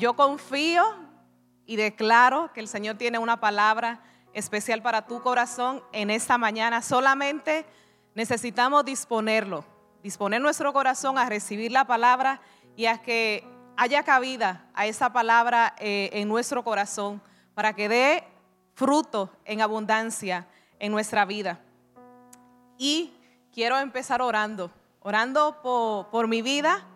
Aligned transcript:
yo 0.00 0.14
confío 0.14 0.82
y 1.66 1.76
declaro 1.76 2.52
que 2.52 2.60
el 2.60 2.68
Señor 2.68 2.96
tiene 2.96 3.18
una 3.18 3.38
palabra 3.38 4.00
especial 4.32 4.82
para 4.82 5.06
tu 5.06 5.20
corazón 5.20 5.82
en 5.92 6.10
esta 6.10 6.38
mañana. 6.38 6.80
Solamente 6.80 7.66
necesitamos 8.14 8.84
disponerlo, 8.84 9.64
disponer 10.02 10.40
nuestro 10.40 10.72
corazón 10.72 11.18
a 11.18 11.28
recibir 11.28 11.70
la 11.70 11.86
palabra 11.86 12.40
y 12.76 12.86
a 12.86 13.02
que 13.02 13.46
haya 13.76 14.02
cabida 14.02 14.66
a 14.74 14.86
esa 14.86 15.12
palabra 15.12 15.74
eh, 15.78 16.08
en 16.14 16.28
nuestro 16.28 16.64
corazón 16.64 17.22
para 17.54 17.74
que 17.74 17.88
dé 17.88 18.24
fruto 18.74 19.30
en 19.44 19.60
abundancia 19.60 20.46
en 20.78 20.92
nuestra 20.92 21.26
vida. 21.26 21.60
Y 22.78 23.12
quiero 23.52 23.78
empezar 23.78 24.22
orando, 24.22 24.70
orando 25.00 25.60
por, 26.10 26.26
mi 26.26 26.40
vida, 26.40 26.86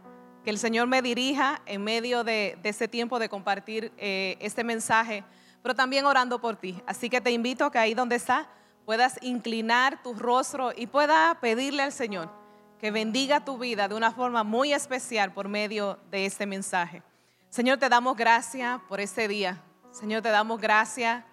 que 0.44 0.50
el 0.50 0.58
Señor 0.58 0.86
me 0.86 1.00
dirija 1.00 1.62
en 1.64 1.82
medio 1.82 2.22
de, 2.22 2.58
este 2.62 2.86
tiempo 2.86 3.18
de 3.18 3.28
compartir 3.28 3.92
eh, 3.96 4.36
este 4.40 4.62
mensaje, 4.62 5.24
pero 5.62 5.74
también 5.74 6.04
orando 6.04 6.40
por 6.40 6.56
ti. 6.56 6.80
Así 6.86 7.08
que 7.08 7.20
te 7.20 7.30
invito 7.30 7.64
a 7.64 7.72
que 7.72 7.78
ahí 7.78 7.94
donde 7.94 8.16
está 8.16 8.46
puedas 8.84 9.18
inclinar 9.22 10.02
tu 10.02 10.12
rostro 10.14 10.72
y 10.76 10.86
pueda 10.86 11.38
pedirle 11.40 11.82
al 11.82 11.92
Señor 11.92 12.30
que 12.78 12.90
bendiga 12.90 13.44
tu 13.44 13.56
vida 13.56 13.88
de 13.88 13.94
una 13.94 14.12
forma 14.12 14.44
muy 14.44 14.74
especial 14.74 15.32
por 15.32 15.48
medio 15.48 15.98
de 16.10 16.26
este 16.26 16.44
mensaje. 16.44 17.02
Señor, 17.48 17.78
te 17.78 17.88
damos 17.88 18.14
gracias 18.14 18.78
por 18.88 19.00
este 19.00 19.26
día. 19.26 19.62
Señor, 19.90 20.20
te 20.20 20.28
damos 20.28 20.60
gracias 20.60 21.24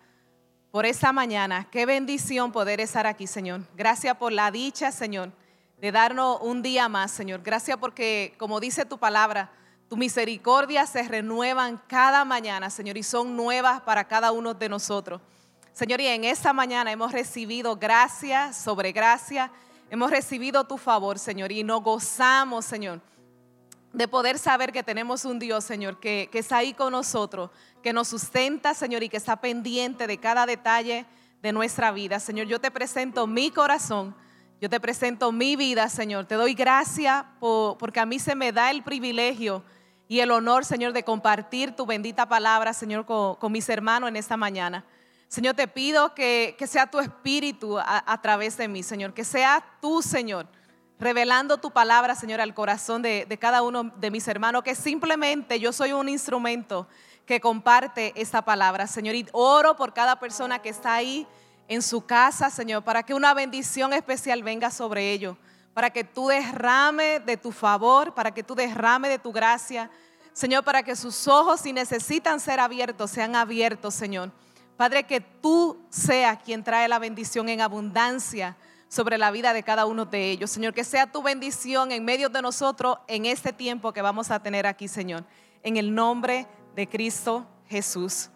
por 0.71 0.85
esta 0.85 1.12
mañana. 1.12 1.67
Qué 1.70 1.85
bendición 1.85 2.53
poder 2.53 2.79
estar 2.79 3.05
aquí, 3.05 3.27
Señor. 3.27 3.62
Gracias 3.75 4.15
por 4.15 4.31
la 4.31 4.49
dicha, 4.51 4.93
Señor, 4.93 5.34
de 5.81 5.91
darnos 5.91 6.38
un 6.41 6.62
día 6.62 6.88
más, 6.88 7.09
Señor. 7.09 7.41
Gracias 7.41 7.76
porque, 7.80 8.35
como 8.38 8.59
dice 8.59 8.85
tu 8.85 8.99
palabra, 8.99 9.52
tu 9.90 9.98
misericordia 9.98 10.85
se 10.85 11.02
renuevan 11.02 11.81
cada 11.88 12.23
mañana, 12.23 12.70
Señor, 12.70 12.98
y 12.98 13.04
son 13.04 13.35
nuevas 13.35 13.81
para 13.81 14.07
cada 14.07 14.31
uno 14.31 14.54
de 14.54 14.70
nosotros. 14.70 15.21
Señor, 15.73 15.99
y 15.99 16.05
en 16.05 16.23
esta 16.23 16.54
mañana 16.54 16.91
hemos 16.91 17.12
recibido 17.12 17.76
gracia 17.77 18.54
sobre 18.54 18.91
gracia, 18.91 19.51
hemos 19.90 20.12
recibido 20.12 20.63
tu 20.65 20.77
favor, 20.77 21.18
Señor, 21.18 21.51
y 21.51 21.63
nos 21.63 21.82
gozamos, 21.82 22.63
Señor, 22.63 23.01
de 23.91 24.07
poder 24.07 24.38
saber 24.38 24.71
que 24.71 24.84
tenemos 24.84 25.26
un 25.26 25.40
Dios, 25.40 25.63
Señor, 25.63 25.99
que, 25.99 26.29
que 26.32 26.40
está 26.40 26.57
ahí 26.57 26.76
con 26.76 26.91
nosotros, 26.91 27.49
que 27.82 27.91
nos 27.91 28.07
sustenta, 28.07 28.76
Señor, 28.76 29.01
y 29.01 29.10
que 29.10 29.18
está 29.18 29.41
pendiente 29.41 30.05
de 30.05 30.20
cada 30.20 30.45
detalle 30.45 31.07
de 31.41 31.51
nuestra 31.51 31.91
vida. 31.91 32.20
Señor, 32.20 32.45
yo 32.45 32.62
te 32.62 32.70
presento 32.70 33.26
mi 33.26 33.49
corazón, 33.49 34.16
yo 34.62 34.70
te 34.70 34.79
presento 34.79 35.31
mi 35.31 35.55
vida, 35.55 35.90
Señor. 35.90 36.27
Te 36.27 36.35
doy 36.35 36.54
gracias 36.54 37.26
porque 37.40 37.99
a 37.99 38.05
mí 38.05 38.20
se 38.20 38.35
me 38.35 38.51
da 38.51 38.70
el 38.70 38.84
privilegio 38.84 39.63
y 40.07 40.20
el 40.20 40.29
honor, 40.29 40.65
Señor, 40.65 40.93
de 40.93 41.04
compartir 41.04 41.76
tu 41.76 41.87
bendita 41.87 42.29
palabra, 42.29 42.71
Señor, 42.71 43.07
con, 43.07 43.51
mis 43.51 43.67
hermanos 43.70 44.09
en 44.09 44.17
esta 44.17 44.37
mañana. 44.37 44.85
Señor, 45.27 45.55
te 45.55 45.67
pido 45.67 46.13
que, 46.13 46.55
sea 46.67 46.85
tu 46.85 46.99
espíritu 46.99 47.79
a, 47.79 48.21
través 48.21 48.55
de 48.55 48.67
mí, 48.67 48.84
Señor, 48.84 49.15
que 49.15 49.23
sea 49.23 49.65
tú, 49.82 50.04
Señor, 50.04 50.45
revelando 50.99 51.57
tu 51.57 51.71
palabra, 51.71 52.13
Señor, 52.13 52.39
al 52.39 52.54
corazón 52.54 53.01
de, 53.01 53.26
de 53.27 53.37
cada 53.39 53.63
uno 53.63 53.85
de 53.95 54.12
mis 54.12 54.27
hermanos, 54.27 54.62
que 54.62 54.76
simplemente 54.76 55.59
yo 55.59 55.73
soy 55.73 55.91
un 55.91 56.07
instrumento 56.07 56.87
que 57.26 57.41
comparte 57.41 58.13
esta 58.15 58.43
palabra, 58.43 58.85
Señor. 58.85 59.15
Y 59.15 59.26
oro 59.32 59.76
por 59.76 59.91
cada 59.91 60.20
persona 60.20 60.59
que 60.59 60.70
está 60.70 60.93
ahí 60.93 61.26
en 61.67 61.81
su 61.81 62.05
casa, 62.05 62.49
Señor, 62.49 62.84
para 62.84 63.04
que 63.04 63.13
una 63.13 63.34
bendición 63.34 63.93
especial 63.93 64.44
venga 64.44 64.69
sobre 64.72 65.12
ellos, 65.12 65.38
para 65.73 65.90
que 65.90 66.03
tú 66.03 66.28
derrame 66.28 67.19
de 67.19 67.38
tu 67.38 67.51
favor, 67.51 68.13
para 68.13 68.31
que 68.31 68.44
tú 68.44 68.56
derrame 68.56 69.09
de 69.09 69.19
tu 69.19 69.31
gracia, 69.31 69.89
Señor, 70.34 70.63
para 70.63 70.84
que 70.84 70.95
sus 70.95 71.28
ojos, 71.28 71.62
si 71.62 71.73
necesitan 71.73 72.39
ser 72.39 72.59
abiertos, 72.59 73.12
sean 73.12 73.35
abiertos, 73.35 73.94
Señor. 73.94 74.31
Padre, 74.78 75.03
que 75.03 75.22
tú 75.22 75.85
seas 75.89 76.39
quien 76.44 76.63
trae 76.63 76.88
la 76.88 77.00
bendición 77.00 77.50
en 77.50 77.62
abundancia 77.62 78.57
sobre 78.88 79.17
la 79.17 79.31
vida 79.31 79.53
de 79.53 79.63
cada 79.63 79.85
uno 79.85 80.05
de 80.05 80.31
ellos. 80.31 80.51
Señor, 80.51 80.73
que 80.73 80.83
sea 80.83 81.11
tu 81.11 81.22
bendición 81.22 81.91
en 81.91 82.03
medio 82.03 82.29
de 82.29 82.41
nosotros 82.41 82.97
en 83.07 83.25
este 83.25 83.53
tiempo 83.53 83.93
que 83.93 84.01
vamos 84.01 84.31
a 84.31 84.41
tener 84.41 84.66
aquí, 84.66 84.88
Señor. 84.88 85.23
En 85.63 85.78
el 85.78 85.93
nombre 85.93 86.47
de 86.75 86.88
Cristo 86.88 87.45
Jesús. 87.67 88.29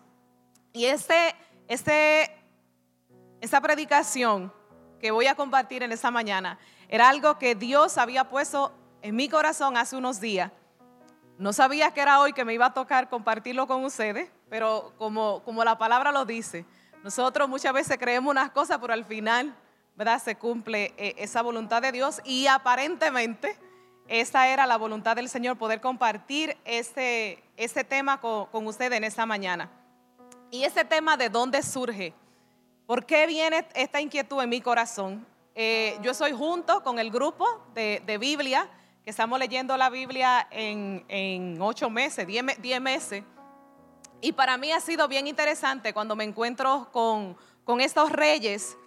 Y 0.72 0.86
este, 0.86 1.36
este, 1.68 2.32
esta 3.46 3.62
predicación 3.62 4.52
que 5.00 5.12
voy 5.12 5.28
a 5.28 5.36
compartir 5.36 5.84
en 5.84 5.92
esta 5.92 6.12
mañana 6.12 6.60
era 6.90 7.10
algo 7.10 7.38
que 7.38 7.56
Dios 7.56 7.98
había 7.98 8.30
puesto 8.30 8.74
en 9.02 9.16
mi 9.16 9.30
corazón 9.30 9.78
hace 9.78 9.96
unos 9.96 10.20
días. 10.20 10.52
No 11.38 11.54
sabía 11.54 11.92
que 11.92 12.02
era 12.02 12.20
hoy 12.20 12.34
que 12.34 12.44
me 12.44 12.54
iba 12.54 12.66
a 12.68 12.74
tocar 12.74 13.10
compartirlo 13.10 13.68
con 13.68 13.84
ustedes, 13.84 14.30
pero 14.50 14.94
como, 14.98 15.44
como 15.44 15.64
la 15.64 15.78
palabra 15.78 16.12
lo 16.12 16.26
dice, 16.26 16.66
nosotros 17.04 17.48
muchas 17.48 17.72
veces 17.72 17.98
creemos 18.00 18.32
unas 18.32 18.50
cosas, 18.52 18.80
pero 18.82 18.94
al 18.94 19.06
final, 19.06 19.56
¿verdad? 19.96 20.22
Se 20.22 20.36
cumple 20.36 20.94
eh, 20.98 21.14
esa 21.18 21.42
voluntad 21.42 21.82
de 21.82 21.92
Dios 21.92 22.22
y 22.24 22.48
aparentemente 22.48 23.58
esta 24.08 24.48
era 24.48 24.66
la 24.66 24.78
voluntad 24.78 25.16
del 25.16 25.30
Señor, 25.30 25.58
poder 25.58 25.82
compartir 25.82 26.58
este, 26.66 27.44
este 27.58 27.84
tema 27.84 28.20
con, 28.20 28.66
ustedes 28.66 28.98
en 28.98 29.04
esta 29.04 29.26
mañana. 29.26 29.70
Y 30.52 30.64
este 30.64 30.86
tema 30.86 31.18
de 31.18 31.30
dónde 31.30 31.62
surge, 31.62 32.14
por 32.86 33.06
qué 33.06 33.28
viene 33.28 33.68
esta 33.74 34.02
inquietud 34.02 34.42
en 34.42 34.50
mi 34.50 34.62
corazón. 34.62 35.26
Eh, 35.56 35.98
yo 36.02 36.14
soy 36.14 36.34
junto 36.34 36.84
con 36.84 37.00
el 37.00 37.10
grupo 37.10 37.46
de, 37.74 38.18
Biblia, 38.20 38.70
que 39.04 39.10
estamos 39.10 39.40
leyendo 39.40 39.76
la 39.78 39.90
Biblia 39.90 40.48
en, 40.52 41.58
ocho 41.62 41.90
meses, 41.90 42.28
diez, 42.28 42.82
meses. 42.82 43.24
Y 44.22 44.34
para 44.34 44.58
mí 44.58 44.72
ha 44.72 44.80
sido 44.80 45.08
bien 45.08 45.28
interesante 45.28 45.94
cuando 45.94 46.16
me 46.16 46.24
encuentro 46.24 46.90
con, 46.92 47.38
estos 47.82 48.12
reyes, 48.12 48.78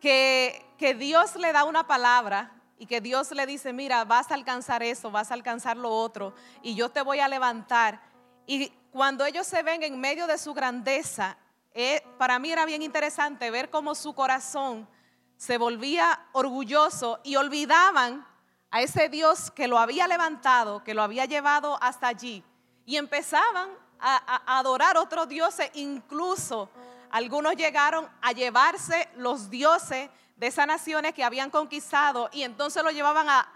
que, 0.00 0.64
que 0.76 0.94
Dios 0.94 1.34
le 1.36 1.52
da 1.52 1.64
una 1.64 1.86
palabra 1.86 2.52
y 2.78 2.86
que 2.86 3.00
Dios 3.00 3.32
le 3.32 3.46
dice, 3.46 3.72
mira, 3.72 4.04
vas 4.04 4.30
a 4.30 4.34
alcanzar 4.34 4.82
eso, 4.82 5.10
vas 5.10 5.32
a 5.32 5.34
alcanzar 5.34 5.76
lo 5.76 5.90
otro, 5.90 6.34
y 6.62 6.76
yo 6.76 6.90
te 6.90 7.02
voy 7.02 7.18
a 7.18 7.26
levantar. 7.26 8.00
Y 8.46 8.68
cuando 8.92 9.24
ellos 9.24 9.46
se 9.46 9.62
ven 9.62 9.82
en 9.82 9.98
medio 9.98 10.26
de 10.26 10.38
su 10.38 10.54
grandeza, 10.54 11.36
eh, 11.74 12.02
para 12.18 12.38
mí 12.38 12.50
era 12.50 12.64
bien 12.66 12.82
interesante 12.82 13.50
ver 13.50 13.70
cómo 13.70 13.94
su 13.94 14.14
corazón 14.14 14.88
se 15.36 15.58
volvía 15.58 16.26
orgulloso 16.32 17.20
y 17.22 17.36
olvidaban 17.36 18.26
a 18.70 18.82
ese 18.82 19.08
Dios 19.08 19.50
que 19.50 19.68
lo 19.68 19.78
había 19.78 20.08
levantado, 20.08 20.82
que 20.84 20.94
lo 20.94 21.02
había 21.02 21.24
llevado 21.24 21.78
hasta 21.82 22.08
allí, 22.08 22.44
y 22.84 22.96
empezaban 22.96 23.70
a, 24.00 24.42
a 24.46 24.58
adorar 24.58 24.96
otros 24.96 25.28
dioses, 25.28 25.70
incluso 25.74 26.70
algunos 27.10 27.56
llegaron 27.56 28.08
a 28.20 28.32
llevarse 28.32 29.08
los 29.16 29.48
dioses 29.50 30.10
de 30.38 30.46
esas 30.46 30.66
naciones 30.66 31.14
que 31.14 31.24
habían 31.24 31.50
conquistado 31.50 32.30
y 32.32 32.42
entonces 32.42 32.82
lo 32.82 32.90
llevaban 32.90 33.28
a, 33.28 33.48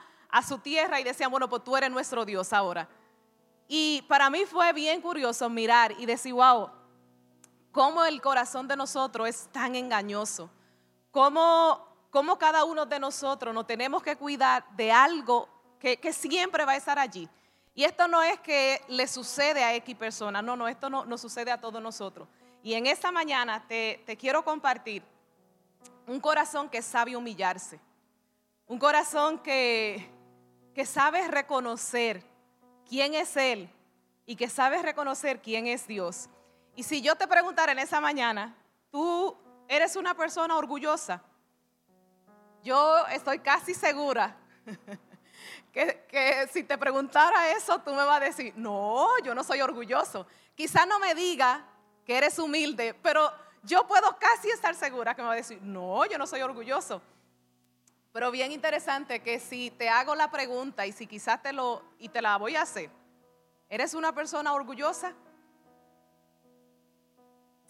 su 0.46 0.58
tierra 0.58 0.98
y 0.98 1.04
decían, 1.04 1.30
bueno, 1.30 1.48
pues 1.48 1.62
tú 1.62 1.76
eres 1.76 1.90
nuestro 1.90 2.24
Dios 2.24 2.54
ahora. 2.54 2.88
Y 3.68 4.02
para 4.08 4.30
mí 4.30 4.44
fue 4.46 4.72
bien 4.72 5.02
curioso 5.02 5.48
mirar 5.50 5.92
y 5.98 6.06
decir, 6.06 6.32
wow, 6.32 6.70
cómo 7.72 8.04
el 8.04 8.20
corazón 8.20 8.68
de 8.68 8.76
nosotros 8.76 9.28
es 9.28 9.48
tan 9.50 9.74
engañoso, 9.74 10.50
cómo, 11.10 11.84
cómo 12.10 12.38
cada 12.38 12.64
uno 12.64 12.86
de 12.86 13.00
nosotros 13.00 13.52
nos 13.52 13.66
tenemos 13.66 14.02
que 14.02 14.16
cuidar 14.16 14.64
de 14.76 14.92
algo 14.92 15.48
que, 15.80 16.12
siempre 16.12 16.64
va 16.64 16.72
a 16.72 16.76
estar 16.76 16.98
allí. 16.98 17.28
Y 17.74 17.84
esto 17.84 18.06
no 18.06 18.22
es 18.22 18.38
que 18.40 18.80
le 18.88 19.08
sucede 19.08 19.64
a 19.64 19.74
X 19.76 19.96
persona, 19.96 20.42
no, 20.42 20.54
no, 20.54 20.68
esto 20.68 20.88
no, 20.90 21.18
sucede 21.18 21.50
a 21.50 21.60
todos 21.60 21.82
nosotros. 21.82 22.28
Y 22.62 22.74
en 22.74 22.86
esta 22.86 23.10
mañana 23.10 23.66
te, 23.66 24.02
te 24.06 24.16
quiero 24.16 24.44
compartir 24.44 25.02
un 26.06 26.20
corazón 26.20 26.68
que 26.68 26.82
sabe 26.82 27.16
humillarse, 27.16 27.80
un 28.66 28.78
corazón 28.78 29.38
que, 29.38 30.08
que 30.74 30.86
sabe 30.86 31.26
reconocer 31.28 32.22
quién 32.88 33.14
es 33.14 33.36
Él 33.36 33.68
y 34.26 34.36
que 34.36 34.48
sabe 34.48 34.80
reconocer 34.82 35.40
quién 35.40 35.66
es 35.66 35.86
Dios. 35.86 36.28
Y 36.74 36.82
si 36.82 37.02
yo 37.02 37.14
te 37.16 37.26
preguntara 37.26 37.72
en 37.72 37.78
esa 37.78 38.00
mañana, 38.00 38.54
tú 38.90 39.36
eres 39.69 39.96
una 39.96 40.14
persona 40.14 40.56
orgullosa, 40.56 41.22
yo 42.62 43.06
estoy 43.08 43.40
casi 43.40 43.74
segura 43.74 44.36
que, 45.72 46.06
que, 46.08 46.48
si 46.52 46.62
te 46.62 46.78
preguntara 46.78 47.50
eso, 47.50 47.80
tú 47.80 47.90
me 47.90 48.04
vas 48.04 48.20
a 48.20 48.24
decir, 48.24 48.54
no, 48.56 49.08
yo 49.24 49.34
no 49.34 49.42
soy 49.42 49.60
orgulloso. 49.60 50.26
Quizá 50.54 50.86
no 50.86 50.98
me 50.98 51.14
diga 51.14 51.64
que 52.04 52.16
eres 52.16 52.38
humilde, 52.38 52.94
pero 53.02 53.32
yo 53.62 53.86
puedo 53.86 54.16
casi 54.18 54.50
estar 54.50 54.75
segura 54.75 55.14
que 55.14 55.22
me 55.22 55.28
va 55.28 55.34
a 55.34 55.36
decir, 55.36 55.60
no, 55.62 56.04
yo 56.06 56.18
no 56.18 56.26
soy 56.26 56.42
orgulloso. 56.42 57.02
Pero 58.12 58.30
bien 58.30 58.52
interesante 58.52 59.22
que 59.22 59.40
si 59.40 59.70
te 59.70 59.88
hago 59.88 60.14
la 60.14 60.30
pregunta 60.30 60.86
y 60.86 60.92
si 60.92 61.06
quizás 61.06 61.42
te 61.42 61.52
lo, 61.52 61.82
y 61.98 62.08
te 62.08 62.20
la 62.20 62.36
voy 62.36 62.56
a 62.56 62.62
hacer, 62.62 62.90
¿eres 63.68 63.94
una 63.94 64.14
persona 64.14 64.52
orgullosa? 64.52 65.14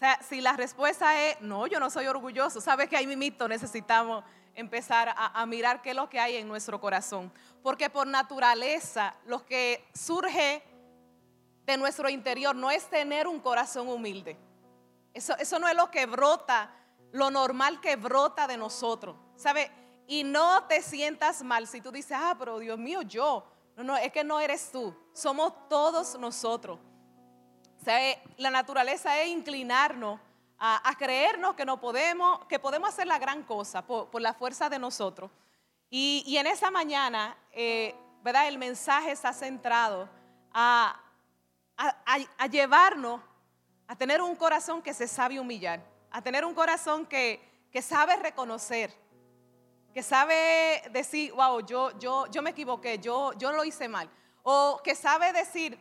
Sea, 0.03 0.19
si 0.29 0.41
la 0.41 0.55
respuesta 0.55 1.29
es, 1.29 1.41
no, 1.43 1.69
yo 1.69 1.79
no 1.79 1.89
soy 1.89 2.09
orgulloso, 2.09 2.61
sabes 2.61 2.89
que 2.89 2.97
ahí 2.97 3.07
mimito 3.07 3.47
necesitamos 3.47 4.25
empezar 4.53 5.11
a, 5.11 5.41
a, 5.41 5.47
mirar 5.47 5.81
qué 5.81 5.91
es 5.91 5.95
lo 5.95 6.09
que 6.09 6.19
hay 6.19 6.39
en 6.39 6.49
nuestro 6.49 6.81
corazón. 6.81 7.33
Porque 7.63 7.89
por 7.89 8.09
naturaleza, 8.09 9.15
lo 9.27 9.47
que 9.47 9.89
surge 9.95 10.61
de 11.65 11.77
nuestro 11.77 12.09
interior 12.09 12.57
no 12.57 12.69
es 12.73 12.91
tener 12.91 13.29
un 13.29 13.39
corazón 13.39 13.87
humilde. 13.87 14.37
Eso, 15.15 15.37
eso 15.39 15.61
no 15.61 15.69
es 15.69 15.77
lo 15.77 15.89
que 15.89 16.07
brota, 16.07 16.75
lo 17.13 17.31
normal 17.31 17.81
que 17.81 17.95
brota 17.95 18.49
de 18.49 18.57
nosotros. 18.57 19.15
¿Sabe? 19.37 19.71
Y 20.09 20.25
no 20.25 20.65
te 20.65 20.83
sientas 20.83 21.45
mal 21.45 21.69
si 21.69 21.81
tú 21.81 21.93
dices, 21.93 22.19
ah, 22.21 22.35
pero 22.37 22.59
Dios 22.59 22.77
mío, 22.77 23.03
yo. 23.03 23.47
No, 23.77 23.85
no, 23.85 23.97
es 23.97 24.11
que 24.11 24.25
no 24.25 24.41
eres 24.41 24.73
tú. 24.73 24.93
Somos 25.13 25.69
todos 25.69 26.19
nosotros. 26.19 26.81
O 27.83 27.85
sea, 27.85 28.17
la 28.37 28.51
naturaleza 28.51 29.21
es 29.21 29.29
inclinarnos 29.31 30.21
a, 30.57 30.95
creernos 30.97 31.57
que 31.57 31.65
no 31.65 31.81
podemos, 31.81 32.45
que 32.47 32.61
podemos 32.61 32.89
hacer 32.89 33.09
la 33.09 33.19
gran 33.19 33.43
cosa 33.43 33.85
por, 33.85 34.21
la 34.21 34.33
fuerza 34.35 34.69
de 34.69 34.79
nosotros. 34.79 35.33
Y, 35.91 36.37
en 36.37 36.47
esa 36.47 36.71
mañana, 36.71 37.37
eh, 37.51 37.93
¿verdad? 38.23 38.47
El 38.47 38.57
mensaje 38.57 39.11
está 39.11 39.33
centrado 39.33 40.09
a, 40.53 40.95
a, 41.77 42.47
llevarnos 42.47 43.21
a 43.89 43.97
tener 43.97 44.23
un 44.23 44.37
corazón 44.37 44.81
que 44.81 44.95
se 44.95 45.09
sabe 45.09 45.41
humillar, 45.41 45.83
a 46.13 46.23
tener 46.23 46.45
un 46.45 46.55
corazón 46.55 47.05
que, 47.05 47.67
que 47.73 47.83
sabe 47.83 48.15
reconocer, 48.15 48.95
que 49.93 50.05
sabe 50.05 50.85
decir, 50.93 51.33
wow, 51.33 51.67
yo, 51.67 51.99
yo, 51.99 52.29
yo 52.29 52.43
me 52.43 52.51
equivoqué, 52.51 53.01
yo, 53.01 53.33
yo 53.33 53.51
lo 53.51 53.65
hice 53.65 53.89
mal, 53.89 54.09
o 54.45 54.81
que 54.85 54.95
sabe 54.95 55.33
decir, 55.33 55.77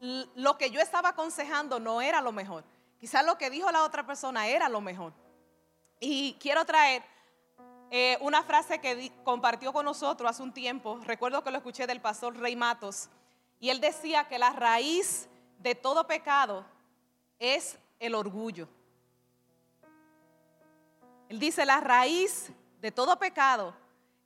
lo 0.00 0.58
que 0.58 0.70
yo 0.70 0.80
estaba 0.80 1.10
aconsejando 1.10 1.80
no 1.80 2.00
era 2.00 2.20
lo 2.20 2.32
mejor. 2.32 2.64
Quizás 2.98 3.24
lo 3.24 3.38
que 3.38 3.50
dijo 3.50 3.70
la 3.70 3.84
otra 3.84 4.06
persona 4.06 4.48
era 4.48 4.68
lo 4.68 4.80
mejor. 4.80 5.12
Y 6.00 6.36
quiero 6.40 6.64
traer 6.64 7.02
eh, 7.90 8.18
una 8.20 8.42
frase 8.42 8.80
que 8.80 9.12
compartió 9.24 9.72
con 9.72 9.84
nosotros 9.84 10.30
hace 10.30 10.42
un 10.42 10.52
tiempo. 10.52 11.00
Recuerdo 11.04 11.42
que 11.42 11.50
lo 11.50 11.58
escuché 11.58 11.86
del 11.86 12.00
pastor 12.00 12.36
Rey 12.36 12.56
Matos. 12.56 13.08
Y 13.60 13.70
él 13.70 13.80
decía 13.80 14.28
que 14.28 14.38
la 14.38 14.50
raíz 14.50 15.28
de 15.58 15.74
todo 15.74 16.06
pecado 16.06 16.64
es 17.38 17.78
el 17.98 18.14
orgullo. 18.14 18.68
Él 21.28 21.38
dice, 21.38 21.66
la 21.66 21.80
raíz 21.80 22.50
de 22.80 22.90
todo 22.90 23.18
pecado 23.18 23.74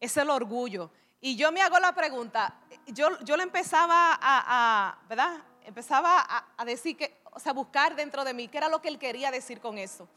es 0.01 0.17
el 0.17 0.31
orgullo. 0.31 0.91
Y 1.21 1.37
yo 1.37 1.53
me 1.53 1.63
hago 1.63 1.79
la 1.79 1.95
pregunta, 1.95 2.55
yo, 2.87 3.19
yo 3.21 3.37
le 3.37 3.45
empezaba 3.45 4.19
a, 4.21 4.99
¿verdad? 5.09 5.43
Empezaba 5.65 6.47
a, 6.57 6.65
decir 6.65 6.97
que, 6.97 7.21
o 7.33 7.41
sea, 7.41 7.53
buscar 7.53 7.95
dentro 7.97 8.25
de 8.25 8.35
mí 8.35 8.49
qué 8.49 8.59
era 8.59 8.69
lo 8.69 8.81
que 8.81 8.89
él 8.89 8.99
quería 8.99 9.31
decir 9.31 9.61
con 9.61 9.79
eso. 9.79 10.09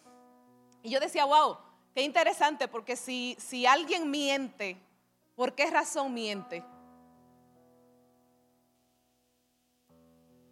Y 0.82 0.90
yo 0.90 1.00
decía, 1.00 1.26
wow, 1.26 1.58
qué 1.94 2.02
interesante, 2.02 2.68
porque 2.68 2.96
si, 2.96 3.36
si 3.40 3.66
alguien 3.66 4.12
miente, 4.12 4.78
¿por 5.36 5.54
qué 5.54 5.70
razón 5.70 6.14
miente? 6.14 6.64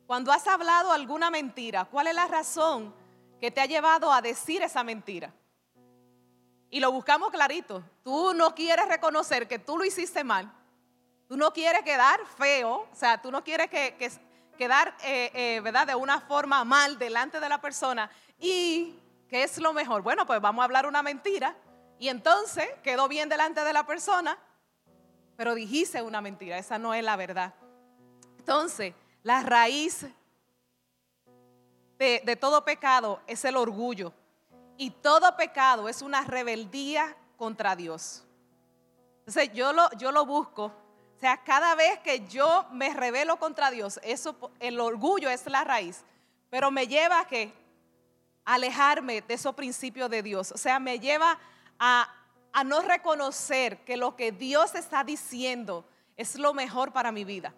Cuando 0.06 0.32
has 0.32 0.46
hablado 0.48 0.92
alguna 0.92 1.30
mentira, 1.32 1.86
¿cuál 1.86 2.08
es 2.08 2.16
la 2.16 2.28
razón 2.28 2.94
que 3.40 3.52
te 3.52 3.62
ha 3.62 3.66
llevado 3.66 4.12
a 4.12 4.22
decir 4.22 4.62
esa 4.62 4.84
mentira? 4.84 5.34
Y 6.70 6.80
lo 6.80 6.92
buscamos 6.92 7.30
clarito. 7.30 7.84
Tú 8.04 8.34
no 8.34 8.56
quieres 8.56 8.88
reconocer 8.88 9.48
que 9.48 9.60
tú 9.60 9.78
lo 9.78 9.86
hiciste 9.86 10.24
mal. 10.24 10.52
Tú 11.28 11.38
no 11.38 11.54
quieres 11.54 11.84
quedar 11.84 12.20
feo. 12.38 12.88
O 12.92 12.96
sea, 12.96 13.22
tú 13.22 13.32
no 13.32 13.44
quieres 13.44 13.70
que, 13.70 14.12
quedar, 14.58 14.96
eh, 15.04 15.32
eh, 15.34 15.60
¿verdad? 15.62 15.88
De 15.88 15.96
una 15.96 16.22
forma 16.22 16.64
mal 16.64 16.98
delante 16.98 17.40
de 17.40 17.50
la 17.50 17.60
persona. 17.60 18.10
Y, 18.40 19.00
¿qué 19.28 19.44
es 19.44 19.58
lo 19.58 19.74
mejor? 19.74 20.02
Bueno, 20.02 20.26
pues 20.26 20.42
vamos 20.42 20.62
a 20.62 20.66
hablar 20.66 20.86
una 20.86 21.04
mentira. 21.04 21.56
Y 22.00 22.10
entonces 22.10 22.68
quedó 22.84 23.08
bien 23.08 23.30
delante 23.30 23.64
de 23.64 23.74
la 23.74 23.86
persona, 23.86 24.38
pero 25.36 25.56
dijiste 25.56 26.02
una 26.02 26.22
mentira. 26.22 26.58
Esa 26.58 26.78
no 26.78 26.94
es 26.94 27.04
la 27.04 27.16
verdad. 27.16 27.54
Entonces, 28.40 28.94
la 29.24 29.42
raíz 29.44 30.06
de 31.98 32.38
todo 32.38 32.66
pecado 32.66 33.22
es 33.28 33.46
el 33.46 33.56
orgullo. 33.56 34.14
Y 34.78 34.90
todo 34.90 35.38
pecado 35.38 35.88
es 35.88 36.02
una 36.02 36.24
rebeldía 36.24 37.16
contra 37.38 37.76
Dios. 37.76 38.24
Entonces 39.26 39.54
yo 39.54 39.72
lo, 39.72 39.90
yo 39.98 40.12
lo 40.12 40.26
busco. 40.26 40.74
O 41.24 41.26
sea, 41.26 41.38
cada 41.38 41.74
vez 41.76 42.00
que 42.00 42.28
yo 42.28 42.66
me 42.74 42.94
rebelo 42.94 43.38
contra 43.38 43.72
Dios, 43.72 43.98
eso, 44.04 44.36
el 44.60 44.78
orgullo 44.82 45.30
es 45.30 45.46
la 45.46 45.64
raíz. 45.64 46.04
Pero 46.50 46.70
me 46.70 46.86
lleva 46.86 47.22
a 47.22 47.28
que 47.30 47.54
alejarme 48.44 49.22
de 49.22 49.34
esos 49.34 49.56
principios 49.56 50.10
de 50.10 50.22
Dios. 50.22 50.52
O 50.52 50.58
sea, 50.58 50.80
me 50.80 51.00
lleva 51.00 51.40
a, 51.80 52.14
a 52.52 52.64
no 52.66 52.82
reconocer 52.82 53.86
que 53.86 53.96
lo 53.96 54.18
que 54.18 54.34
Dios 54.34 54.76
está 54.76 55.06
diciendo 55.06 55.86
es 56.18 56.36
lo 56.36 56.54
mejor 56.54 56.92
para 56.92 57.10
mi 57.14 57.24
vida. 57.24 57.56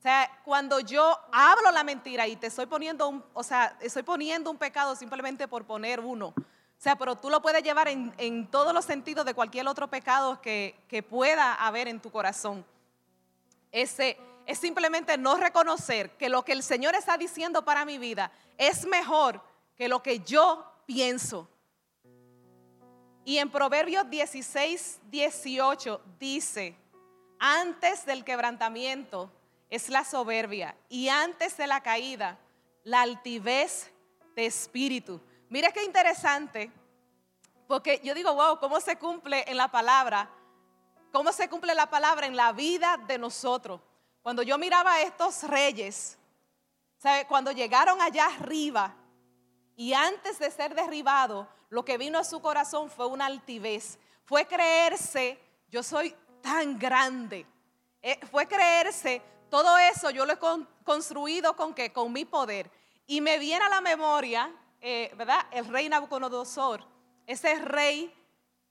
O 0.00 0.02
sea, 0.02 0.28
cuando 0.44 0.80
yo 0.80 1.16
hablo 1.30 1.70
la 1.70 1.84
mentira 1.84 2.26
y 2.26 2.34
te 2.34 2.48
estoy 2.48 2.66
poniendo 2.66 3.08
un, 3.08 3.24
o 3.34 3.44
sea, 3.44 3.76
estoy 3.80 4.02
poniendo 4.02 4.50
un 4.50 4.58
pecado 4.58 4.96
simplemente 4.96 5.46
por 5.46 5.64
poner 5.64 6.00
uno. 6.00 6.34
O 6.80 6.82
sea, 6.82 6.96
pero 6.96 7.14
tú 7.14 7.28
lo 7.28 7.42
puedes 7.42 7.62
llevar 7.62 7.88
en, 7.88 8.46
todos 8.46 8.72
los 8.72 8.86
sentidos 8.86 9.26
de 9.26 9.34
cualquier 9.34 9.68
otro 9.68 9.86
pecado 9.88 10.40
que, 10.40 11.04
pueda 11.08 11.54
haber 11.54 11.86
en 11.86 12.00
tu 12.00 12.10
corazón. 12.10 12.64
Ese 13.72 14.18
es 14.46 14.58
simplemente 14.58 15.16
no 15.16 15.36
reconocer 15.36 16.10
que 16.16 16.28
lo 16.28 16.44
que 16.44 16.52
el 16.52 16.62
Señor 16.62 16.94
está 16.94 17.16
diciendo 17.16 17.64
para 17.64 17.84
mi 17.84 17.98
vida 17.98 18.32
es 18.58 18.86
mejor 18.86 19.42
que 19.76 19.88
lo 19.88 20.02
que 20.02 20.20
yo 20.20 20.64
pienso. 20.86 21.48
Y 23.24 23.38
en 23.38 23.50
Proverbios 23.50 24.08
16, 24.10 25.00
18 25.04 26.02
dice, 26.18 26.76
antes 27.38 28.04
del 28.04 28.24
quebrantamiento 28.24 29.30
es 29.68 29.88
la 29.88 30.04
soberbia 30.04 30.76
y 30.88 31.08
antes 31.08 31.56
de 31.56 31.66
la 31.66 31.80
caída, 31.82 32.38
la 32.82 33.02
altivez 33.02 33.92
de 34.34 34.46
espíritu. 34.46 35.20
Mira 35.48 35.70
qué 35.70 35.84
interesante, 35.84 36.72
porque 37.68 38.00
yo 38.02 38.14
digo, 38.14 38.34
wow, 38.34 38.58
¿cómo 38.58 38.80
se 38.80 38.96
cumple 38.96 39.44
en 39.46 39.56
la 39.56 39.68
palabra? 39.68 40.28
¿Cómo 41.12 41.32
se 41.32 41.48
cumple 41.48 41.74
la 41.74 41.90
palabra 41.90 42.26
en 42.26 42.36
la 42.36 42.52
vida 42.52 42.96
de 43.08 43.18
nosotros? 43.18 43.80
Cuando 44.22 44.42
yo 44.42 44.58
miraba 44.58 44.94
a 44.94 45.02
estos 45.02 45.42
reyes, 45.42 46.16
¿sabe? 46.98 47.26
cuando 47.26 47.50
llegaron 47.50 48.00
allá 48.00 48.26
arriba 48.26 48.94
y 49.74 49.92
antes 49.92 50.38
de 50.38 50.50
ser 50.50 50.74
derribado, 50.74 51.48
lo 51.68 51.84
que 51.84 51.98
vino 51.98 52.18
a 52.18 52.24
su 52.24 52.40
corazón 52.40 52.90
fue 52.90 53.06
una 53.06 53.26
altivez, 53.26 53.98
fue 54.24 54.46
creerse, 54.46 55.40
yo 55.68 55.82
soy 55.82 56.14
tan 56.42 56.78
grande, 56.78 57.44
eh, 58.02 58.20
fue 58.30 58.46
creerse, 58.46 59.20
todo 59.48 59.78
eso 59.78 60.10
yo 60.10 60.24
lo 60.24 60.34
he 60.34 60.38
construido 60.84 61.56
con 61.56 61.74
qué? 61.74 61.92
Con 61.92 62.12
mi 62.12 62.24
poder. 62.24 62.70
Y 63.08 63.20
me 63.20 63.38
viene 63.38 63.64
a 63.64 63.68
la 63.68 63.80
memoria, 63.80 64.52
eh, 64.80 65.12
¿verdad? 65.16 65.44
El 65.50 65.66
rey 65.66 65.88
Nabucodonosor, 65.88 66.84
ese 67.26 67.56
rey 67.56 68.14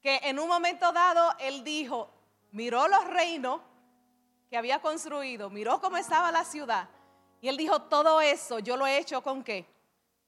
que 0.02 0.22
en 0.24 0.40
un 0.40 0.48
momento 0.48 0.94
dado 0.94 1.36
él 1.40 1.64
dijo, 1.66 2.10
miró 2.52 2.88
los 2.88 3.06
reinos 3.06 3.62
que 4.50 4.58
había 4.58 4.82
construido, 4.82 5.50
miró 5.50 5.80
cómo 5.80 5.98
estaba 5.98 6.32
la 6.32 6.44
ciudad. 6.44 6.90
Y 7.42 7.48
él 7.48 7.58
dijo, 7.58 7.84
todo 7.84 8.20
eso 8.22 8.60
yo 8.60 8.76
lo 8.76 8.88
he 8.88 8.98
hecho 8.98 9.22
con 9.22 9.44
qué? 9.44 9.66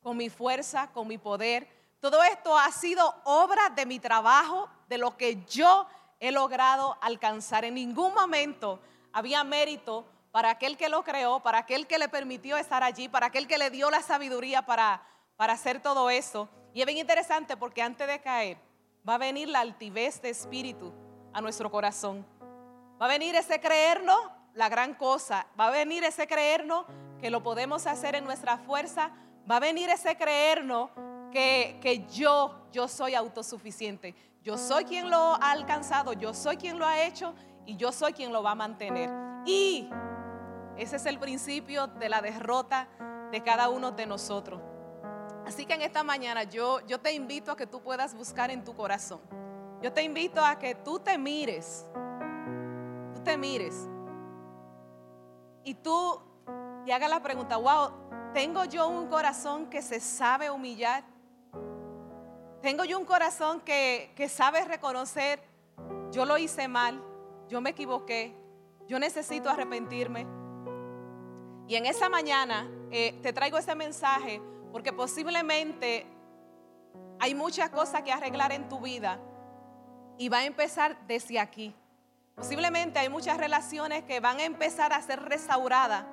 Con 0.01 0.17
mi 0.17 0.29
fuerza, 0.29 0.91
con 0.91 1.07
mi 1.07 1.17
poder. 1.17 1.67
Todo 1.99 2.23
esto 2.23 2.57
ha 2.57 2.71
sido 2.71 3.13
obra 3.25 3.69
de 3.69 3.85
mi 3.85 3.99
trabajo, 3.99 4.69
de 4.87 4.97
lo 4.97 5.17
que 5.17 5.43
yo 5.45 5.87
he 6.19 6.31
logrado 6.31 6.97
alcanzar. 7.01 7.65
En 7.65 7.75
ningún 7.75 8.13
momento 8.13 8.79
había 9.11 9.43
mérito 9.43 10.05
para 10.31 10.51
aquel 10.51 10.77
que 10.77 10.89
lo 10.89 11.03
creó, 11.03 11.41
para 11.41 11.59
aquel 11.59 11.87
que 11.87 11.99
le 11.99 12.07
permitió 12.07 12.57
estar 12.57 12.83
allí, 12.83 13.09
para 13.09 13.27
aquel 13.27 13.47
que 13.47 13.57
le 13.57 13.69
dio 13.69 13.89
la 13.91 14.01
sabiduría 14.01 14.61
para, 14.61 15.03
para 15.35 15.53
hacer 15.53 15.81
todo 15.81 16.09
eso. 16.09 16.47
Y 16.73 16.81
es 16.81 16.85
bien 16.85 16.99
interesante 16.99 17.57
porque 17.57 17.81
antes 17.81 18.07
de 18.07 18.21
caer 18.21 18.57
va 19.07 19.15
a 19.15 19.17
venir 19.17 19.49
la 19.49 19.59
altivez 19.59 20.21
de 20.21 20.29
espíritu 20.29 20.93
a 21.33 21.41
nuestro 21.41 21.71
corazón. 21.71 22.25
Va 23.01 23.05
a 23.05 23.09
venir 23.09 23.35
ese 23.35 23.59
creernos 23.59 24.19
la 24.53 24.69
gran 24.69 24.93
cosa. 24.93 25.47
Va 25.59 25.67
a 25.67 25.71
venir 25.71 26.03
ese 26.03 26.27
creernos 26.27 26.85
que 27.19 27.29
lo 27.29 27.43
podemos 27.43 27.87
hacer 27.87 28.15
en 28.15 28.23
nuestra 28.23 28.57
fuerza. 28.57 29.11
Va 29.49 29.57
a 29.57 29.59
venir 29.59 29.89
ese 29.89 30.15
creernos 30.15 30.89
que, 31.31 31.79
que 31.81 32.05
yo, 32.07 32.67
yo 32.71 32.87
soy 32.87 33.15
autosuficiente. 33.15 34.15
Yo 34.43 34.57
soy 34.57 34.85
quien 34.85 35.09
lo 35.09 35.17
ha 35.17 35.51
alcanzado, 35.51 36.13
yo 36.13 36.33
soy 36.33 36.57
quien 36.57 36.79
lo 36.79 36.85
ha 36.85 37.03
hecho 37.03 37.35
y 37.65 37.75
yo 37.75 37.91
soy 37.91 38.13
quien 38.13 38.33
lo 38.33 38.41
va 38.41 38.51
a 38.51 38.55
mantener. 38.55 39.09
Y 39.45 39.89
ese 40.77 40.95
es 40.95 41.05
el 41.05 41.19
principio 41.19 41.87
de 41.87 42.09
la 42.09 42.21
derrota 42.21 42.87
de 43.31 43.43
cada 43.43 43.69
uno 43.69 43.91
de 43.91 44.05
nosotros. 44.07 44.59
Así 45.45 45.65
que 45.65 45.73
en 45.73 45.81
esta 45.81 46.03
mañana 46.03 46.43
yo, 46.43 46.85
yo 46.87 46.99
te 46.99 47.13
invito 47.13 47.51
a 47.51 47.57
que 47.57 47.67
tú 47.67 47.81
puedas 47.81 48.15
buscar 48.15 48.51
en 48.51 48.63
tu 48.63 48.75
corazón. 48.75 49.21
Yo 49.81 49.91
te 49.91 50.03
invito 50.03 50.43
a 50.45 50.59
que 50.59 50.75
tú 50.75 50.99
te 50.99 51.17
mires. 51.17 51.87
Tú 53.15 53.23
te 53.23 53.35
mires. 53.35 53.89
Y 55.63 55.73
tú 55.73 56.21
te 56.85 56.93
hagas 56.93 57.09
la 57.09 57.21
pregunta, 57.21 57.57
wow, 57.57 57.91
¿tengo 58.33 58.65
yo 58.65 58.87
un 58.87 59.07
corazón 59.07 59.69
que 59.69 59.81
se 59.81 59.99
sabe 59.99 60.51
humillar? 60.51 61.03
¿Tengo 62.61 62.83
yo 62.83 62.99
un 62.99 63.05
corazón 63.05 63.61
que, 63.61 64.13
que 64.15 64.29
sabe 64.29 64.63
reconocer, 64.65 65.41
yo 66.11 66.25
lo 66.25 66.37
hice 66.37 66.67
mal, 66.67 67.03
yo 67.47 67.59
me 67.59 67.71
equivoqué, 67.71 68.35
yo 68.87 68.99
necesito 68.99 69.49
arrepentirme? 69.49 70.27
Y 71.67 71.75
en 71.75 71.85
esa 71.85 72.07
mañana 72.07 72.69
eh, 72.91 73.19
te 73.23 73.33
traigo 73.33 73.57
este 73.57 73.73
mensaje 73.73 74.41
porque 74.71 74.93
posiblemente 74.93 76.05
hay 77.19 77.33
muchas 77.33 77.69
cosas 77.69 78.03
que 78.03 78.11
arreglar 78.11 78.51
en 78.51 78.67
tu 78.69 78.79
vida 78.79 79.19
y 80.21 80.29
va 80.29 80.37
a 80.37 80.45
empezar 80.45 80.95
desde 81.07 81.39
aquí. 81.39 81.73
Posiblemente 82.35 82.99
hay 82.99 83.09
muchas 83.09 83.37
relaciones 83.37 84.03
que 84.03 84.19
van 84.19 84.37
a 84.37 84.43
empezar 84.43 84.93
a 84.93 85.01
ser 85.01 85.19
restauradas 85.19 86.05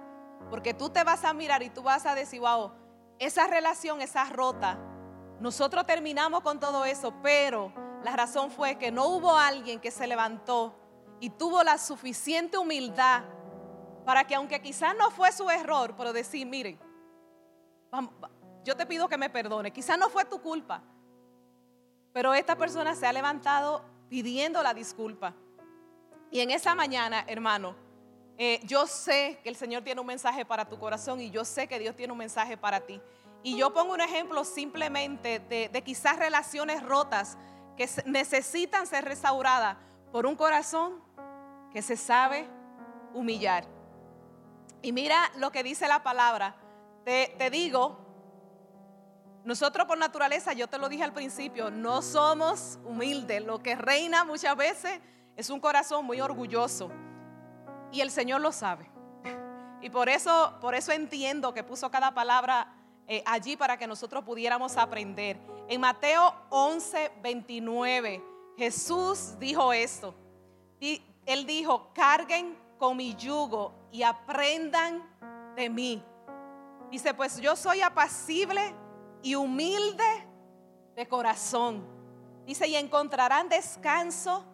porque 0.48 0.72
tú 0.72 0.88
te 0.88 1.04
vas 1.04 1.26
a 1.26 1.34
mirar 1.34 1.62
y 1.62 1.68
tú 1.68 1.82
vas 1.82 2.06
a 2.06 2.14
decir, 2.14 2.40
wow, 2.40 2.72
esa 3.18 3.46
relación 3.48 4.00
está 4.00 4.24
rota. 4.24 4.78
Nosotros 5.40 5.84
terminamos 5.84 6.40
con 6.40 6.58
todo 6.58 6.86
eso, 6.86 7.12
pero 7.22 7.70
la 8.02 8.16
razón 8.16 8.50
fue 8.50 8.78
que 8.78 8.90
no 8.90 9.08
hubo 9.08 9.36
alguien 9.36 9.78
que 9.78 9.90
se 9.90 10.06
levantó 10.06 10.74
y 11.20 11.28
tuvo 11.28 11.62
la 11.62 11.76
suficiente 11.76 12.56
humildad 12.56 13.24
para 14.06 14.26
que 14.26 14.36
aunque 14.36 14.62
quizás 14.62 14.96
no 14.96 15.10
fue 15.10 15.32
su 15.32 15.50
error, 15.50 15.94
pero 15.98 16.14
decir, 16.14 16.46
miren, 16.46 16.80
yo 18.64 18.74
te 18.74 18.86
pido 18.86 19.06
que 19.06 19.18
me 19.18 19.28
perdone, 19.28 19.70
quizás 19.70 19.98
no 19.98 20.08
fue 20.08 20.24
tu 20.24 20.40
culpa, 20.40 20.82
pero 22.14 22.32
esta 22.32 22.56
persona 22.56 22.94
se 22.94 23.06
ha 23.06 23.12
levantado 23.12 23.97
pidiendo 24.08 24.62
la 24.62 24.74
disculpa. 24.74 25.34
Y 26.30 26.40
en 26.40 26.50
esa 26.50 26.74
mañana, 26.74 27.24
hermano, 27.26 27.74
eh, 28.36 28.60
yo 28.64 28.86
sé 28.86 29.40
que 29.42 29.48
el 29.48 29.56
Señor 29.56 29.82
tiene 29.82 30.00
un 30.00 30.06
mensaje 30.06 30.44
para 30.44 30.68
tu 30.68 30.78
corazón 30.78 31.20
y 31.20 31.30
yo 31.30 31.44
sé 31.44 31.66
que 31.66 31.78
Dios 31.78 31.96
tiene 31.96 32.12
un 32.12 32.18
mensaje 32.18 32.56
para 32.56 32.80
ti. 32.80 33.00
Y 33.42 33.56
yo 33.56 33.72
pongo 33.72 33.94
un 33.94 34.00
ejemplo 34.00 34.44
simplemente 34.44 35.38
de, 35.40 35.68
de 35.68 35.82
quizás 35.82 36.18
relaciones 36.18 36.82
rotas 36.82 37.38
que 37.76 37.88
necesitan 38.06 38.86
ser 38.86 39.04
restauradas 39.04 39.76
por 40.12 40.26
un 40.26 40.36
corazón 40.36 41.02
que 41.72 41.82
se 41.82 41.96
sabe 41.96 42.48
humillar. 43.14 43.64
Y 44.82 44.92
mira 44.92 45.30
lo 45.36 45.50
que 45.50 45.62
dice 45.62 45.88
la 45.88 46.02
palabra. 46.02 46.56
Te, 47.04 47.34
te 47.38 47.50
digo, 47.50 47.98
nosotros 49.44 49.86
por 49.86 49.98
naturaleza, 49.98 50.52
yo 50.52 50.68
te 50.68 50.78
lo 50.78 50.88
dije 50.88 51.04
al 51.04 51.12
principio, 51.12 51.70
no 51.70 52.02
somos 52.02 52.78
humildes. 52.84 53.42
Lo 53.44 53.62
que 53.62 53.76
reina 53.76 54.24
muchas 54.24 54.56
veces 54.56 55.00
es 55.36 55.50
un 55.50 55.60
corazón 55.60 56.04
muy 56.04 56.20
orgulloso. 56.20 56.90
Y 57.92 58.00
el 58.00 58.10
Señor 58.10 58.40
lo 58.40 58.52
sabe. 58.52 58.90
Y 59.80 59.90
por 59.90 60.08
eso, 60.08 60.58
por 60.60 60.74
eso 60.74 60.90
entiendo 60.90 61.54
que 61.54 61.62
puso 61.62 61.88
cada 61.88 62.12
palabra 62.12 62.74
eh, 63.06 63.22
allí 63.24 63.56
para 63.56 63.76
que 63.76 63.86
nosotros 63.86 64.24
pudiéramos 64.24 64.76
aprender. 64.76 65.38
En 65.68 65.80
Mateo 65.80 66.34
11, 66.50 67.12
29, 67.22 68.24
Jesús 68.56 69.38
dijo 69.38 69.72
esto. 69.72 70.14
Él 70.80 71.46
dijo, 71.46 71.90
carguen 71.94 72.58
con 72.76 72.96
mi 72.96 73.14
yugo 73.14 73.72
y 73.92 74.02
aprendan 74.02 75.02
de 75.54 75.70
mí. 75.70 76.02
Dice, 76.90 77.14
pues 77.14 77.40
yo 77.40 77.54
soy 77.54 77.82
apacible 77.82 78.74
y 79.22 79.34
humilde 79.34 80.26
de 80.94 81.06
corazón. 81.08 81.86
Dice, 82.46 82.66
y 82.66 82.76
encontrarán 82.76 83.48
descanso 83.48 84.44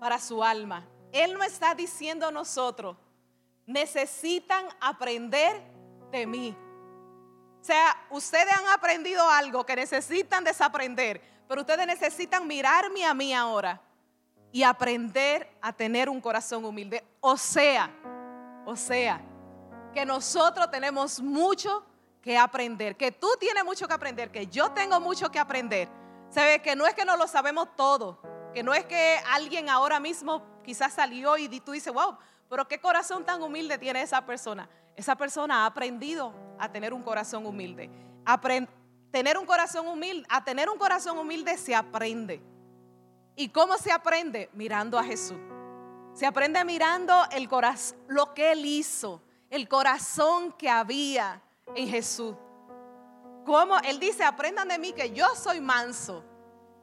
para 0.00 0.18
su 0.18 0.42
alma. 0.42 0.86
Él 1.12 1.34
no 1.34 1.42
está 1.42 1.74
diciendo 1.74 2.26
a 2.26 2.30
nosotros, 2.30 2.96
necesitan 3.64 4.66
aprender 4.80 5.62
de 6.10 6.26
mí. 6.26 6.56
O 7.60 7.64
sea, 7.64 7.96
ustedes 8.10 8.52
han 8.52 8.68
aprendido 8.68 9.28
algo 9.28 9.64
que 9.64 9.74
necesitan 9.74 10.44
desaprender, 10.44 11.20
pero 11.48 11.62
ustedes 11.62 11.86
necesitan 11.86 12.46
mirarme 12.46 13.04
a 13.04 13.14
mí 13.14 13.34
ahora 13.34 13.80
y 14.52 14.62
aprender 14.62 15.50
a 15.60 15.72
tener 15.72 16.08
un 16.08 16.20
corazón 16.20 16.64
humilde. 16.64 17.02
O 17.20 17.36
sea, 17.36 17.90
o 18.64 18.76
sea, 18.76 19.20
que 19.92 20.04
nosotros 20.04 20.70
tenemos 20.70 21.20
mucho 21.20 21.84
que 22.26 22.36
aprender, 22.36 22.96
que 22.96 23.12
tú 23.12 23.28
tienes 23.38 23.64
mucho 23.64 23.86
que 23.86 23.94
aprender, 23.94 24.32
que 24.32 24.48
yo 24.48 24.72
tengo 24.72 24.98
mucho 24.98 25.30
que 25.30 25.38
aprender. 25.38 25.88
Se 26.28 26.44
ve 26.44 26.60
que 26.60 26.74
no 26.74 26.84
es 26.84 26.92
que 26.92 27.04
no 27.04 27.16
lo 27.16 27.28
sabemos 27.28 27.68
todo, 27.76 28.20
que 28.52 28.64
no 28.64 28.74
es 28.74 28.84
que 28.84 29.20
alguien 29.30 29.68
ahora 29.68 30.00
mismo 30.00 30.42
quizás 30.64 30.92
salió 30.94 31.38
y 31.38 31.60
tú 31.60 31.70
dices, 31.70 31.92
wow, 31.92 32.18
pero 32.50 32.66
qué 32.66 32.80
corazón 32.80 33.24
tan 33.24 33.40
humilde 33.44 33.78
tiene 33.78 34.02
esa 34.02 34.26
persona. 34.26 34.68
Esa 34.96 35.14
persona 35.14 35.62
ha 35.62 35.66
aprendido 35.66 36.34
a 36.58 36.68
tener 36.68 36.92
un 36.92 37.04
corazón 37.04 37.46
humilde. 37.46 37.88
tener 39.12 39.38
un 39.38 39.46
corazón 39.46 39.86
humilde, 39.86 40.26
a 40.28 40.42
tener 40.42 40.68
un 40.68 40.78
corazón 40.78 41.18
humilde 41.18 41.56
se 41.56 41.76
aprende. 41.76 42.42
¿Y 43.36 43.50
cómo 43.50 43.76
se 43.76 43.92
aprende? 43.92 44.50
Mirando 44.52 44.98
a 44.98 45.04
Jesús. 45.04 45.38
Se 46.12 46.26
aprende 46.26 46.64
mirando 46.64 47.14
el 47.30 47.48
corazón, 47.48 47.96
lo 48.08 48.34
que 48.34 48.50
él 48.50 48.66
hizo, 48.66 49.22
el 49.48 49.68
corazón 49.68 50.50
que 50.50 50.68
había 50.68 51.40
en 51.74 51.88
Jesús. 51.88 52.34
Como 53.44 53.78
él 53.78 54.00
dice, 54.00 54.24
aprendan 54.24 54.68
de 54.68 54.78
mí 54.78 54.92
que 54.92 55.10
yo 55.10 55.26
soy 55.34 55.60
manso 55.60 56.24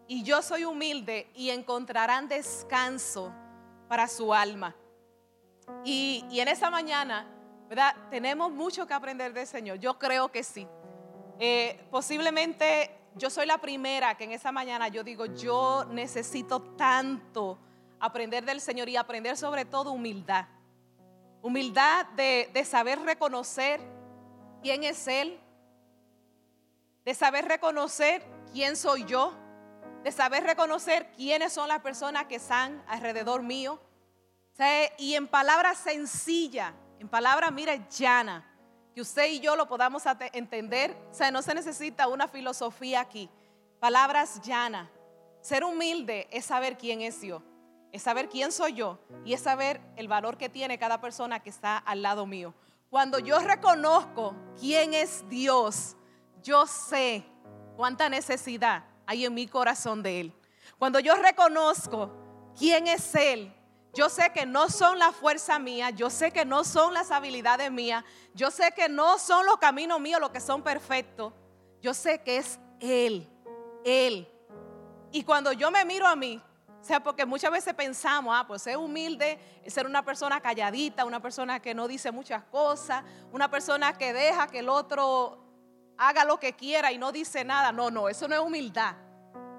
y 0.07 0.23
yo 0.23 0.41
soy 0.41 0.63
humilde 0.63 1.29
y 1.35 1.49
encontrarán 1.49 2.27
descanso 2.27 3.33
para 3.87 4.07
su 4.07 4.33
alma. 4.33 4.75
Y, 5.83 6.25
en 6.31 6.47
esa 6.47 6.69
mañana, 6.69 7.27
¿verdad? 7.69 7.95
Tenemos 8.09 8.51
mucho 8.51 8.85
que 8.85 8.93
aprender 8.93 9.33
del 9.33 9.47
Señor. 9.47 9.77
Yo 9.79 9.97
creo 9.97 10.31
que 10.31 10.43
sí. 10.43 10.67
Eh, 11.39 11.85
posiblemente 11.89 12.91
yo 13.15 13.29
soy 13.29 13.45
la 13.45 13.57
primera 13.59 14.15
que 14.15 14.23
en 14.23 14.31
esa 14.31 14.51
mañana 14.51 14.87
yo 14.87 15.03
digo, 15.03 15.25
yo 15.25 15.85
necesito 15.89 16.61
tanto 16.61 17.59
aprender 17.99 18.45
del 18.45 18.61
Señor 18.61 18.89
y 18.89 18.97
aprender 18.97 19.37
sobre 19.37 19.65
todo 19.65 19.91
humildad. 19.91 20.45
Humildad 21.41 22.05
de, 22.15 22.49
de 22.53 22.65
saber 22.65 22.99
reconocer 22.99 23.81
quién 24.63 24.83
es 24.85 25.07
Él, 25.07 25.39
de 27.05 27.13
saber 27.13 27.45
reconocer 27.45 28.23
quién 28.53 28.75
soy 28.77 29.03
yo, 29.03 29.33
de 30.03 30.11
saber 30.11 30.43
reconocer 30.43 31.11
quiénes 31.11 31.53
son 31.53 31.67
las 31.67 31.81
personas 31.81 32.25
que 32.25 32.35
están 32.35 32.83
alrededor 32.87 33.43
mío. 33.43 33.79
y 34.97 35.15
en 35.15 35.27
palabras 35.27 35.77
sencillas, 35.79 36.73
en 36.99 37.09
palabras, 37.09 37.51
mira, 37.51 37.75
llana, 37.89 38.49
que 38.95 39.01
usted 39.01 39.25
y 39.31 39.39
yo 39.39 39.55
lo 39.55 39.67
podamos 39.67 40.03
entender. 40.31 40.95
O 41.11 41.13
sea, 41.13 41.31
no 41.31 41.41
se 41.41 41.53
necesita 41.53 42.07
una 42.07 42.27
filosofía 42.27 43.01
aquí. 43.01 43.29
Palabras 43.79 44.39
llanas. 44.41 44.87
Ser 45.41 45.65
humilde 45.65 46.27
es 46.31 46.45
saber 46.45 46.77
quién 46.77 47.01
es 47.01 47.19
Dios, 47.19 47.43
es 47.91 48.01
saber 48.01 48.29
quién 48.29 48.53
soy 48.53 48.73
yo 48.73 48.99
y 49.25 49.33
es 49.33 49.41
saber 49.41 49.81
el 49.97 50.07
valor 50.07 50.37
que 50.37 50.47
tiene 50.47 50.77
cada 50.77 51.01
persona 51.01 51.41
que 51.41 51.49
está 51.49 51.77
al 51.77 52.01
lado 52.01 52.25
mío. 52.25 52.53
Cuando 52.93 53.17
yo 53.17 53.39
reconozco 53.39 54.35
quién 54.59 54.93
es 54.93 55.27
Dios, 55.27 55.95
yo 56.43 56.67
sé 56.67 57.25
cuánta 57.75 58.07
necesidad 58.07 58.83
hay 59.07 59.25
en 59.25 59.33
mi 59.33 59.47
corazón 59.47 60.03
de 60.03 60.19
Él. 60.19 60.33
Cuando 60.77 60.99
yo 60.99 61.15
reconozco 61.15 62.11
quién 62.55 62.85
es 62.85 63.15
Él, 63.15 63.51
yo 63.95 64.09
sé 64.09 64.31
que 64.31 64.45
no 64.45 64.69
son 64.69 64.99
la 64.99 65.11
fuerza 65.11 65.57
mía, 65.57 65.89
yo 65.89 66.11
sé 66.11 66.29
que 66.29 66.45
no 66.45 66.63
son 66.63 66.93
las 66.93 67.09
habilidades 67.09 67.71
mías, 67.71 68.03
yo 68.35 68.51
sé 68.51 68.71
que 68.75 68.87
no 68.87 69.17
son 69.17 69.43
los 69.47 69.57
caminos 69.57 69.99
míos 69.99 70.21
los 70.21 70.29
que 70.29 70.39
son 70.39 70.61
perfectos. 70.61 71.33
Yo 71.81 71.95
sé 71.95 72.21
que 72.21 72.37
es 72.37 72.59
Él, 72.79 73.27
Él. 73.83 74.27
Y 75.11 75.23
cuando 75.23 75.51
yo 75.51 75.71
me 75.71 75.83
miro 75.83 76.05
a 76.05 76.15
mí, 76.15 76.39
o 76.83 76.85
sea, 76.85 77.01
porque 77.01 77.25
muchas 77.25 77.49
veces 77.49 77.73
pensamos, 77.73 78.35
ah, 78.37 78.45
pues 78.45 78.61
ser 78.61 78.75
humilde 78.75 79.39
ser 79.67 79.85
una 79.85 80.03
persona 80.03 80.41
calladita, 80.41 81.05
una 81.05 81.21
persona 81.21 81.61
que 81.61 81.73
no 81.73 81.87
dice 81.87 82.11
muchas 82.11 82.43
cosas, 82.43 83.05
una 83.31 83.49
persona 83.49 83.93
que 83.93 84.11
deja 84.11 84.47
que 84.47 84.59
el 84.59 84.67
otro 84.67 85.41
haga 85.97 86.25
lo 86.25 86.41
que 86.41 86.51
quiera 86.51 86.91
y 86.91 86.97
no 86.97 87.13
dice 87.13 87.45
nada. 87.45 87.71
No, 87.71 87.89
no, 87.89 88.09
eso 88.09 88.27
no 88.27 88.35
es 88.35 88.41
humildad. 88.41 88.95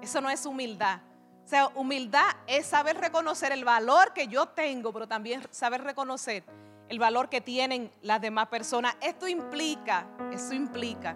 Eso 0.03 0.21
no 0.21 0.29
es 0.29 0.45
humildad. 0.45 0.99
O 1.43 1.47
sea, 1.47 1.67
humildad 1.69 2.27
es 2.45 2.67
saber 2.67 2.97
reconocer 2.97 3.51
el 3.51 3.65
valor 3.65 4.13
que 4.13 4.27
yo 4.27 4.49
tengo, 4.49 4.93
pero 4.93 5.07
también 5.07 5.41
saber 5.49 5.83
reconocer 5.83 6.43
el 6.89 6.99
valor 6.99 7.29
que 7.29 7.41
tienen 7.41 7.91
las 8.03 8.21
demás 8.21 8.49
personas. 8.49 8.95
Esto 9.01 9.27
implica, 9.27 10.05
eso 10.31 10.53
implica 10.53 11.15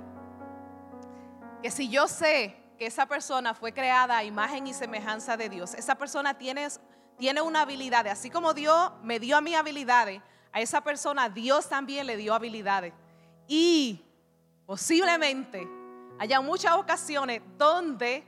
que 1.61 1.69
si 1.69 1.87
yo 1.87 2.07
sé 2.07 2.58
que 2.79 2.85
esa 2.85 3.05
persona 3.05 3.53
fue 3.53 3.73
creada 3.73 4.17
a 4.17 4.23
imagen 4.23 4.65
y 4.65 4.73
semejanza 4.73 5.35
de 5.35 5.49
Dios, 5.49 5.73
esa 5.73 5.95
persona 5.95 6.37
tiene, 6.37 6.65
tiene 7.17 7.41
una 7.41 7.61
habilidad, 7.61 8.07
así 8.07 8.29
como 8.29 8.53
Dios 8.53 8.91
me 9.03 9.19
dio 9.19 9.35
a 9.35 9.41
mí 9.41 9.53
habilidades, 9.53 10.21
a 10.53 10.61
esa 10.61 10.81
persona 10.81 11.29
Dios 11.29 11.67
también 11.67 12.07
le 12.07 12.15
dio 12.15 12.33
habilidades. 12.33 12.93
Y 13.47 14.01
posiblemente 14.65 15.67
haya 16.19 16.39
muchas 16.39 16.73
ocasiones 16.75 17.41
donde 17.57 18.23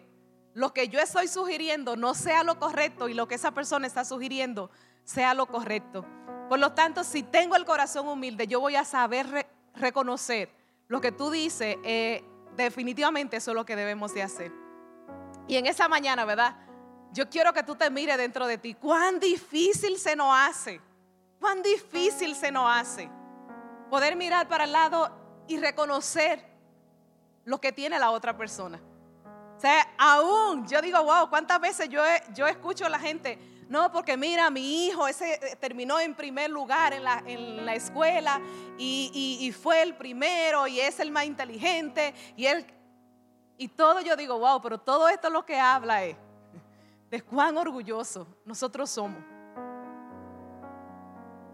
lo 0.54 0.74
que 0.74 0.90
yo 0.90 1.00
estoy 1.00 1.30
sugiriendo 1.30 1.96
no 1.96 2.14
sea 2.14 2.44
lo 2.44 2.60
correcto 2.60 3.08
y 3.08 3.14
lo 3.14 3.30
que 3.30 3.36
esa 3.36 3.52
persona 3.52 3.88
está 3.88 4.04
sugiriendo 4.04 4.70
sea 5.06 5.34
lo 5.34 5.46
correcto. 5.46 6.06
Por 6.50 6.60
lo 6.60 6.74
tanto, 6.74 7.06
si 7.06 7.24
tengo 7.24 7.56
el 7.56 7.64
corazón 7.64 8.08
humilde, 8.10 8.48
yo 8.48 8.60
voy 8.60 8.76
a 8.76 8.84
saber 8.84 9.48
reconocer 9.76 10.50
lo 10.90 11.00
que 11.00 11.14
tú 11.14 11.32
dices. 11.32 11.78
Eh, 11.84 12.26
definitivamente 12.56 13.38
eso 13.38 13.52
es 13.52 13.56
lo 13.56 13.66
que 13.66 13.76
debemos 13.76 14.14
de 14.14 14.24
hacer. 14.24 14.52
Y 15.48 15.58
en 15.58 15.66
esa 15.66 15.88
mañana, 15.88 16.26
¿verdad? 16.26 16.56
Yo 17.12 17.30
quiero 17.30 17.54
que 17.54 17.64
tú 17.64 17.76
te 17.76 17.90
mires 17.90 18.18
dentro 18.18 18.48
de 18.48 18.58
ti. 18.58 18.74
Cuán 18.74 19.20
difícil 19.20 19.98
se 19.98 20.16
nos 20.16 20.34
hace. 20.34 20.80
Cuán 21.40 21.62
difícil 21.64 22.36
se 22.36 22.52
nos 22.52 22.70
hace 22.70 23.10
Poder 23.90 24.16
mirar 24.16 24.48
para 24.48 24.64
el 24.64 24.72
lado 24.72 25.12
y 25.48 25.58
reconocer 25.58 26.42
lo 27.44 27.60
que 27.60 27.74
tiene 27.74 28.00
la 28.00 28.12
otra 28.12 28.38
persona. 28.38 28.80
O 29.58 29.60
sea, 29.60 29.86
aún 29.98 30.66
yo 30.66 30.82
digo, 30.82 31.04
wow, 31.04 31.30
¿cuántas 31.30 31.60
veces 31.60 31.90
yo, 31.90 32.02
yo 32.34 32.48
escucho 32.48 32.86
a 32.86 32.90
la 32.90 32.98
gente? 32.98 33.38
No, 33.72 33.90
porque 33.90 34.18
mira, 34.18 34.50
mi 34.50 34.86
hijo 34.88 35.08
ese 35.08 35.36
eh, 35.36 35.56
terminó 35.56 35.98
en 35.98 36.14
primer 36.14 36.50
lugar 36.50 36.92
en 36.92 37.06
la, 37.06 37.24
en 37.26 37.66
la 37.66 37.74
escuela 37.74 38.42
y, 38.78 39.40
y, 39.40 39.50
fue 39.54 39.82
el 39.82 39.96
primero 39.96 40.68
y 40.68 40.82
es 40.82 41.00
el 41.00 41.10
más 41.10 41.24
inteligente 41.24 42.14
y 42.36 42.48
él... 42.48 42.68
Y 43.58 43.70
todo 43.70 44.02
yo 44.02 44.18
digo, 44.18 44.38
wow, 44.38 44.62
pero 44.62 44.78
todo 44.78 45.08
esto 45.08 45.30
lo 45.30 45.46
que 45.46 45.58
habla 45.58 46.04
es 46.04 46.18
de 47.10 47.22
cuán 47.22 47.58
orgulloso 47.58 48.28
nosotros 48.44 48.90
somos. 48.90 49.24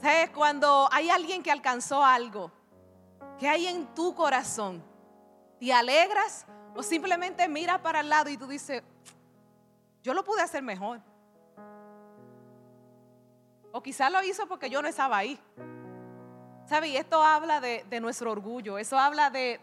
¿Sabes? 0.02 0.32
Cuando 0.32 0.90
hay 0.92 1.12
alguien 1.12 1.44
que 1.44 1.52
alcanzó 1.52 2.04
algo, 2.04 2.52
que 3.38 3.48
hay 3.48 3.68
en 3.68 3.94
tu 3.94 4.16
corazón, 4.16 4.84
¿te 5.60 5.72
alegras 5.72 6.48
o 6.74 6.82
simplemente 6.82 7.48
miras 7.48 7.78
para 7.78 8.00
el 8.00 8.10
lado 8.10 8.28
y 8.32 8.38
tú 8.38 8.48
dices, 8.48 8.82
yo 10.02 10.16
lo 10.16 10.24
pude 10.24 10.42
hacer 10.42 10.64
mejor? 10.64 11.00
O 13.72 13.82
quizás 13.82 14.12
lo 14.12 14.24
hizo 14.24 14.48
porque 14.48 14.70
yo 14.70 14.82
no 14.82 14.88
estaba 14.88 15.18
ahí. 15.18 15.40
¿Sabes? 16.66 16.90
Y 16.90 16.98
esto 16.98 17.24
habla 17.24 17.62
de, 17.62 18.00
nuestro 18.02 18.32
orgullo, 18.32 18.78
eso 18.78 19.00
habla 19.00 19.30
de, 19.30 19.60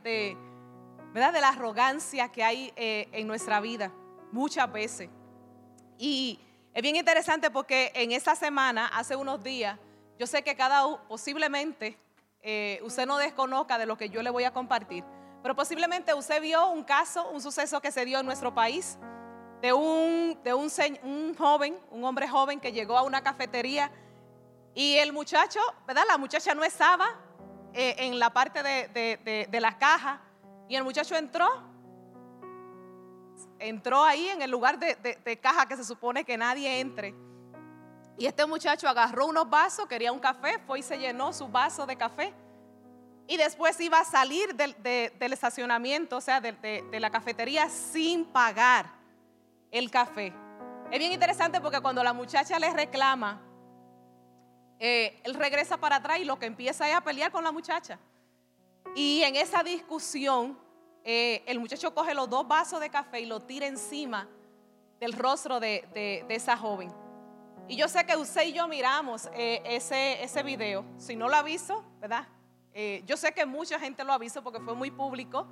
¿verdad? 1.13 1.33
de 1.33 1.41
la 1.41 1.49
arrogancia 1.49 2.33
que 2.33 2.43
hay 2.43 2.73
eh, 2.77 3.09
en 3.13 3.27
nuestra 3.27 3.61
vida 3.61 3.93
muchas 4.33 4.71
veces. 4.71 5.09
Y 5.99 6.41
es 6.73 6.83
bien 6.83 6.97
interesante 6.97 7.51
porque 7.51 7.93
en 7.95 8.13
esta 8.13 8.35
semana, 8.35 8.89
hace 8.89 9.15
unos 9.15 9.43
días, 9.43 9.79
yo 10.19 10.27
sé 10.27 10.43
que 10.43 10.57
cada 10.57 10.85
posiblemente, 11.07 11.97
eh, 12.43 12.81
usted 12.83 13.07
no 13.07 13.17
desconozca 13.17 13.79
de 13.79 13.87
lo 13.87 13.97
que 13.97 14.09
yo 14.09 14.23
le 14.23 14.31
voy 14.31 14.45
a 14.45 14.53
compartir, 14.53 15.05
pero 15.43 15.55
posiblemente 15.55 16.13
usted 16.15 16.43
vio 16.43 16.69
un 16.69 16.83
caso, 16.83 17.29
un 17.31 17.41
suceso 17.41 17.81
que 17.81 17.93
se 17.93 18.05
dio 18.05 18.19
en 18.19 18.27
nuestro 18.27 18.55
país, 18.55 18.99
de 19.65 19.73
un, 19.73 20.39
de 20.45 20.53
un, 20.53 20.71
un 21.05 21.35
joven, 21.35 21.79
un 21.91 22.05
hombre 22.05 22.29
joven 22.29 22.61
que 22.61 22.71
llegó 22.71 22.99
a 22.99 23.03
una 23.03 23.23
cafetería 23.23 23.91
y 24.75 24.97
el 24.97 25.11
muchacho, 25.11 25.59
¿verdad? 25.87 26.03
La 26.07 26.19
muchacha 26.19 26.55
no 26.55 26.63
estaba 26.65 27.07
eh, 27.73 27.95
en 27.97 28.19
la 28.19 28.29
parte 28.29 28.63
de, 28.63 28.89
de, 29.25 29.49
de 29.51 29.61
la 29.63 29.79
caja 29.79 30.21
y 30.69 30.77
el 30.77 30.85
muchacho 30.85 31.17
entró 31.17 31.49
entró 33.59 34.05
ahí 34.05 34.29
en 34.29 34.43
el 34.43 34.51
lugar 34.51 34.79
de, 34.79 35.39
caja 35.41 35.67
que 35.67 35.77
se 35.77 35.85
supone 35.85 36.25
que 36.25 36.37
nadie 36.37 36.81
entre. 36.81 37.15
Y 38.19 38.27
este 38.27 38.45
muchacho 38.45 38.87
agarró 38.87 39.25
unos 39.25 39.49
vasos, 39.49 39.87
quería 39.87 40.13
un 40.13 40.21
café, 40.21 40.59
fue 40.67 40.81
y 40.81 40.83
se 40.83 40.99
llenó 40.99 41.33
su 41.33 41.49
vaso 41.49 41.87
de 41.87 41.97
café. 41.97 42.35
Y 43.27 43.39
después 43.39 43.81
iba 43.81 43.99
a 43.99 44.05
salir 44.05 44.55
del, 44.55 45.33
estacionamiento, 45.33 46.19
o 46.19 46.21
sea, 46.21 46.43
de, 46.43 46.85
la 47.01 47.09
cafetería 47.09 47.71
sin 47.71 48.27
pagar 48.27 49.04
el 49.75 49.91
café. 49.91 50.33
Es 50.91 50.99
bien 50.99 51.13
interesante 51.13 51.61
porque 51.61 51.81
cuando 51.81 52.03
la 52.05 52.13
muchacha 52.13 52.59
le 52.61 52.73
reclama, 52.73 53.43
eh, 54.79 55.21
él 55.25 55.35
regresa 55.35 55.77
para 55.77 55.97
atrás 55.97 56.21
y 56.21 56.25
lo 56.25 56.39
que 56.39 56.47
empieza 56.47 56.89
es 56.89 56.95
a 56.95 57.01
pelear 57.01 57.33
con 57.33 57.43
la 57.43 57.51
muchacha. 57.51 57.99
Y 58.95 59.23
en 59.23 59.35
esa 59.35 59.65
discusión, 59.65 60.57
eh, 61.03 61.43
el 61.47 61.59
muchacho 61.59 61.93
coge 61.93 62.15
los 62.15 62.31
dos 62.31 62.47
vasos 62.47 62.79
de 62.79 62.89
café 62.89 63.21
y 63.21 63.27
lo 63.27 63.41
tira 63.41 63.67
encima 63.67 64.29
del 65.01 65.13
rostro 65.13 65.59
de, 65.59 66.25
esa 66.29 66.57
joven. 66.57 66.93
Y 67.67 67.75
yo 67.75 67.89
sé 67.89 68.07
que 68.07 68.17
usted 68.17 68.45
y 68.45 68.53
yo 68.53 68.69
miramos 68.69 69.29
eh, 69.35 69.61
ese, 69.65 70.23
ese 70.23 70.45
video. 70.45 70.85
Si 70.99 71.17
no 71.17 71.29
lo 71.29 71.35
ha 71.35 71.43
visto, 71.43 71.85
¿verdad? 72.01 72.29
Yo 73.07 73.17
sé 73.17 73.33
que 73.33 73.47
mucha 73.47 73.79
gente 73.79 74.03
lo 74.03 74.13
ha 74.13 74.19
visto 74.19 74.43
porque 74.43 74.61
fue 74.61 74.75
muy 74.75 74.91
público. 74.91 75.47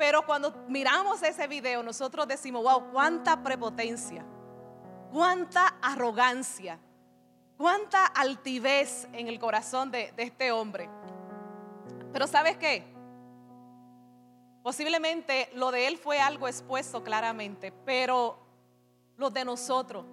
Pero 0.00 0.24
cuando 0.24 0.64
miramos 0.66 1.22
ese 1.22 1.46
video, 1.46 1.82
nosotros 1.82 2.26
decimos, 2.26 2.62
wow, 2.62 2.90
cuánta 2.90 3.42
prepotencia, 3.42 4.24
cuánta 5.12 5.76
arrogancia, 5.82 6.78
cuánta 7.58 8.06
altivez 8.06 9.06
en 9.12 9.28
el 9.28 9.38
corazón 9.38 9.90
de, 9.90 10.10
de 10.12 10.22
este 10.22 10.52
hombre. 10.52 10.88
Pero 12.14 12.26
¿sabes 12.26 12.56
qué? 12.56 12.90
Posiblemente 14.62 15.50
lo 15.52 15.70
de 15.70 15.86
él 15.86 15.98
fue 15.98 16.18
algo 16.18 16.48
expuesto 16.48 17.04
claramente, 17.04 17.70
pero 17.70 18.38
lo 19.18 19.28
de 19.28 19.44
nosotros. 19.44 20.06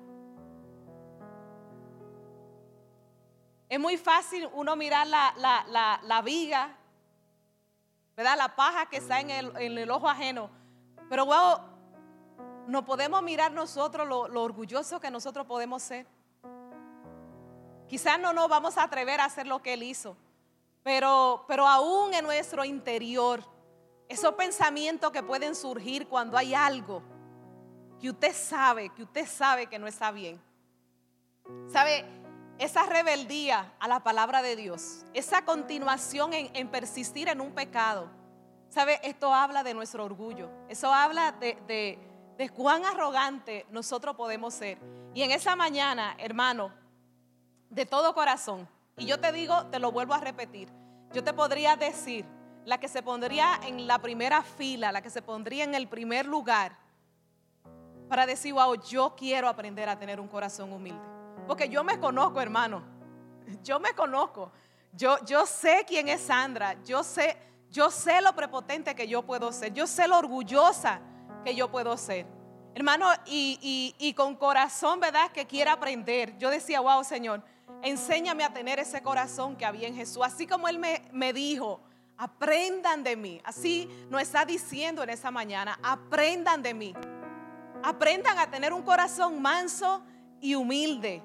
Es 3.69 3.79
muy 3.79 3.95
fácil 3.95 4.49
uno 4.51 4.75
mirar 4.75 5.07
la, 5.07 6.21
viga, 6.25 6.77
¿verdad? 8.17 8.35
La 8.35 8.55
paja 8.55 8.87
que 8.87 8.97
está 8.97 9.19
en 9.19 9.29
el, 9.29 9.91
ojo 9.91 10.09
ajeno. 10.09 10.49
Pero 11.07 11.27
wow, 11.27 11.59
no 12.67 12.83
podemos 12.83 13.21
mirar 13.21 13.51
nosotros 13.51 14.07
lo, 14.07 14.27
lo 14.27 14.41
orgulloso 14.41 14.99
que 14.99 15.11
nosotros 15.11 15.45
podemos 15.45 15.83
ser. 15.83 16.07
Quizás 17.87 18.19
no 18.19 18.33
nos 18.33 18.49
vamos 18.49 18.77
a 18.77 18.83
atrever 18.83 19.21
a 19.21 19.25
hacer 19.25 19.45
lo 19.45 19.61
que 19.61 19.73
él 19.73 19.83
hizo, 19.83 20.17
pero, 20.83 21.45
pero 21.47 21.65
aún 21.65 22.13
en 22.13 22.25
nuestro 22.25 22.65
interior 22.65 23.41
esos 24.09 24.33
pensamientos 24.33 25.11
que 25.11 25.23
pueden 25.23 25.55
surgir 25.55 26.07
cuando 26.07 26.37
hay 26.37 26.53
algo 26.53 27.03
que 27.99 28.09
usted 28.09 28.33
sabe, 28.33 28.89
que 28.89 29.03
usted 29.03 29.25
sabe 29.25 29.67
que 29.67 29.79
no 29.79 29.87
está 29.87 30.11
bien. 30.11 30.41
¿Sabe? 31.71 32.05
Esa 32.59 32.85
rebeldía 32.85 33.73
a 33.79 33.87
la 33.87 33.99
palabra 33.99 34.41
de 34.41 34.55
Dios, 34.55 35.05
esa 35.13 35.43
continuación 35.43 36.33
en, 36.33 36.67
persistir 36.69 37.29
en 37.29 37.41
un 37.41 37.51
pecado. 37.51 38.09
¿Sabe? 38.69 38.99
Esto 39.03 39.33
habla 39.33 39.63
de 39.63 39.73
nuestro 39.73 40.03
orgullo. 40.03 40.49
Eso 40.67 40.93
habla 40.93 41.31
de, 41.31 41.57
de 42.37 42.49
cuán 42.49 42.85
arrogante 42.85 43.65
nosotros 43.69 44.15
podemos 44.15 44.53
ser. 44.53 44.77
Y 45.13 45.23
en 45.23 45.31
esa 45.31 45.55
mañana, 45.55 46.15
hermano, 46.19 46.71
de 47.69 47.85
todo 47.85 48.13
corazón, 48.13 48.67
y 48.97 49.05
yo 49.05 49.19
te 49.19 49.31
digo, 49.31 49.67
te 49.67 49.79
lo 49.79 49.91
vuelvo 49.91 50.13
a 50.13 50.19
repetir, 50.19 50.69
yo 51.13 51.23
te 51.23 51.33
podría 51.33 51.75
decir 51.75 52.25
la 52.65 52.79
que 52.79 52.87
se 52.87 53.01
pondría 53.01 53.59
en 53.65 53.87
la 53.87 53.99
primera 53.99 54.41
fila, 54.41 54.91
la 54.91 55.01
que 55.01 55.09
se 55.09 55.21
pondría 55.21 55.63
en 55.63 55.73
el 55.73 55.87
primer 55.87 56.25
lugar 56.25 56.77
para 58.09 58.25
decir, 58.25 58.53
wow, 58.53 58.75
yo 58.83 59.15
quiero 59.15 59.47
aprender 59.47 59.87
a 59.89 59.97
tener 59.97 60.19
un 60.19 60.27
corazón 60.27 60.73
humilde. 60.73 61.16
Porque 61.47 61.69
yo 61.69 61.83
me 61.83 61.99
conozco, 61.99 62.41
hermano. 62.41 62.83
Yo 63.63 63.79
me 63.79 63.93
conozco. 63.93 64.51
Yo, 64.93 65.17
yo 65.25 65.45
sé 65.45 65.85
quién 65.87 66.09
es 66.09 66.21
Sandra. 66.21 66.75
Yo 66.83 67.03
sé, 67.03 67.37
yo 67.69 67.89
sé 67.89 68.21
lo 68.21 68.33
prepotente 68.35 68.93
que 68.93 69.07
yo 69.07 69.23
puedo 69.23 69.51
ser. 69.51 69.73
Yo 69.73 69.87
sé 69.87 70.07
lo 70.07 70.17
orgullosa 70.17 70.99
que 71.45 71.55
yo 71.55 71.71
puedo 71.71 71.95
ser. 71.97 72.25
Hermano, 72.75 73.07
y, 73.25 73.95
y, 73.97 74.13
con 74.13 74.35
corazón, 74.35 74.99
¿verdad? 74.99 75.31
Que 75.31 75.47
quiera 75.47 75.73
aprender. 75.73 76.37
Yo 76.37 76.51
decía, 76.51 76.79
wow, 76.79 77.03
Señor, 77.03 77.41
enséñame 77.81 78.43
a 78.43 78.53
tener 78.53 78.77
ese 78.77 79.01
corazón 79.01 79.55
que 79.55 79.65
había 79.65 79.87
en 79.87 79.95
Jesús. 79.95 80.23
Así 80.23 80.45
como 80.45 80.67
Él 80.67 80.77
me, 80.77 81.01
me 81.11 81.33
dijo, 81.33 81.81
Aprendan 82.17 83.03
de 83.03 83.15
mí. 83.15 83.39
Así 83.43 83.87
nos 84.09 84.21
está 84.21 84.43
diciendo 84.43 85.03
en 85.03 85.11
esta 85.11 85.29
mañana, 85.29 85.79
aprendan 85.83 86.63
de 86.63 86.73
mí. 86.73 86.93
Aprendan 87.83 88.39
a 88.39 88.49
tener 88.49 88.73
un 88.73 88.81
corazón 88.81 89.39
manso 89.39 90.01
y 90.41 90.55
humilde. 90.55 91.21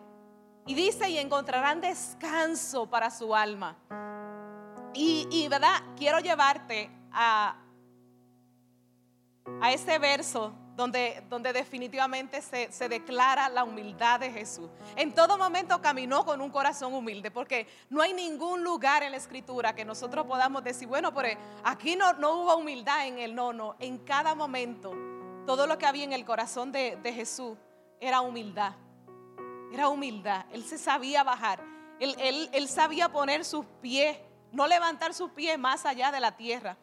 Y 0.66 0.74
dice, 0.74 1.08
y 1.08 1.18
encontrarán 1.18 1.80
descanso 1.80 2.88
para 2.88 3.10
su 3.10 3.34
alma. 3.34 3.76
Y, 4.94 5.26
y 5.30 5.48
verdad, 5.48 5.82
quiero 5.96 6.20
llevarte 6.20 6.90
a, 7.10 7.56
a 9.60 9.72
este 9.72 9.98
verso 9.98 10.52
donde, 10.76 11.22
donde 11.28 11.52
definitivamente 11.52 12.40
se, 12.40 12.72
se, 12.72 12.88
declara 12.88 13.48
la 13.48 13.64
humildad 13.64 14.20
de 14.20 14.30
Jesús. 14.30 14.70
En 14.96 15.14
todo 15.14 15.36
momento 15.36 15.80
caminó 15.80 16.24
con 16.24 16.40
un 16.40 16.50
corazón 16.50 16.94
humilde, 16.94 17.30
porque 17.30 17.66
no 17.90 18.00
hay 18.00 18.12
ningún 18.12 18.64
lugar 18.64 19.02
en 19.02 19.12
la 19.12 19.18
escritura 19.18 19.74
que 19.74 19.84
nosotros 19.84 20.26
podamos 20.26 20.64
decir, 20.64 20.88
bueno, 20.88 21.12
pero 21.12 21.38
aquí 21.64 21.96
no, 21.96 22.12
no 22.14 22.42
hubo 22.42 22.56
humildad 22.56 23.06
en 23.06 23.18
él, 23.18 23.34
no, 23.34 23.52
no, 23.52 23.76
en 23.80 23.98
cada 23.98 24.34
momento 24.34 24.92
todo 25.46 25.66
lo 25.66 25.76
que 25.76 25.86
había 25.86 26.04
en 26.04 26.12
el 26.12 26.24
corazón 26.24 26.72
de, 26.72 26.96
de 27.02 27.12
Jesús 27.12 27.58
era 28.00 28.20
humildad, 28.20 28.74
era 29.72 29.88
humildad, 29.88 30.44
él 30.52 30.64
se 30.64 30.78
sabía 30.78 31.24
bajar, 31.24 31.62
él, 31.98 32.14
él, 32.18 32.50
él 32.52 32.68
sabía 32.68 33.10
poner 33.10 33.44
sus 33.44 33.64
pies, 33.80 34.16
no 34.50 34.66
levantar 34.66 35.14
sus 35.14 35.30
pies 35.30 35.58
más 35.58 35.86
allá 35.86 36.12
de 36.12 36.20
la 36.20 36.36
tierra. 36.36 36.76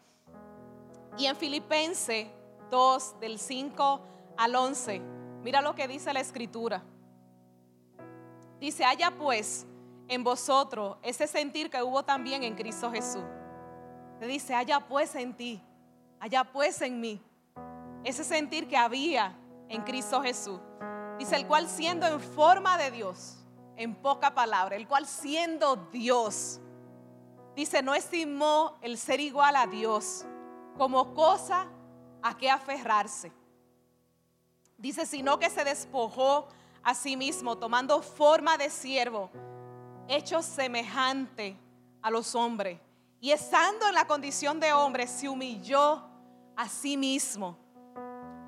Y 1.18 1.26
en 1.26 1.36
Filipenses 1.36 2.28
2, 2.70 3.20
del 3.20 3.40
5 3.40 4.02
al 4.38 4.56
11. 4.56 5.02
Mira 5.44 5.62
lo 5.62 5.76
que 5.76 5.88
dice 5.88 6.14
la 6.14 6.20
escritura. 6.20 6.84
Dice, 8.60 8.84
haya 8.86 9.12
pues 9.12 9.66
en 10.08 10.24
vosotros 10.24 10.98
ese 11.02 11.28
sentir 11.28 11.70
que 11.70 11.82
hubo 11.82 12.04
también 12.04 12.44
en 12.44 12.56
Cristo 12.56 12.92
Jesús. 12.92 13.24
Te 14.20 14.28
dice, 14.28 14.54
haya 14.54 14.80
pues 14.82 15.16
en 15.16 15.34
ti, 15.34 15.62
haya 16.20 16.44
pues 16.44 16.82
en 16.82 17.00
mí, 17.00 17.22
ese 18.04 18.24
sentir 18.24 18.68
que 18.68 18.76
había 18.76 19.34
en 19.70 19.82
Cristo 19.84 20.22
Jesús. 20.22 20.60
Dice, 21.20 21.36
el 21.36 21.46
cual 21.46 21.70
siendo 21.70 22.08
en 22.08 22.20
forma 22.20 22.80
de 22.80 22.90
Dios, 22.90 23.36
en 23.76 23.94
poca 23.94 24.34
palabra, 24.34 24.76
el 24.76 24.88
cual 24.88 25.06
siendo 25.06 25.76
Dios, 25.92 26.60
Dice, 27.60 27.82
no 27.82 27.94
estimó 27.94 28.78
el 28.82 28.98
ser 28.98 29.20
igual 29.20 29.54
a 29.58 29.68
Dios 29.68 30.26
como 30.78 31.14
cosa 31.14 31.68
a 32.22 32.38
que 32.38 32.50
aferrarse. 32.50 33.34
Dice, 34.78 35.06
sino 35.06 35.38
que 35.40 35.50
se 35.50 35.66
despojó 35.66 36.48
a 36.82 36.94
sí 36.96 37.18
mismo, 37.18 37.58
tomando 37.58 38.02
forma 38.02 38.58
de 38.58 38.70
siervo, 38.70 39.30
hecho 40.08 40.42
semejante 40.42 41.58
a 42.02 42.10
los 42.10 42.34
hombres. 42.34 42.80
Y 43.20 43.32
estando 43.32 43.90
en 43.90 43.96
la 43.96 44.08
condición 44.08 44.62
de 44.62 44.72
hombre, 44.72 45.06
se 45.06 45.28
humilló 45.28 46.02
a 46.56 46.70
sí 46.70 46.96
mismo. 46.96 47.58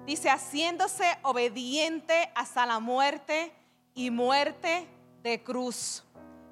Dice, 0.06 0.30
haciéndose 0.30 1.06
obediente 1.24 2.32
hasta 2.36 2.66
la 2.66 2.80
muerte 2.80 3.54
y 3.94 4.10
muerte 4.10 4.88
de 5.22 5.44
cruz. 5.44 6.04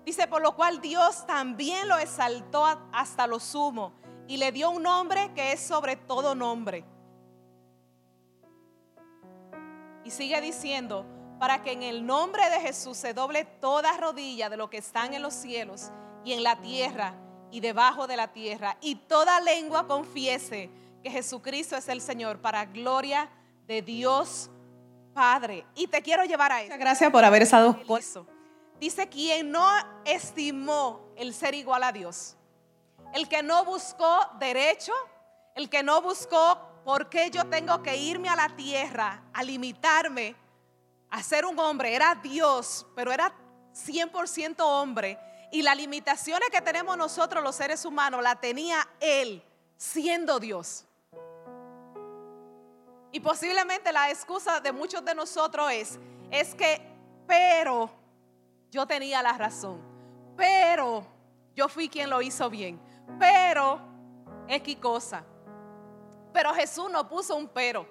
Dice, 0.05 0.27
por 0.27 0.41
lo 0.41 0.55
cual 0.55 0.81
Dios 0.81 1.25
también 1.25 1.87
lo 1.87 1.97
exaltó 1.97 2.65
hasta 2.91 3.27
lo 3.27 3.39
sumo 3.39 3.93
y 4.27 4.37
le 4.37 4.51
dio 4.51 4.69
un 4.69 4.83
nombre 4.83 5.31
que 5.33 5.53
es 5.53 5.59
sobre 5.59 5.95
todo 5.95 6.35
nombre. 6.35 6.85
Y 10.03 10.11
sigue 10.11 10.39
diciendo, 10.41 11.05
para 11.39 11.63
que 11.63 11.71
en 11.71 11.83
el 11.83 12.05
nombre 12.05 12.49
de 12.49 12.59
Jesús 12.59 12.97
se 12.97 13.13
doble 13.13 13.45
toda 13.45 13.97
rodilla 13.97 14.49
de 14.49 14.57
lo 14.57 14.69
que 14.69 14.77
están 14.77 15.13
en 15.13 15.21
los 15.21 15.33
cielos 15.33 15.91
y 16.23 16.33
en 16.33 16.43
la 16.43 16.59
tierra 16.61 17.15
y 17.51 17.61
debajo 17.61 18.05
de 18.05 18.17
la 18.17 18.27
tierra, 18.27 18.77
y 18.81 18.95
toda 18.95 19.39
lengua 19.41 19.87
confiese 19.87 20.69
que 21.01 21.09
Jesucristo 21.09 21.75
es 21.75 21.87
el 21.87 22.01
Señor 22.01 22.39
para 22.39 22.65
gloria 22.65 23.29
de 23.69 23.83
Dios 23.83 24.49
Padre. 25.13 25.63
Y 25.75 25.85
te 25.85 26.01
quiero 26.01 26.25
llevar 26.25 26.51
a 26.51 26.63
eso. 26.63 26.73
Gracias 26.77 27.11
por 27.11 27.23
haber 27.23 27.43
estado 27.43 27.77
por 27.83 27.99
eso. 27.99 28.25
Dice 28.79 29.07
quien 29.07 29.51
no 29.51 29.69
estimó 30.05 31.13
el 31.15 31.33
ser 31.35 31.53
igual 31.53 31.83
a 31.83 31.91
Dios, 31.91 32.35
el 33.13 33.27
que 33.27 33.43
no 33.43 33.63
buscó 33.65 34.19
derecho, 34.39 34.93
el 35.53 35.69
que 35.69 35.83
no 35.83 36.01
buscó 36.01 36.81
por 36.83 37.09
qué 37.09 37.29
yo 37.29 37.45
tengo 37.45 37.83
que 37.83 37.95
irme 37.95 38.29
a 38.29 38.35
la 38.35 38.49
tierra 38.55 39.21
a 39.33 39.43
limitarme 39.43 40.35
a 41.11 41.21
ser 41.21 41.45
un 41.45 41.59
hombre, 41.59 41.93
era 41.93 42.15
Dios, 42.15 42.87
pero 42.95 43.11
era 43.11 43.31
100% 43.73 44.55
hombre. 44.61 45.19
Y 45.51 45.61
las 45.61 45.75
limitaciones 45.75 46.49
que 46.49 46.61
tenemos 46.61 46.97
nosotros 46.97 47.43
los 47.43 47.55
seres 47.55 47.85
humanos 47.85 48.23
la 48.23 48.35
tenía 48.35 48.87
Él 48.99 49.43
siendo 49.77 50.39
Dios. 50.39 50.85
Y 53.11 53.19
posiblemente 53.19 53.91
la 53.91 54.09
excusa 54.09 54.59
de 54.59 54.71
muchos 54.71 55.03
de 55.03 55.15
nosotros 55.15 55.71
es, 55.71 55.99
es 56.29 56.53
que, 56.53 56.79
pero 57.25 57.89
yo 58.69 58.85
tenía 58.85 59.21
la 59.23 59.33
razón, 59.33 59.81
pero 60.37 61.05
yo 61.55 61.67
fui 61.67 61.89
quien 61.89 62.09
lo 62.09 62.21
hizo 62.21 62.49
bien, 62.49 62.79
pero 63.17 63.79
X 64.47 64.77
cosa. 64.77 65.23
Pero 66.31 66.53
Jesús 66.53 66.89
no 66.91 67.09
puso 67.09 67.35
un 67.35 67.47
pero. 67.47 67.87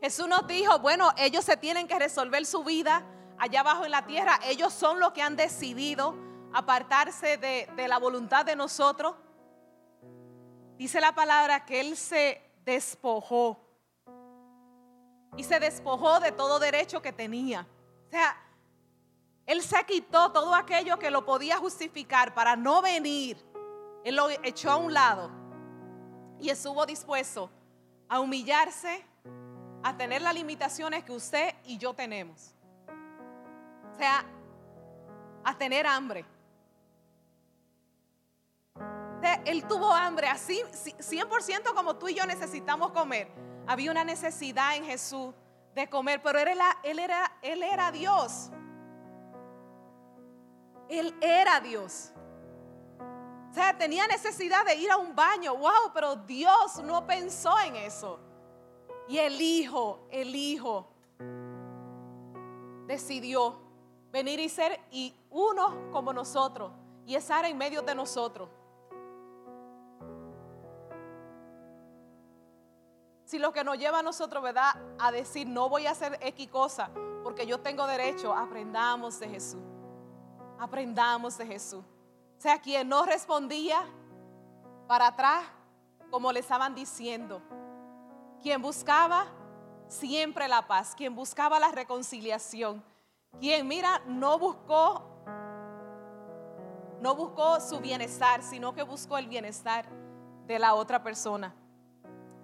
Jesús 0.00 0.28
nos 0.28 0.46
dijo, 0.46 0.78
bueno, 0.80 1.12
ellos 1.16 1.44
se 1.44 1.56
tienen 1.56 1.86
que 1.86 1.98
resolver 1.98 2.44
su 2.44 2.64
vida 2.64 3.04
allá 3.38 3.60
abajo 3.60 3.84
en 3.84 3.92
la 3.92 4.04
tierra. 4.04 4.40
Ellos 4.44 4.72
son 4.72 4.98
los 4.98 5.12
que 5.12 5.22
han 5.22 5.36
decidido 5.36 6.16
apartarse 6.52 7.38
de, 7.38 7.68
de 7.76 7.88
la 7.88 7.98
voluntad 7.98 8.44
de 8.44 8.56
nosotros. 8.56 9.14
Dice 10.76 11.00
la 11.00 11.14
palabra 11.14 11.64
que 11.64 11.80
Él 11.80 11.96
se 11.96 12.42
despojó 12.64 13.65
y 15.36 15.44
se 15.44 15.60
despojó 15.60 16.20
de 16.20 16.32
todo 16.32 16.58
derecho 16.58 17.02
que 17.02 17.12
tenía. 17.12 17.66
O 18.06 18.10
sea, 18.10 18.36
él 19.46 19.62
se 19.62 19.84
quitó 19.84 20.32
todo 20.32 20.54
aquello 20.54 20.98
que 20.98 21.10
lo 21.10 21.24
podía 21.24 21.58
justificar 21.58 22.34
para 22.34 22.56
no 22.56 22.82
venir. 22.82 23.38
Él 24.04 24.16
lo 24.16 24.28
echó 24.30 24.70
a 24.70 24.76
un 24.76 24.92
lado 24.92 25.30
y 26.40 26.50
estuvo 26.50 26.84
dispuesto 26.86 27.50
a 28.08 28.20
humillarse, 28.20 29.04
a 29.82 29.96
tener 29.96 30.22
las 30.22 30.34
limitaciones 30.34 31.04
que 31.04 31.12
usted 31.12 31.54
y 31.64 31.78
yo 31.78 31.94
tenemos. 31.94 32.54
O 33.94 33.98
sea, 33.98 34.24
a 35.44 35.56
tener 35.56 35.86
hambre. 35.86 36.24
él 39.44 39.66
tuvo 39.66 39.92
hambre, 39.92 40.28
así 40.28 40.60
100% 40.72 41.74
como 41.74 41.96
tú 41.96 42.08
y 42.08 42.14
yo 42.14 42.26
necesitamos 42.26 42.90
comer. 42.92 43.28
Había 43.66 43.90
una 43.90 44.04
necesidad 44.04 44.76
en 44.76 44.84
Jesús 44.84 45.34
de 45.74 45.88
comer, 45.88 46.22
pero 46.22 46.38
él 46.38 46.48
era, 46.48 46.78
él 46.82 46.98
era, 46.98 47.32
él 47.42 47.62
era 47.62 47.90
Dios. 47.90 48.50
Él 50.88 51.14
era 51.20 51.60
Dios. 51.60 52.12
O 53.50 53.52
sea, 53.52 53.76
tenía 53.76 54.06
necesidad 54.06 54.64
de 54.64 54.76
ir 54.76 54.90
a 54.90 54.96
un 54.96 55.14
baño. 55.14 55.56
Wow, 55.56 55.92
pero 55.92 56.16
Dios 56.16 56.82
no 56.84 57.06
pensó 57.06 57.58
en 57.60 57.76
eso. 57.76 58.20
Y 59.08 59.18
el 59.18 59.40
Hijo, 59.40 60.06
el 60.10 60.34
Hijo, 60.34 60.88
decidió 62.86 63.60
venir 64.10 64.40
y 64.40 64.48
ser 64.48 64.80
y 64.90 65.14
uno 65.30 65.90
como 65.92 66.12
nosotros 66.12 66.72
y 67.04 67.14
estar 67.14 67.44
en 67.44 67.56
medio 67.58 67.82
de 67.82 67.94
nosotros. 67.94 68.48
Si 73.26 73.38
lo 73.38 73.52
que 73.52 73.62
nos 73.62 73.76
lleva 73.76 73.98
a 73.98 74.02
nosotros, 74.02 74.42
¿verdad? 74.42 74.74
A 74.98 75.12
decir, 75.12 75.46
no 75.46 75.68
voy 75.68 75.86
a 75.86 75.90
hacer 75.90 76.18
X 76.22 76.48
cosa 76.48 76.90
porque 77.22 77.46
yo 77.46 77.60
tengo 77.60 77.86
derecho, 77.86 78.32
aprendamos 78.32 79.20
de 79.20 79.28
Jesús 79.28 79.60
aprendamos 80.58 81.36
de 81.36 81.46
Jesús. 81.46 81.84
O 82.38 82.40
sea, 82.40 82.60
quien 82.60 82.88
no 82.88 83.04
respondía 83.04 83.82
para 84.86 85.08
atrás, 85.08 85.44
como 86.10 86.32
le 86.32 86.40
estaban 86.40 86.74
diciendo. 86.74 87.42
Quien 88.42 88.62
buscaba 88.62 89.26
siempre 89.88 90.46
la 90.48 90.66
paz, 90.66 90.94
quien 90.96 91.14
buscaba 91.14 91.58
la 91.58 91.72
reconciliación. 91.72 92.84
Quien, 93.40 93.66
mira, 93.66 94.02
no 94.06 94.38
buscó 94.38 95.12
no 97.00 97.14
buscó 97.14 97.60
su 97.60 97.78
bienestar, 97.78 98.42
sino 98.42 98.72
que 98.72 98.82
buscó 98.82 99.18
el 99.18 99.28
bienestar 99.28 99.86
de 100.46 100.58
la 100.58 100.74
otra 100.74 101.02
persona. 101.02 101.54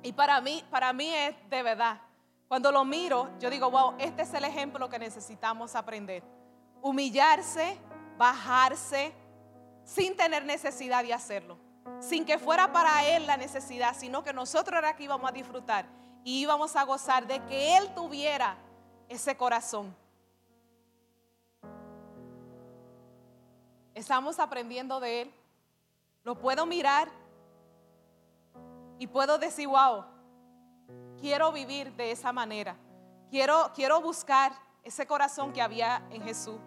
Y 0.03 0.13
para 0.13 0.41
mí, 0.41 0.65
para 0.71 0.93
mí 0.93 1.13
es 1.13 1.35
de 1.49 1.63
verdad. 1.63 2.01
Cuando 2.49 2.71
lo 2.71 2.85
miro, 2.85 3.31
yo 3.39 3.49
digo, 3.49 3.71
wow, 3.71 3.95
este 3.99 4.23
es 4.23 4.35
el 4.35 4.45
ejemplo 4.45 4.89
que 4.89 4.99
necesitamos 4.99 5.75
aprender. 5.75 6.23
Humillarse 6.83 7.79
bajarse 8.23 9.13
sin 9.85 10.17
tener 10.17 10.45
necesidad 10.45 11.03
de 11.03 11.13
hacerlo. 11.13 11.59
Sin 12.01 12.25
que 12.25 12.39
fuera 12.39 12.73
para 12.73 13.05
Él 13.05 13.27
la 13.27 13.37
necesidad, 13.37 13.97
sino 13.97 14.23
que 14.23 14.33
nosotros 14.33 14.79
era 14.79 14.95
que 14.95 15.05
íbamos 15.05 15.29
a 15.29 15.33
disfrutar 15.33 15.87
y 16.25 16.41
íbamos 16.41 16.77
a 16.77 16.85
gozar 16.85 17.27
de 17.27 17.45
que 17.47 17.77
Él 17.77 17.93
tuviera 17.95 18.57
ese 19.09 19.37
corazón. 19.37 19.95
Estamos 23.95 24.39
aprendiendo 24.39 25.01
de 25.01 25.23
Él. 25.23 25.35
Lo 26.23 26.39
puedo 26.39 26.65
mirar 26.67 27.09
y 29.03 29.09
puedo 29.09 29.37
decir, 29.37 29.67
wow, 29.67 30.05
quiero 31.19 31.51
vivir 31.51 31.93
de 31.97 32.13
esa 32.13 32.33
manera. 32.33 32.77
Quiero, 33.31 33.73
quiero 33.75 34.01
buscar 34.01 34.53
ese 34.85 35.09
corazón 35.09 35.53
que 35.53 35.61
había 35.61 36.07
en 36.11 36.23
Jesús. 36.23 36.61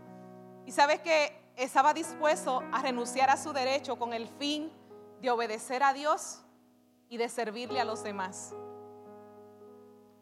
Y 0.66 0.74
sabes 0.74 1.00
que 1.00 1.34
estaba 1.56 1.94
dispuesto 1.94 2.62
a 2.74 2.82
renunciar 2.82 3.30
a 3.30 3.38
su 3.38 3.54
derecho 3.54 3.98
con 3.98 4.12
el 4.12 4.28
fin 4.28 4.70
de 5.22 5.32
obedecer 5.32 5.82
a 5.82 5.94
Dios 5.94 6.42
y 7.08 7.16
de 7.16 7.30
servirle 7.30 7.80
a 7.80 7.86
los 7.86 8.04
demás. 8.04 8.54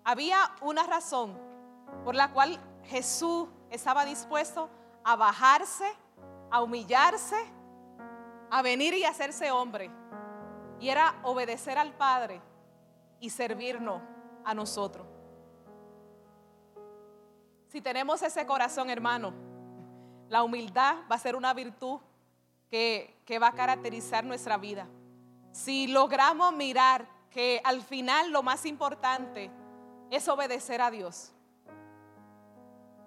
Había 0.04 0.38
una 0.62 0.84
razón 0.84 1.36
por 2.04 2.14
la 2.14 2.32
cual 2.32 2.60
Jesús 2.84 3.50
estaba 3.72 4.06
dispuesto 4.06 4.70
a 5.04 5.16
bajarse, 5.16 5.92
a 6.52 6.62
humillarse, 6.62 7.44
a 8.52 8.62
venir 8.62 8.94
y 8.94 9.04
hacerse 9.04 9.50
hombre. 9.50 9.90
Y 10.84 10.90
era 10.90 11.16
obedecer 11.24 11.78
al 11.78 11.94
Padre 11.94 12.42
y 13.22 13.30
servirnos 13.30 14.02
a 14.44 14.54
nosotros. 14.54 15.08
Si 17.70 17.80
tenemos 17.80 18.22
ese 18.22 18.46
corazón, 18.46 18.90
hermano, 18.90 19.34
la 20.28 20.44
humildad 20.44 20.98
va 21.10 21.16
a 21.16 21.20
ser 21.20 21.38
una 21.38 21.54
virtud 21.54 22.02
que, 22.70 23.16
va 23.42 23.48
a 23.48 23.54
caracterizar 23.54 24.26
nuestra 24.26 24.58
vida. 24.58 24.86
Si 25.54 25.88
logramos 25.88 26.54
mirar 26.54 27.08
que 27.30 27.62
al 27.64 27.82
final 27.82 28.30
lo 28.32 28.44
más 28.44 28.66
importante 28.66 29.50
es 30.12 30.28
obedecer 30.28 30.82
a 30.82 30.92
Dios. 30.92 31.32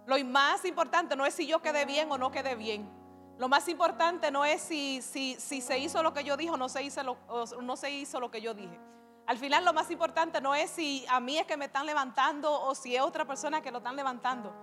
Lo 0.06 0.18
más 0.24 0.64
importante 0.64 1.14
no 1.14 1.26
es 1.26 1.34
si 1.34 1.46
yo 1.46 1.60
quedé 1.60 1.84
bien 1.84 2.10
o 2.10 2.16
no 2.16 2.30
quedé 2.30 2.54
bien. 2.54 2.95
Lo 3.38 3.48
más 3.48 3.68
importante 3.68 4.30
no 4.30 4.44
es 4.44 4.62
si, 4.62 5.02
si, 5.02 5.36
si 5.38 5.60
se 5.60 5.78
hizo 5.78 6.02
lo 6.02 6.12
que 6.14 6.24
yo 6.24 6.36
dije 6.36 6.50
o 6.50 6.56
no 6.56 6.68
se, 6.68 6.82
hizo 6.82 7.02
lo, 7.02 7.16
no 7.62 7.76
se 7.76 7.90
hizo 7.90 8.18
lo 8.18 8.30
que 8.30 8.40
yo 8.40 8.54
dije. 8.54 8.78
Al 9.26 9.38
final 9.38 9.64
lo 9.64 9.72
más 9.72 9.90
importante 9.90 10.40
no 10.40 10.54
es 10.54 10.70
si 10.70 11.04
a 11.08 11.20
mí 11.20 11.36
es 11.36 11.46
que 11.46 11.56
me 11.56 11.66
están 11.66 11.84
levantando 11.84 12.62
o 12.62 12.74
si 12.74 12.94
es 12.94 13.02
otra 13.02 13.26
persona 13.26 13.60
que 13.60 13.70
lo 13.70 13.78
están 13.78 13.96
levantando. 13.96 14.54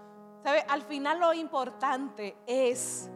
Al 0.67 0.81
final 0.83 1.19
lo 1.19 1.33
importante 1.33 2.35
es 2.47 3.09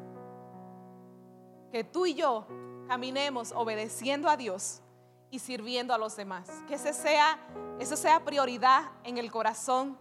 que 1.71 1.83
tú 1.83 2.05
y 2.05 2.13
yo 2.13 2.45
caminemos 2.87 3.51
obedeciendo 3.53 4.29
a 4.29 4.37
Dios 4.37 4.81
y 5.29 5.39
sirviendo 5.39 5.93
a 5.93 5.97
los 5.97 6.15
demás. 6.15 6.49
Que 6.67 6.75
ese 6.75 6.93
sea, 6.93 7.39
eso 7.79 7.97
sea 7.97 8.23
prioridad 8.23 8.91
en 9.03 9.17
el 9.17 9.31
corazón 9.31 9.97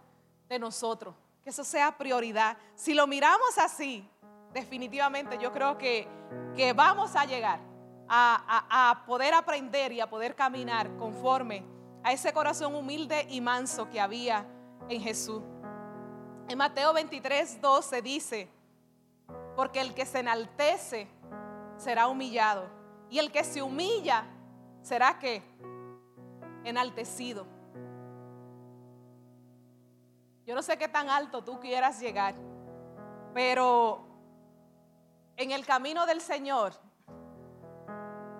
de 0.48 0.58
nosotros. 0.58 1.14
Que 1.42 1.50
eso 1.50 1.64
sea 1.64 1.96
prioridad. 1.96 2.56
Si 2.74 2.94
lo 2.94 3.06
miramos 3.06 3.58
así, 3.58 4.08
definitivamente 4.56 5.36
yo 5.38 5.52
creo 5.52 5.76
que, 5.76 6.08
que 6.56 6.72
vamos 6.72 7.14
a 7.14 7.26
llegar 7.26 7.60
a, 8.08 8.90
a 8.90 9.04
poder 9.04 9.34
aprender 9.34 9.92
y 9.92 10.00
a 10.00 10.08
poder 10.08 10.34
caminar 10.34 10.96
conforme 10.96 11.62
a 12.02 12.12
ese 12.12 12.32
corazón 12.32 12.74
humilde 12.74 13.26
y 13.28 13.42
manso 13.42 13.90
que 13.90 14.00
había 14.00 14.46
en 14.88 15.02
Jesús. 15.02 15.42
En 16.48 16.56
Mateo 16.56 16.94
23, 16.94 17.60
12 17.60 18.02
dice, 18.02 18.48
porque 19.54 19.80
el 19.80 19.92
que 19.92 20.06
se 20.06 20.20
enaltece 20.20 21.06
será 21.76 22.06
humillado 22.08 22.66
y 23.10 23.18
el 23.18 23.30
que 23.30 23.44
se 23.44 23.60
humilla 23.60 24.24
será 24.80 25.18
que 25.18 25.42
enaltecido. 26.64 27.46
Yo 30.46 30.54
no 30.54 30.62
sé 30.62 30.78
qué 30.78 30.88
tan 30.88 31.10
alto 31.10 31.44
tú 31.44 31.60
quieras 31.60 32.00
llegar, 32.00 32.34
pero 33.34 34.05
en 35.36 35.50
el 35.50 35.66
camino 35.66 36.06
del 36.06 36.20
Señor, 36.20 36.72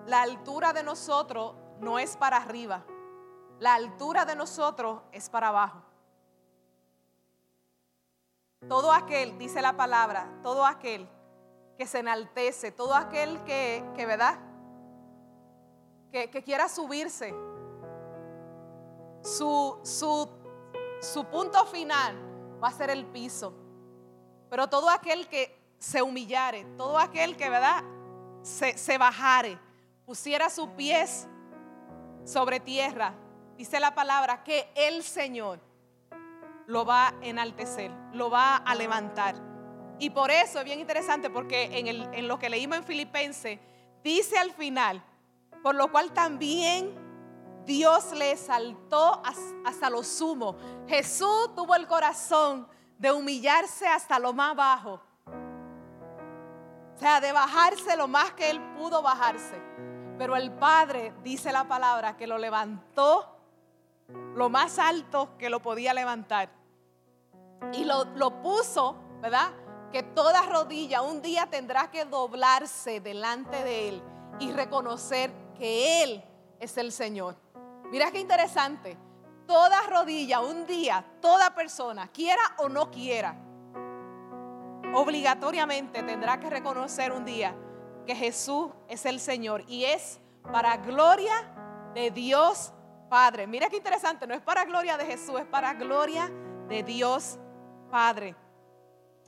la 0.07 0.23
altura 0.23 0.73
de 0.73 0.83
nosotros 0.83 1.55
no 1.81 1.99
es 1.99 2.17
para 2.17 2.39
arriba, 2.39 2.85
la 3.59 3.75
altura 3.75 4.25
de 4.25 4.37
nosotros 4.37 5.03
es 5.13 5.29
para 5.29 5.49
abajo. 5.49 5.83
Todo 8.69 8.93
aquel, 8.93 9.39
dice 9.39 9.61
la 9.63 9.77
palabra, 9.77 10.41
todo 10.43 10.65
aquel 10.65 11.09
que 11.77 11.87
se 11.87 11.99
enaltece, 11.99 12.73
todo 12.73 12.95
aquel 12.95 13.43
que, 13.45 13.85
¿verdad? 13.97 14.39
Que, 16.11 16.31
que, 16.31 16.43
quiera 16.43 16.69
subirse, 16.69 17.35
su, 19.23 19.79
su, 19.83 20.29
su 21.01 21.25
punto 21.27 21.65
final 21.67 22.17
va 22.63 22.69
a 22.69 22.73
ser 22.73 22.91
el 22.91 23.05
piso. 23.07 23.53
Pero 24.49 24.69
todo 24.69 24.89
aquel 24.89 25.29
que 25.29 25.56
se 25.79 26.03
humillare, 26.03 26.65
todo 26.77 26.99
aquel 26.99 27.37
que, 27.37 27.49
¿verdad? 27.49 27.83
Se, 28.43 28.77
se 28.79 28.99
bajare, 28.99 29.59
pusiera 30.05 30.49
sus 30.51 30.69
pies 30.71 31.29
sobre 32.25 32.61
tierra, 32.61 33.15
dice 33.57 33.81
la 33.81 33.95
palabra 33.95 34.43
que 34.45 34.71
el 34.75 35.03
Señor 35.03 35.61
lo 36.67 36.85
va 36.85 37.09
a 37.09 37.15
enaltecer, 37.23 37.91
lo 38.12 38.31
va 38.31 38.57
a 38.57 38.75
levantar. 38.75 39.37
Y 39.99 40.11
por 40.11 40.31
eso 40.31 40.59
es 40.59 40.65
bien 40.65 40.81
interesante 40.81 41.31
porque 41.31 41.79
en, 41.79 41.87
el, 41.87 42.03
en 42.12 42.29
lo 42.29 42.39
que 42.39 42.51
leímos 42.51 42.79
en 42.79 42.85
Filipenses, 42.85 43.59
dice 44.03 44.37
al 44.39 44.53
final, 44.53 45.03
por 45.62 45.75
lo 45.75 45.91
cual 45.91 46.12
también 46.12 46.95
Dios 47.65 48.12
le 48.12 48.33
exaltó 48.33 49.23
hasta 49.65 49.91
lo 49.91 50.03
sumo. 50.03 50.57
Jesús 50.87 51.55
tuvo 51.55 51.75
el 51.75 51.87
corazón 51.87 52.69
de 52.99 53.11
humillarse 53.11 53.87
hasta 53.87 54.19
lo 54.19 54.33
más 54.33 54.55
bajo. 54.55 55.01
O 56.97 56.99
sea, 56.99 57.21
de 57.21 57.31
bajarse 57.31 57.95
lo 57.95 58.09
más 58.09 58.33
que 58.33 58.49
él 58.49 58.59
pudo 58.75 59.03
bajarse. 59.03 59.63
Pero 60.17 60.35
el 60.35 60.51
Padre, 60.51 61.13
dice 61.23 61.53
la 61.53 61.69
palabra, 61.69 62.17
que 62.17 62.27
lo 62.27 62.39
levantó 62.39 63.37
lo 64.35 64.49
más 64.49 64.79
alto 64.79 65.37
que 65.37 65.51
lo 65.51 65.61
podía 65.61 65.93
levantar. 65.93 66.49
Y 67.75 67.85
lo, 67.85 68.05
lo 68.17 68.41
puso, 68.41 68.97
¿verdad? 69.21 69.51
Que 69.93 70.03
toda 70.03 70.41
rodilla 70.43 71.03
un 71.03 71.21
día 71.21 71.49
tendrá 71.51 71.91
que 71.91 72.07
doblarse 72.07 73.01
delante 73.01 73.63
de 73.63 73.89
Él 73.91 74.03
y 74.39 74.53
reconocer 74.53 75.31
que 75.59 76.03
Él 76.03 76.25
es 76.59 76.79
el 76.79 76.93
Señor. 76.93 77.37
Mira 77.91 78.11
qué 78.11 78.21
interesante. 78.21 78.97
Toda 79.47 79.83
rodilla 79.83 80.41
un 80.41 80.67
día, 80.67 81.05
toda 81.21 81.55
persona, 81.55 82.09
quiera 82.09 82.43
o 82.59 82.71
no 82.71 82.91
quiera, 82.91 83.37
obligatoriamente 84.94 86.03
tendrá 86.03 86.38
que 86.40 86.51
reconocer 86.51 87.12
un 87.12 87.25
día 87.25 87.55
que 88.07 88.14
Jesús 88.14 88.70
es 88.88 89.05
el 89.05 89.20
Señor 89.20 89.64
y 89.66 89.85
es 89.85 90.20
para 90.42 90.77
gloria 90.77 91.35
de 91.94 92.11
Dios 92.11 92.72
Padre. 93.09 93.46
Mira 93.46 93.68
qué 93.68 93.77
interesante, 93.77 94.27
no 94.27 94.35
es 94.35 94.40
para 94.40 94.64
gloria 94.64 94.96
de 94.96 95.07
Jesús, 95.07 95.40
es 95.40 95.46
para 95.46 95.75
gloria 95.75 96.31
de 96.68 96.83
Dios 96.83 97.38
Padre. 97.90 98.35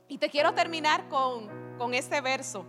Y 0.07 0.17
te 0.17 0.29
quiero 0.29 0.53
terminar 0.53 1.07
con, 1.07 1.77
con 1.77 1.93
este 1.93 2.19
verso. 2.21 2.65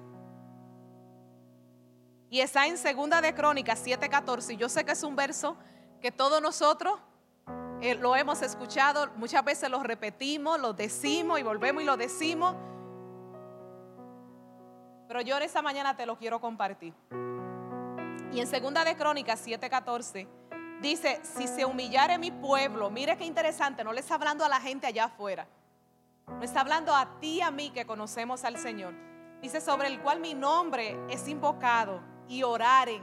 Y 2.28 2.40
está 2.40 2.66
en 2.66 2.78
Segunda 2.78 3.20
de 3.20 3.34
Crónicas 3.34 3.84
7:14. 3.84 4.56
Yo 4.56 4.68
sé 4.68 4.84
que 4.84 4.92
es 4.92 5.02
un 5.02 5.16
verso 5.16 5.56
que 6.00 6.12
todos 6.12 6.40
nosotros 6.40 6.98
eh, 7.80 7.94
lo 7.94 8.14
hemos 8.14 8.42
escuchado, 8.42 9.08
muchas 9.16 9.44
veces 9.44 9.70
lo 9.70 9.82
repetimos, 9.82 10.60
lo 10.60 10.72
decimos 10.72 11.40
y 11.40 11.42
volvemos 11.42 11.82
y 11.82 11.86
lo 11.86 11.96
decimos. 11.96 12.54
Pero 15.10 15.22
yo 15.22 15.36
en 15.38 15.42
esta 15.42 15.60
mañana 15.60 15.96
te 15.96 16.06
lo 16.06 16.16
quiero 16.16 16.40
compartir. 16.40 16.94
Y 18.32 18.38
en 18.38 18.46
Segunda 18.46 18.84
de 18.84 18.96
Crónicas 18.96 19.44
7:14 19.44 20.28
dice, 20.80 21.20
si 21.24 21.48
se 21.48 21.64
humillare 21.64 22.16
mi 22.16 22.30
pueblo, 22.30 22.90
mire 22.90 23.18
qué 23.18 23.24
interesante, 23.24 23.82
no 23.82 23.92
le 23.92 23.98
está 23.98 24.14
hablando 24.14 24.44
a 24.44 24.48
la 24.48 24.60
gente 24.60 24.86
allá 24.86 25.06
afuera, 25.06 25.48
no 26.28 26.44
está 26.44 26.60
hablando 26.60 26.94
a 26.94 27.18
ti 27.18 27.38
y 27.38 27.40
a 27.40 27.50
mí 27.50 27.70
que 27.70 27.84
conocemos 27.86 28.44
al 28.44 28.56
Señor. 28.56 28.94
Dice, 29.42 29.60
sobre 29.60 29.88
el 29.88 30.00
cual 30.00 30.20
mi 30.20 30.32
nombre 30.32 30.96
es 31.08 31.26
invocado 31.26 32.00
y 32.28 32.44
oraren. 32.44 33.02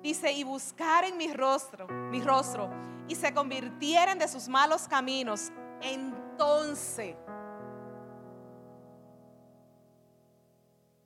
Dice, 0.00 0.32
y 0.32 0.44
buscaren 0.44 1.18
mi 1.18 1.30
rostro, 1.30 1.86
mi 1.88 2.22
rostro, 2.22 2.70
y 3.06 3.16
se 3.16 3.34
convirtieren 3.34 4.18
de 4.18 4.28
sus 4.28 4.48
malos 4.48 4.88
caminos. 4.88 5.52
Entonces, 5.82 7.16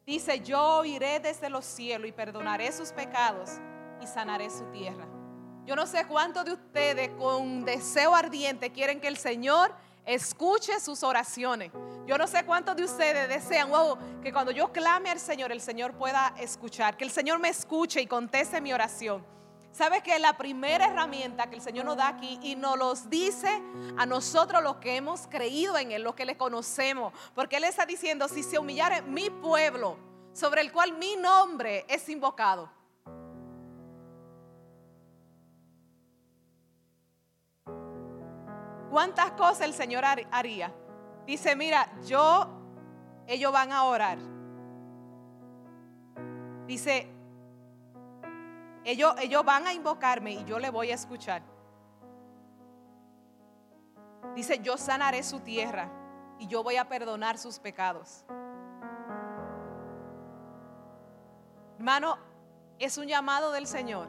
dice, 0.09 0.41
yo 0.41 0.87
iré 0.87 1.21
desde 1.21 1.51
los 1.51 1.67
cielos 1.67 2.09
y 2.09 2.13
perdonaré 2.13 2.73
sus 2.73 2.93
pecados 2.93 3.51
y 4.01 4.07
sanaré 4.07 4.49
su 4.49 4.65
tierra. 4.71 5.07
Yo 5.67 5.77
no 5.77 5.87
sé 5.87 6.07
cuántos 6.07 6.47
de 6.47 6.53
ustedes 6.53 7.11
con 7.19 7.67
deseo 7.67 8.15
ardiente 8.15 8.73
quieren 8.73 9.03
que 9.03 9.09
el 9.09 9.19
Señor 9.19 9.71
escuche 10.07 10.81
sus 10.81 11.03
oraciones. 11.03 11.71
Yo 12.07 12.17
no 12.17 12.27
sé 12.27 12.43
cuántos 12.47 12.75
de 12.77 12.85
ustedes 12.85 13.29
desean, 13.29 13.69
wow, 13.69 13.99
que 14.23 14.33
cuando 14.33 14.51
yo 14.51 14.73
clame 14.73 15.11
al 15.11 15.21
Señor, 15.21 15.53
el 15.53 15.61
Señor 15.61 15.93
pueda 15.93 16.35
escuchar, 16.39 16.97
que 16.97 17.05
el 17.05 17.11
Señor 17.11 17.39
me 17.39 17.51
escuche 17.51 18.01
y 18.01 18.07
conteste 18.07 18.63
mi 18.63 18.73
oración. 18.73 19.23
¿Sabes 19.73 20.03
que 20.03 20.19
la 20.19 20.37
primera 20.37 20.87
herramienta 20.87 21.49
que 21.49 21.57
el 21.57 21.63
Señor 21.63 21.85
nos 21.85 21.97
da 21.97 22.09
aquí 22.09 22.39
y 22.43 22.57
nos 22.57 22.77
los 22.77 23.11
dice 23.11 23.63
a 23.97 24.07
nosotros 24.07 24.63
los 24.63 24.77
que 24.77 24.97
hemos 24.97 25.27
creído 25.29 25.77
en 25.79 25.93
Él, 25.93 26.03
los 26.03 26.15
que 26.15 26.25
le 26.25 26.37
conocemos? 26.37 27.13
Porque 27.35 27.57
Él 27.57 27.65
está 27.65 27.87
diciendo, 27.87 28.29
si 28.29 28.43
se 28.43 28.59
humillare 28.59 29.03
mi 29.03 29.31
pueblo, 29.31 29.99
sobre 30.33 30.63
el 30.63 30.73
cual 30.73 30.97
mi 30.99 31.17
nombre 31.17 31.85
es 31.89 32.09
invocado, 32.09 32.71
¿Cuántas 38.91 39.33
cosas 39.33 39.61
el 39.63 39.75
Señor 39.75 40.05
haría? 40.05 40.75
Dice, 41.27 41.55
mira, 41.55 41.93
yo, 42.07 42.49
ellos 43.27 43.53
van 43.53 43.71
a 43.71 43.85
orar. 43.85 44.19
Dice, 46.67 47.07
ellos, 48.91 49.15
ellos 49.21 49.45
van 49.45 49.67
a 49.67 49.75
invocarme 49.75 50.33
y 50.33 50.45
yo 50.45 50.59
le 50.59 50.71
voy 50.71 50.91
a 50.91 50.95
escuchar. 50.95 51.43
Dice, 54.35 54.61
yo 54.61 54.79
sanaré 54.79 55.23
su 55.23 55.41
tierra 55.41 55.91
y 56.39 56.47
yo 56.47 56.63
voy 56.63 56.77
a 56.77 56.89
perdonar 56.89 57.37
sus 57.37 57.59
pecados. 57.59 58.25
Hermano, 61.77 62.17
es 62.79 62.97
un 62.97 63.07
llamado 63.07 63.53
del 63.53 63.67
Señor 63.67 64.09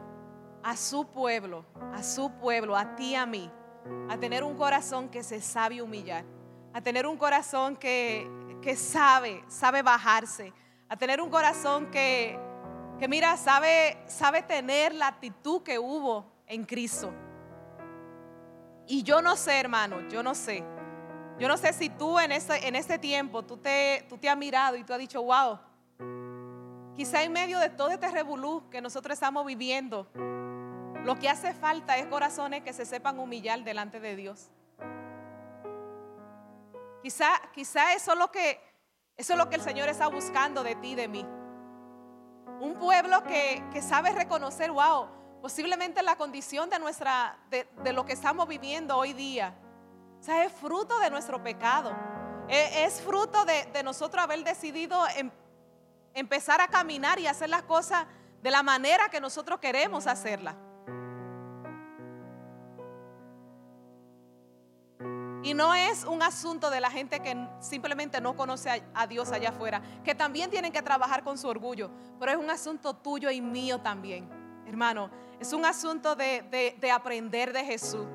a 0.64 0.78
su 0.78 1.06
pueblo, 1.08 1.66
a 1.94 2.02
su 2.02 2.32
pueblo, 2.40 2.78
a 2.78 2.96
ti, 2.96 3.16
a 3.16 3.26
mí 3.26 3.52
a 4.10 4.18
tener 4.18 4.44
un 4.44 4.56
corazón 4.56 5.10
que 5.10 5.24
se 5.24 5.42
sabe 5.42 5.82
humillar, 5.82 6.24
a 6.74 6.82
tener 6.82 7.06
un 7.06 7.18
corazón 7.18 7.76
que, 7.76 8.30
que 8.62 8.76
sabe, 8.78 9.44
sabe 9.48 9.82
bajarse, 9.82 10.54
a 10.88 10.96
tener 10.96 11.22
un 11.22 11.30
corazón 11.30 11.92
que, 11.92 12.40
que 13.00 13.08
mira, 13.08 13.38
sabe, 13.38 13.98
sabe 14.08 14.44
tener 14.44 14.94
la 14.94 15.08
actitud 15.08 15.64
que 15.64 15.80
hubo 15.80 16.26
en 16.46 16.66
Cristo. 16.66 17.14
Y 18.86 19.04
yo 19.04 19.22
no 19.22 19.36
sé, 19.36 19.60
hermano, 19.60 20.08
yo 20.10 20.22
no 20.22 20.36
sé. 20.36 20.64
Yo 21.40 21.48
no 21.48 21.56
sé 21.56 21.72
si 21.72 21.90
tú 21.90 22.20
en 22.20 22.34
este, 22.34 22.68
en 22.68 22.76
este 22.76 23.00
tiempo, 23.00 23.46
tú 23.46 23.56
te, 23.56 24.06
tú 24.10 24.18
te 24.18 24.30
has 24.30 24.38
mirado 24.38 24.76
y 24.76 24.84
tú 24.84 24.92
has 24.92 25.00
dicho, 25.00 25.24
wow, 25.24 25.58
quizá 26.96 27.24
en 27.24 27.32
medio 27.32 27.60
de 27.60 27.70
todo 27.70 27.92
este 27.92 28.10
revolú 28.12 28.70
que 28.70 28.82
nosotros 28.82 29.14
estamos 29.14 29.46
viviendo, 29.46 30.08
lo 31.06 31.18
que 31.18 31.30
hace 31.30 31.54
falta 31.54 31.98
es 31.98 32.08
corazones 32.08 32.62
que 32.62 32.74
se 32.74 32.86
sepan 32.86 33.20
humillar 33.20 33.64
delante 33.64 34.02
de 34.02 34.18
Dios. 34.18 34.52
Quizá, 37.02 37.30
quizá 37.54 37.94
eso 37.94 38.12
es 38.12 38.20
lo 38.20 38.30
que 38.30 38.60
eso 39.16 39.34
es 39.34 39.40
lo 39.40 39.50
que 39.50 39.56
el 39.56 39.62
Señor 39.62 39.90
está 39.90 40.08
buscando 40.08 40.64
de 40.64 40.76
ti 40.76 40.96
de 40.96 41.08
mí. 41.08 41.26
Un 42.60 42.76
pueblo 42.76 43.24
que, 43.24 43.82
sabe 43.82 44.12
reconocer, 44.12 44.72
wow, 44.72 45.08
posiblemente 45.42 46.04
la 46.04 46.16
condición 46.18 46.70
de, 46.70 46.78
nuestra, 46.80 47.38
de, 47.50 47.94
lo 47.94 48.06
que 48.06 48.14
estamos 48.14 48.48
viviendo 48.48 48.98
hoy 48.98 49.14
día. 49.14 49.56
O 50.20 50.24
sea, 50.24 50.44
es 50.44 50.52
fruto 50.52 51.00
de 51.00 51.10
nuestro 51.10 51.42
pecado. 51.42 51.96
E, 52.50 52.84
es, 52.84 53.02
fruto 53.02 53.46
de, 53.46 53.84
nosotros 53.84 54.22
haber 54.24 54.44
decidido 54.44 55.02
em, 55.16 55.32
empezar 56.14 56.60
a 56.60 56.68
caminar 56.68 57.20
y 57.20 57.28
hacer 57.28 57.50
las 57.50 57.64
cosas 57.64 58.06
de 58.42 58.52
la 58.52 58.62
manera 58.62 59.10
que 59.10 59.22
nosotros 59.22 59.60
queremos 59.60 60.06
hacerlas. 60.06 60.56
Y 65.50 65.56
no 65.56 65.74
es 65.74 66.04
un 66.04 66.22
asunto 66.22 66.70
de 66.70 66.80
la 66.80 66.92
gente 66.92 67.22
que 67.22 67.36
simplemente 67.60 68.22
no 68.22 68.36
conoce 68.36 68.84
a, 68.94 69.08
Dios 69.08 69.32
allá 69.32 69.50
afuera, 69.50 69.82
que 70.04 70.14
también 70.14 70.52
tienen 70.52 70.72
que 70.72 70.84
trabajar 70.84 71.24
con 71.24 71.40
su 71.40 71.48
orgullo, 71.48 71.90
pero 72.20 72.34
es 72.34 72.38
un 72.38 72.52
asunto 72.52 72.96
tuyo 72.96 73.32
y 73.32 73.42
mío 73.42 73.82
también, 73.82 74.30
hermano. 74.68 75.10
Es 75.40 75.52
un 75.52 75.66
asunto 75.66 76.16
de, 76.16 76.78
aprender 76.94 77.52
de 77.52 77.66
Jesús. 77.66 78.06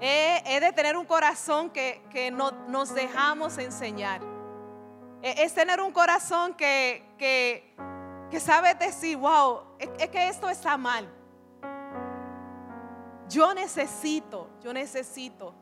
Es, 0.00 0.60
de 0.60 0.72
tener 0.72 0.96
un 0.96 1.06
corazón 1.06 1.70
que, 1.70 2.32
no, 2.32 2.50
nos 2.66 2.92
dejamos 2.92 3.56
enseñar. 3.58 4.20
Es, 5.22 5.54
tener 5.54 5.80
un 5.80 5.92
corazón 5.92 6.54
que, 6.54 7.04
que, 8.30 8.40
sabe 8.40 8.74
decir, 8.74 9.16
wow, 9.16 9.60
es 9.78 10.08
que 10.08 10.28
esto 10.28 10.48
está 10.48 10.76
mal. 10.76 11.08
Yo 13.28 13.54
necesito, 13.54 14.50
yo 14.60 14.72
necesito 14.72 15.54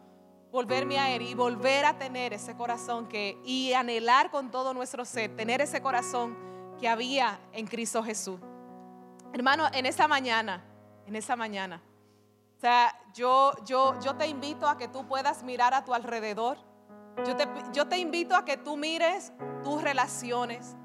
volverme 0.53 0.99
a 0.99 1.17
y 1.17 1.35
volver 1.35 1.87
a 1.87 1.97
tener 1.97 2.35
ese 2.35 2.55
corazón 2.55 3.09
que 3.09 3.41
y 3.43 3.73
anhelar 3.73 4.31
con 4.31 4.51
todo 4.51 4.75
nuestro 4.75 5.07
ser, 5.07 5.35
tener 5.35 5.63
ese 5.63 5.81
corazón 5.81 6.37
que 6.79 6.89
había 6.89 7.41
en 7.53 7.67
Cristo 7.67 8.03
Jesús. 8.05 8.39
Hermano, 9.33 9.67
en 9.73 9.87
esa 9.87 10.07
mañana, 10.07 10.63
en 11.07 11.17
esa 11.17 11.37
mañana, 11.37 11.83
o 12.59 12.61
sea, 12.61 12.95
yo, 13.15 13.53
yo, 13.65 13.99
yo 14.01 14.15
te 14.15 14.27
invito 14.27 14.69
a 14.69 14.77
que 14.77 14.89
tú 14.89 15.07
puedas 15.09 15.43
mirar 15.43 15.73
a 15.73 15.85
tu 15.85 15.95
alrededor. 15.95 16.59
Yo 17.27 17.35
te, 17.35 17.49
yo 17.73 17.89
te 17.89 17.99
invito 17.99 18.37
a 18.37 18.45
que 18.45 18.57
tú 18.57 18.77
mires 18.77 19.33
tus 19.65 19.83
relaciones. 19.83 20.77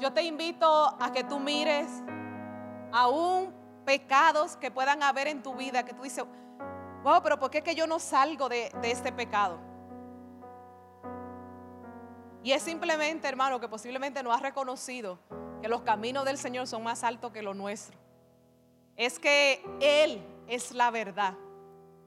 Yo 0.00 0.12
te 0.12 0.22
invito 0.22 0.96
a 1.00 1.12
que 1.12 1.24
tú 1.24 1.38
mires 1.38 1.88
aún 2.92 3.54
pecados 3.86 4.56
que 4.56 4.70
puedan 4.70 5.02
haber 5.02 5.28
en 5.28 5.42
tu 5.42 5.54
vida, 5.54 5.84
que 5.84 5.94
tú 5.94 6.02
dices, 6.02 6.24
wow, 7.02 7.20
pero 7.22 7.38
¿por 7.38 7.50
qué 7.50 7.62
que 7.62 7.74
yo 7.74 7.86
no 7.86 7.98
salgo 7.98 8.48
de, 8.48 8.72
este 8.82 9.12
pecado? 9.12 9.58
Y 12.42 12.52
es 12.52 12.62
simplemente, 12.62 13.28
hermano, 13.28 13.60
que 13.60 13.68
posiblemente 13.68 14.22
no 14.22 14.32
has 14.32 14.42
reconocido 14.42 15.18
que 15.60 15.68
los 15.68 15.82
caminos 15.82 16.24
del 16.24 16.38
Señor 16.38 16.66
son 16.66 16.82
más 16.82 17.04
altos 17.04 17.32
que 17.32 17.42
los 17.42 17.54
nuestros. 17.54 17.98
Es 18.96 19.18
que 19.18 19.64
Él 19.80 20.24
es 20.48 20.72
la 20.72 20.90
verdad. 20.90 21.34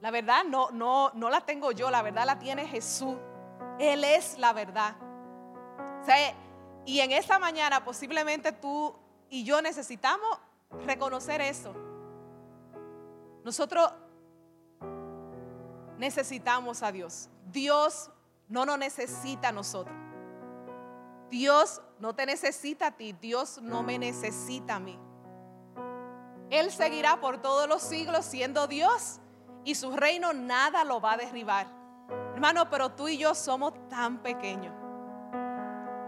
La 0.00 0.10
verdad 0.10 0.44
no, 0.44 0.70
no, 0.70 1.30
la 1.30 1.40
tengo 1.40 1.72
yo, 1.72 1.90
la 1.90 2.02
verdad 2.02 2.26
la 2.26 2.38
tiene 2.38 2.66
Jesús. 2.66 3.16
Él 3.78 4.04
es 4.04 4.38
la 4.38 4.52
verdad. 4.52 4.94
y 6.84 7.00
en 7.00 7.12
esta 7.12 7.38
mañana 7.38 7.84
posiblemente 7.84 8.52
tú 8.52 8.94
y 9.30 9.42
yo 9.44 9.60
necesitamos 9.62 10.38
reconocer 10.84 11.40
eso. 11.40 11.74
Nosotros 13.42 13.90
necesitamos 15.98 16.82
a 16.82 16.92
Dios. 16.92 17.28
Dios 17.46 18.10
no 18.48 18.66
nos 18.66 18.78
necesita 18.78 19.48
a 19.48 19.52
nosotros. 19.52 19.96
Dios 21.30 21.80
no 21.98 22.14
te 22.14 22.26
necesita 22.26 22.88
a 22.88 22.90
ti. 22.92 23.12
Dios 23.12 23.60
no 23.60 23.82
me 23.82 23.98
necesita 23.98 24.76
a 24.76 24.80
mí. 24.80 24.98
Él 26.50 26.70
seguirá 26.70 27.20
por 27.20 27.38
todos 27.38 27.68
los 27.68 27.82
siglos 27.82 28.24
siendo 28.24 28.66
Dios 28.66 29.20
y 29.64 29.74
su 29.74 29.96
reino 29.96 30.32
nada 30.32 30.84
lo 30.84 31.00
va 31.00 31.14
a 31.14 31.16
derribar. 31.16 31.66
Hermano, 32.34 32.70
pero 32.70 32.92
tú 32.92 33.08
y 33.08 33.18
yo 33.18 33.34
somos 33.34 33.72
tan 33.88 34.22
pequeños. 34.22 34.72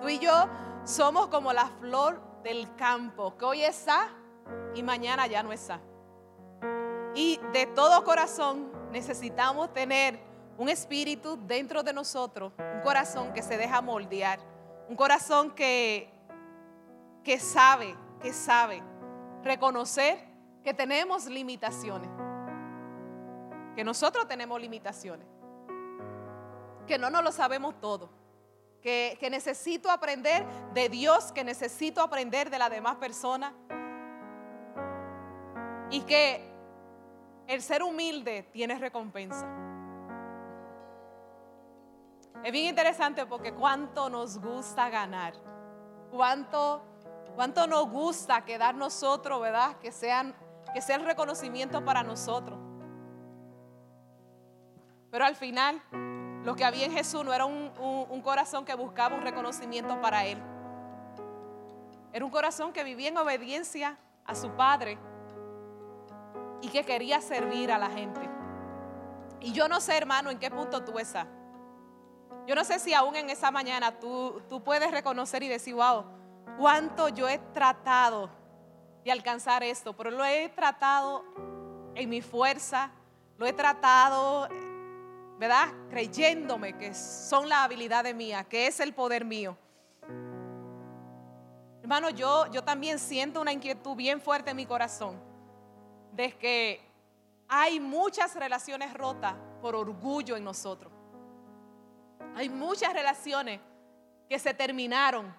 Tú 0.01 0.09
y 0.09 0.18
yo 0.20 0.48
somos 0.85 1.27
como 1.27 1.53
la 1.53 1.66
flor 1.81 2.22
del 2.44 2.72
campo, 2.77 3.37
que 3.37 3.44
hoy 3.44 3.62
está 3.62 4.09
y 4.74 4.83
mañana 4.83 5.27
ya 5.27 5.42
no 5.42 5.53
está. 5.53 5.81
Y 7.14 7.40
de 7.53 7.66
todo 7.66 8.05
corazón 8.05 8.70
necesitamos 8.90 9.72
tener 9.72 10.18
un 10.57 10.68
espíritu 10.68 11.38
dentro 11.46 11.83
de 11.83 11.92
nosotros, 11.92 12.53
un 12.59 12.81
corazón 12.83 13.33
que 13.33 13.42
se 13.42 13.57
deja 13.57 13.81
moldear, 13.81 14.40
un 14.88 14.96
corazón 14.96 15.55
que, 15.55 16.11
que 17.22 17.38
sabe, 17.38 17.94
que 18.20 18.33
sabe 18.33 18.83
reconocer 19.44 20.18
que 20.64 20.74
tenemos 20.74 21.27
limitaciones, 21.27 22.11
que 23.77 23.85
nosotros 23.85 24.27
tenemos 24.27 24.61
limitaciones, 24.61 25.27
que 26.87 26.98
no 26.98 27.09
nos 27.11 27.22
lo 27.22 27.31
sabemos 27.31 27.81
todo, 27.81 28.11
que, 28.83 29.16
que 29.20 29.31
necesito 29.31 29.90
aprender 29.90 30.44
de 30.74 30.88
Dios, 30.88 31.33
que 31.33 31.44
necesito 31.44 32.01
aprender 32.01 32.51
de 32.51 32.59
las 32.59 32.70
demás 32.70 32.96
personas 32.96 33.53
y 35.90 36.01
que 36.03 36.58
el 37.49 37.63
ser 37.63 37.83
humilde 37.83 38.43
tiene 38.53 38.79
recompensa. 38.79 39.49
Es 42.45 42.53
bien 42.53 42.67
interesante 42.67 43.25
porque 43.27 43.53
cuánto 43.53 44.11
nos 44.11 44.39
gusta 44.39 44.91
ganar, 44.91 45.33
cuánto, 46.11 46.83
cuánto 47.35 47.67
nos 47.67 47.91
gusta 47.91 48.45
quedar 48.45 48.75
nosotros, 48.75 49.41
¿verdad? 49.41 49.79
Que, 49.79 49.91
sean, 49.91 50.35
que 50.75 50.83
sea 50.83 50.97
el 50.97 51.05
reconocimiento 51.05 51.83
para 51.85 52.03
nosotros. 52.03 52.59
Pero 55.11 55.25
al 55.25 55.35
final, 55.35 55.83
lo 56.45 56.55
que 56.55 56.67
había 56.67 56.85
en 56.85 56.93
Jesús 56.93 57.25
no 57.25 57.33
era 57.33 57.47
un, 57.47 57.73
un 57.81 58.21
corazón 58.21 58.67
que 58.67 58.75
buscaba 58.75 59.17
un 59.17 59.23
reconocimiento 59.23 59.99
para 60.03 60.27
Él. 60.27 60.39
Era 62.13 62.25
un 62.25 62.31
corazón 62.31 62.75
que 62.75 62.85
vivía 62.85 63.09
en 63.09 63.17
obediencia 63.17 63.99
a 64.27 64.35
su 64.35 64.51
Padre 64.51 64.99
y 66.61 66.68
que 66.68 66.85
quería 66.85 67.21
servir 67.21 67.71
a 67.71 67.79
la 67.79 67.90
gente. 67.90 68.21
Y 69.40 69.53
yo 69.53 69.68
no 69.68 69.81
sé, 69.81 69.97
hermano, 69.97 70.31
en 70.31 70.38
qué 70.38 70.51
punto 70.51 70.85
tú 70.85 70.99
estás. 70.99 71.27
Yo 72.47 72.55
no 72.55 72.64
sé 72.64 72.79
si 72.79 72.94
aún 72.94 73.14
en 73.14 73.31
esa 73.31 73.51
mañana 73.51 73.99
tú, 73.99 74.42
tú 74.49 74.62
puedes 74.62 74.90
reconocer 74.90 75.42
y 75.42 75.49
decir, 75.49 75.75
wow, 75.75 76.05
cuánto 76.59 77.09
yo 77.09 77.29
he 77.29 77.38
tratado 77.53 78.31
de 79.05 79.12
alcanzar 79.12 79.62
esto, 79.62 79.94
pero 79.94 80.11
lo 80.11 80.25
he 80.25 80.49
tratado 80.49 81.25
en 81.94 82.09
mi 82.09 82.23
fuerza, 82.23 82.90
lo 83.37 83.47
he 83.47 83.53
tratado, 83.53 84.49
¿verdad? 85.38 85.68
Creyéndome 85.90 86.77
que 86.77 86.94
son 86.94 87.49
las 87.49 87.59
habilidades 87.59 88.14
mías, 88.14 88.47
que 88.47 88.66
es 88.66 88.81
el 88.81 88.94
poder 88.94 89.25
mío. 89.25 89.57
Hermano, 91.83 92.11
yo, 92.11 92.47
yo 92.51 92.64
también 92.64 92.99
siento 92.99 93.40
una 93.40 93.53
inquietud 93.53 93.94
bien 93.94 94.21
fuerte 94.21 94.51
en 94.51 94.57
mi 94.57 94.66
corazón 94.66 95.28
de 96.18 96.37
que 96.37 96.81
hay 97.46 97.78
muchas 97.78 98.35
relaciones 98.35 98.92
rotas 98.92 99.37
por 99.62 99.76
orgullo 99.76 100.37
en 100.37 100.42
nosotros. 100.42 100.92
Hay 102.35 102.48
muchas 102.48 102.92
relaciones 102.92 103.61
que 104.28 104.37
se 104.40 104.52
terminaron 104.52 105.33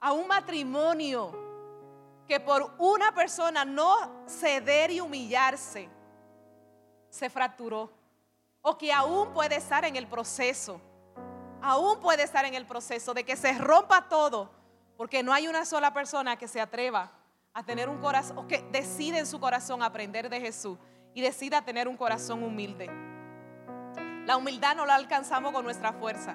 a 0.00 0.12
un 0.12 0.26
matrimonio 0.26 1.32
que 2.26 2.40
por 2.40 2.74
una 2.78 3.14
persona 3.14 3.66
no 3.66 4.24
ceder 4.26 4.90
y 4.90 5.00
humillarse 5.00 5.90
se 7.10 7.28
fracturó. 7.28 7.90
O 8.62 8.78
que 8.78 8.90
aún 8.90 9.34
puede 9.34 9.56
estar 9.56 9.84
en 9.84 9.96
el 9.96 10.06
proceso. 10.06 10.80
Aún 11.60 12.00
puede 12.00 12.22
estar 12.22 12.46
en 12.46 12.54
el 12.54 12.64
proceso 12.64 13.12
de 13.12 13.22
que 13.22 13.36
se 13.36 13.52
rompa 13.58 14.08
todo 14.08 14.50
porque 14.96 15.22
no 15.22 15.30
hay 15.30 15.46
una 15.46 15.66
sola 15.66 15.92
persona 15.92 16.38
que 16.38 16.48
se 16.48 16.58
atreva 16.58 17.12
a 17.54 17.62
tener 17.62 17.88
un 17.88 17.98
corazón, 17.98 18.38
o 18.38 18.46
que 18.46 18.62
decide 18.72 19.18
en 19.18 19.26
su 19.26 19.38
corazón 19.38 19.82
aprender 19.82 20.28
de 20.28 20.40
Jesús 20.40 20.78
y 21.14 21.20
decida 21.20 21.62
tener 21.62 21.88
un 21.88 21.96
corazón 21.96 22.42
humilde. 22.42 22.90
La 24.26 24.36
humildad 24.36 24.76
no 24.76 24.86
la 24.86 24.94
alcanzamos 24.94 25.52
con 25.52 25.64
nuestra 25.64 25.92
fuerza. 25.92 26.34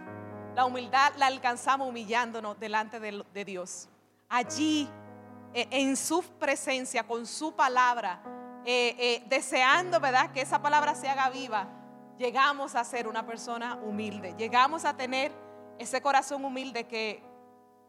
La 0.55 0.65
humildad 0.65 1.13
la 1.17 1.27
alcanzamos 1.27 1.87
humillándonos 1.87 2.59
delante 2.59 2.99
de, 2.99 3.45
Dios. 3.45 3.87
Allí, 4.27 4.89
eh, 5.53 5.67
en 5.71 5.95
su 5.95 6.21
presencia, 6.21 7.03
con 7.03 7.25
su 7.25 7.55
palabra, 7.55 8.21
eh, 8.65 8.95
eh, 8.99 9.23
deseando, 9.27 9.99
¿verdad?, 9.99 10.31
que 10.31 10.41
esa 10.41 10.61
palabra 10.61 10.95
se 10.95 11.07
haga 11.07 11.29
viva, 11.29 11.67
llegamos 12.17 12.75
a 12.75 12.83
ser 12.83 13.07
una 13.07 13.25
persona 13.25 13.75
humilde. 13.75 14.35
Llegamos 14.37 14.83
a 14.83 14.97
tener 14.97 15.31
ese 15.79 16.01
corazón 16.01 16.43
humilde 16.43 16.85
que, 16.85 17.23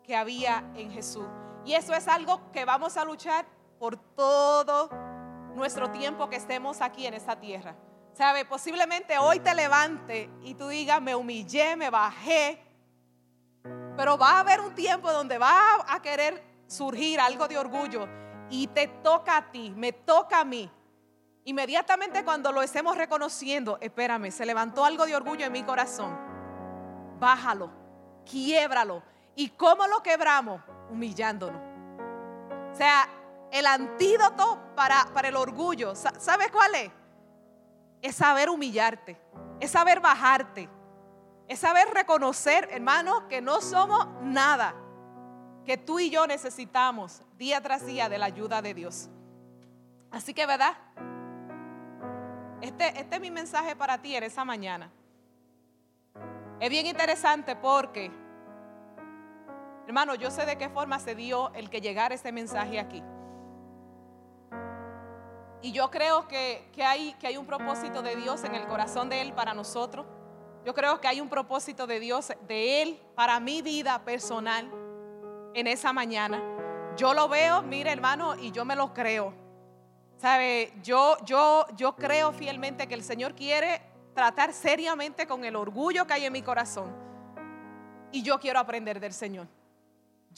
que 0.05 0.15
había 0.15 0.63
en 0.77 0.91
Jesús. 0.93 1.27
Y 1.69 1.75
eso 1.75 1.93
es 1.93 2.09
algo 2.09 2.51
que 2.51 2.65
vamos 2.65 2.97
a 2.97 3.05
luchar 3.05 3.45
por 3.79 3.99
todo 4.15 4.89
nuestro 5.55 5.91
tiempo 5.91 6.31
que 6.31 6.37
estemos 6.37 6.81
aquí 6.81 7.07
en 7.07 7.13
esta 7.13 7.39
tierra. 7.39 7.77
¿Sabe? 8.15 8.47
Posiblemente 8.47 9.19
hoy 9.19 9.39
te 9.41 9.55
levante 9.55 10.31
y 10.43 10.55
tú 10.55 10.69
digas, 10.69 11.03
me 11.03 11.15
humillé, 11.15 11.77
me 11.77 11.91
bajé. 11.91 12.65
Pero 13.99 14.17
va 14.17 14.31
a 14.31 14.41
haber 14.41 14.63
un 14.63 14.75
tiempo 14.75 15.13
donde 15.13 15.37
va 15.37 15.85
a 15.87 16.01
querer 16.01 16.43
surgir 16.67 17.21
algo 17.21 17.47
de 17.47 17.59
orgullo 17.59 18.09
y 18.49 18.69
te 18.69 18.89
toca 18.89 19.37
a 19.37 19.51
ti, 19.51 19.71
me 19.77 19.93
toca 19.93 20.41
a 20.41 20.45
mí. 20.47 20.73
Inmediatamente 21.45 22.25
cuando 22.25 22.51
lo 22.51 22.63
estemos 22.63 22.97
reconociendo, 22.97 23.77
espérame, 23.83 24.31
se 24.31 24.47
levantó 24.47 24.87
algo 24.87 25.05
de 25.05 25.15
orgullo 25.15 25.45
en 25.45 25.53
mi 25.53 25.65
corazón. 25.65 26.19
Bájalo, 27.21 27.71
quiébralo. 28.25 29.03
¿Y 29.39 29.51
cómo 29.51 29.87
lo 29.87 30.03
quebramos? 30.03 30.61
Humillándonos. 30.91 31.63
O 32.73 32.75
sea, 32.75 33.09
el 33.53 33.67
antídoto 33.67 34.61
para, 34.75 35.05
para 35.15 35.29
el 35.29 35.37
orgullo, 35.37 35.95
¿sabes 35.95 36.51
cuál 36.51 36.75
es? 36.75 36.91
Es 38.03 38.17
saber 38.17 38.51
humillarte, 38.51 39.17
es 39.61 39.71
saber 39.71 40.01
bajarte, 40.01 40.69
es 41.47 41.61
saber 41.61 41.89
reconocer, 41.95 42.69
hermanos, 42.73 43.23
que 43.29 43.41
no 43.41 43.61
somos 43.61 44.09
nada, 44.23 44.75
que 45.65 45.77
tú 45.77 46.01
y 46.01 46.11
yo 46.11 46.27
necesitamos 46.27 47.23
día 47.37 47.61
tras 47.61 47.87
día 47.87 48.09
de 48.09 48.19
la 48.19 48.27
ayuda 48.27 48.61
de 48.61 48.75
Dios. 48.75 49.09
Así 50.11 50.35
que, 50.35 50.47
¿verdad? 50.47 50.77
Este, 52.61 52.89
este 53.01 53.15
es 53.15 53.21
mi 53.21 53.31
mensaje 53.31 53.77
para 53.77 54.03
ti 54.03 54.17
en 54.17 54.25
esa 54.25 54.45
mañana. 54.45 54.91
Es 56.59 56.71
bien 56.71 56.87
interesante 56.87 57.55
porque, 57.55 58.11
hermano, 59.89 60.15
yo 60.15 60.31
sé 60.31 60.45
de 60.45 60.59
qué 60.59 60.69
forma 60.69 60.99
se 60.99 61.15
dio 61.15 61.51
el 61.55 61.71
que 61.71 61.81
llegara 61.81 62.15
este 62.15 62.31
mensaje 62.31 62.79
aquí. 62.79 63.03
Y 65.63 65.73
yo 65.73 65.91
creo 65.91 66.29
que, 66.29 66.71
hay, 66.85 67.15
que 67.15 67.27
hay 67.27 67.39
un 67.39 67.47
propósito 67.47 68.03
de 68.03 68.15
Dios 68.15 68.45
en 68.45 68.55
el 68.55 68.67
corazón 68.67 69.09
de 69.09 69.23
Él 69.23 69.33
para 69.33 69.55
nosotros. 69.55 70.05
Yo 70.67 70.75
creo 70.75 71.01
que 71.01 71.09
hay 71.09 71.23
un 71.23 71.31
propósito 71.31 71.87
de 71.87 72.01
Dios, 72.01 72.35
de 72.47 72.83
Él, 72.83 73.01
para 73.15 73.41
mi 73.41 73.63
vida 73.63 73.99
personal 74.05 74.71
en 75.55 75.67
esa 75.67 75.95
mañana. 75.95 76.39
Yo 76.99 77.15
lo 77.15 77.27
veo, 77.31 77.63
mire 77.63 77.91
hermano, 77.91 78.37
y 78.37 78.53
yo 78.53 78.67
me 78.67 78.77
lo 78.77 78.93
creo. 78.93 79.33
¿Sabe? 80.19 80.71
Yo, 80.83 81.17
yo, 81.25 81.67
yo 81.77 81.97
creo 81.97 82.33
fielmente 82.33 82.87
que 82.87 82.95
el 82.95 83.03
Señor 83.03 83.35
quiere 83.35 83.81
tratar 84.13 84.53
seriamente 84.53 85.27
con 85.27 85.47
el 85.47 85.57
orgullo 85.57 86.07
que 86.07 86.13
hay 86.13 86.27
en 86.27 86.33
mi 86.35 86.43
corazón. 86.43 86.95
Y 88.13 88.23
yo 88.23 88.39
quiero 88.39 88.59
aprender 88.59 89.01
del 89.01 89.15
Señor. 89.15 89.49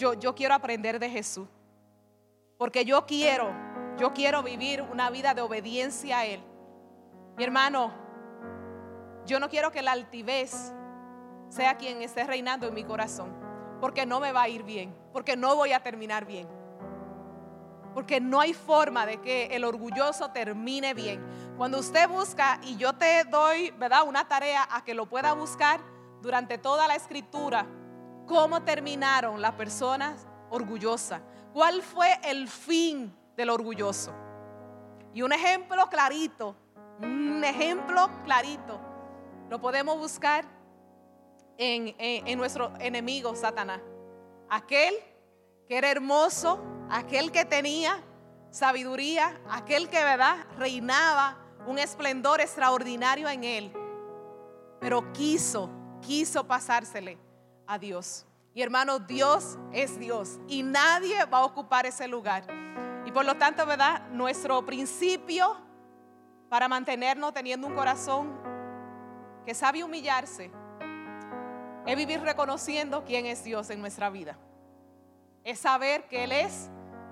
Yo, 0.01 0.35
quiero 0.35 0.55
aprender 0.55 0.99
de 0.99 1.11
Jesús. 1.11 1.47
Porque 2.57 2.85
yo 2.85 3.07
quiero 3.07 3.71
yo 4.01 4.15
quiero 4.15 4.43
vivir 4.43 4.81
una 4.81 5.11
vida 5.11 5.35
de 5.35 5.43
obediencia 5.43 6.21
a 6.21 6.25
Él. 6.25 6.41
Mi 7.37 7.45
hermano, 7.45 7.93
yo 9.27 9.39
no 9.39 9.51
quiero 9.51 9.71
que 9.71 9.83
la 9.83 9.93
altivez 9.93 10.73
sea 11.51 11.77
quien 11.77 12.01
esté 12.01 12.25
reinando 12.25 12.67
en 12.67 12.73
mi 12.73 12.83
corazón, 12.83 13.31
porque 13.79 14.07
no 14.07 14.19
me 14.19 14.33
va 14.33 14.43
a 14.43 14.49
ir 14.49 14.63
bien, 14.63 14.97
porque 15.13 15.37
no 15.37 15.55
voy 15.55 15.73
a 15.73 15.83
terminar 15.83 16.25
bien. 16.25 16.49
Porque 17.93 18.21
no 18.21 18.41
hay 18.41 18.55
forma 18.55 19.05
de 19.05 19.21
que 19.21 19.55
el 19.55 19.65
orgulloso 19.65 20.31
termine 20.31 20.95
bien. 20.95 21.23
Cuando 21.59 21.79
usted 21.79 22.09
busca, 22.09 22.59
y 22.63 22.77
yo 22.77 22.95
te 22.95 23.25
doy, 23.25 23.71
¿verdad?, 23.73 24.05
una 24.07 24.27
tarea 24.27 24.67
a 24.71 24.83
que 24.83 24.95
lo 24.95 25.11
pueda 25.11 25.35
buscar 25.35 25.81
durante 26.23 26.57
toda 26.57 26.89
la 26.89 26.95
escritura, 26.95 27.67
cómo 28.31 28.63
terminaron 28.63 29.43
las 29.43 29.55
personas 29.55 30.25
orgullosas. 30.51 31.21
¿Cuál 31.53 31.83
fue 31.83 32.09
el 32.23 32.47
fin 32.47 33.13
del 33.37 33.51
orgulloso. 33.51 34.13
Y 35.13 35.23
un 35.23 35.33
ejemplo 35.33 35.89
clarito, 35.89 36.55
un 37.01 37.43
ejemplo 37.43 38.09
clarito, 38.25 38.81
lo 39.49 39.61
podemos 39.61 39.99
buscar 39.99 40.45
en, 41.59 41.97
en, 41.99 42.39
nuestro 42.39 42.73
enemigo 42.79 43.35
Satanás. 43.35 43.81
Aquel 44.49 44.95
que 45.67 45.77
era 45.77 45.91
hermoso, 45.91 46.61
aquel 46.89 47.33
que 47.33 47.45
tenía 47.45 48.01
sabiduría, 48.51 49.41
aquel 49.51 49.89
que, 49.89 50.05
¿verdad?, 50.05 50.37
reinaba 50.57 51.37
un 51.67 51.81
esplendor 51.81 52.41
extraordinario 52.41 53.29
en 53.29 53.43
él, 53.43 53.73
pero 54.79 55.13
quiso, 55.13 55.69
quiso 56.01 56.47
pasársele 56.47 57.30
a 57.71 57.79
Dios. 57.79 58.27
Y 58.53 58.63
hermano, 58.63 58.99
Dios 58.99 59.57
es 59.73 59.97
Dios 59.99 60.41
y 60.49 60.65
nadie 60.65 61.25
va 61.27 61.39
a 61.39 61.45
ocupar 61.45 61.87
ese 61.87 62.09
lugar. 62.09 62.45
Y 63.07 63.13
por 63.13 63.25
lo 63.25 63.37
tanto, 63.37 63.65
¿verdad? 63.65 64.09
Nuestro 64.09 64.67
principio 64.67 65.57
para 66.49 66.69
mantenernos 66.69 67.33
teniendo 67.33 67.69
un 67.69 67.77
corazón 67.77 68.37
que 69.47 69.55
sabe 69.55 69.85
humillarse 69.85 70.51
es 71.87 71.97
vivir 71.97 72.21
reconociendo 72.21 73.05
quién 73.05 73.27
es 73.27 73.45
Dios 73.45 73.71
en 73.71 73.81
nuestra 73.81 74.11
vida. 74.11 74.37
Es 75.45 75.61
saber 75.61 76.09
que 76.09 76.25
Él 76.25 76.33
es 76.33 76.69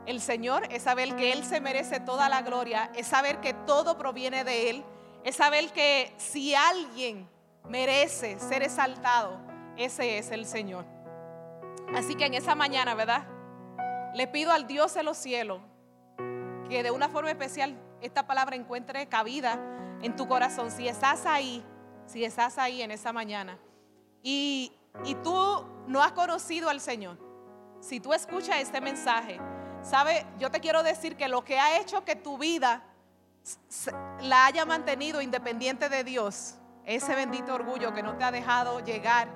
el 0.07 0.21
Señor, 0.21 0.65
es 0.71 0.83
saber 0.83 1.15
que 1.15 1.33
Él 1.33 1.45
se 1.45 1.61
merece 1.61 2.01
toda 2.01 2.29
la 2.29 2.43
gloria, 2.43 2.91
es 2.97 3.07
saber 3.07 3.41
que 3.41 3.55
todo 3.55 3.97
proviene 3.97 4.43
de 4.43 4.71
Él, 4.71 4.85
es 5.23 5.37
saber 5.37 5.73
que 5.73 6.13
si 6.17 6.57
alguien 6.57 7.29
merece 7.69 8.41
ser 8.41 8.65
exaltado, 8.65 9.48
ese 9.79 10.19
es 10.19 10.31
el 10.31 10.45
Señor. 10.45 10.85
Así 11.95 12.15
que 12.17 12.27
en 12.27 12.35
esa 12.35 12.55
mañana, 12.55 12.95
¿verdad? 12.95 13.25
Le 14.15 14.27
pido 14.27 14.53
al 14.53 14.67
Dios 14.67 14.93
de 14.95 15.03
los 15.03 15.17
cielos 15.17 15.61
que 16.69 16.83
de 16.83 16.91
una 16.91 17.09
forma 17.09 17.31
especial 17.31 17.79
esta 18.03 18.27
palabra 18.27 18.57
encuentre 18.57 19.09
cabida 19.09 19.59
en 20.03 20.17
tu 20.17 20.29
corazón. 20.29 20.71
Si 20.71 20.87
estás 20.87 21.25
ahí, 21.27 21.65
si 22.07 22.25
estás 22.25 22.59
ahí 22.59 22.83
en 22.83 22.91
esa 22.91 23.13
mañana 23.13 23.59
y, 24.23 24.73
y 25.05 25.15
tú 25.17 25.65
no 25.87 26.03
has 26.03 26.13
conocido 26.13 26.69
al 26.69 26.81
Señor, 26.81 27.17
si 27.81 28.01
tú 28.01 28.13
escuchas 28.13 28.57
este 28.61 28.81
mensaje, 28.81 29.41
sabe, 29.83 30.27
yo 30.39 30.51
te 30.51 30.61
quiero 30.61 30.83
decir 30.83 31.17
que 31.17 31.29
lo 31.29 31.45
que 31.45 31.59
ha 31.59 31.81
hecho 31.81 32.05
que 32.05 32.17
tu 32.17 32.37
vida 32.37 32.83
la 34.21 34.47
haya 34.47 34.67
mantenido 34.67 35.23
independiente 35.23 35.89
de 35.89 36.05
Dios, 36.05 36.57
ese 36.85 37.15
bendito 37.15 37.55
orgullo 37.55 37.95
que 37.95 38.03
no 38.03 38.17
te 38.17 38.25
ha 38.25 38.31
dejado 38.31 38.81
llegar 38.81 39.29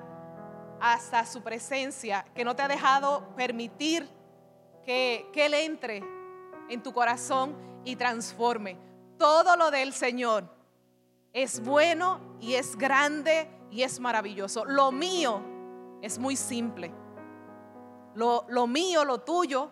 hasta 0.83 1.25
su 1.25 1.41
presencia, 1.41 2.25
que 2.35 2.43
no 2.43 2.57
te 2.57 2.61
ha 2.61 2.67
dejado 2.67 3.33
permitir 3.37 4.05
que, 4.83 5.29
que 5.31 5.45
Él 5.45 5.53
entre 5.53 6.03
en 6.67 6.83
tu 6.83 6.91
corazón 6.91 7.55
y 7.85 7.95
transforme. 7.95 8.77
Todo 9.17 9.55
lo 9.55 9.71
del 9.71 9.93
Señor 9.93 10.43
es 11.31 11.63
bueno 11.63 12.19
y 12.41 12.55
es 12.55 12.75
grande 12.75 13.47
y 13.71 13.83
es 13.83 14.01
maravilloso. 14.01 14.65
Lo 14.65 14.91
mío 14.91 15.41
es 16.01 16.19
muy 16.19 16.35
simple. 16.35 16.91
Lo, 18.13 18.45
lo 18.49 18.67
mío, 18.67 19.05
lo 19.05 19.21
tuyo, 19.21 19.71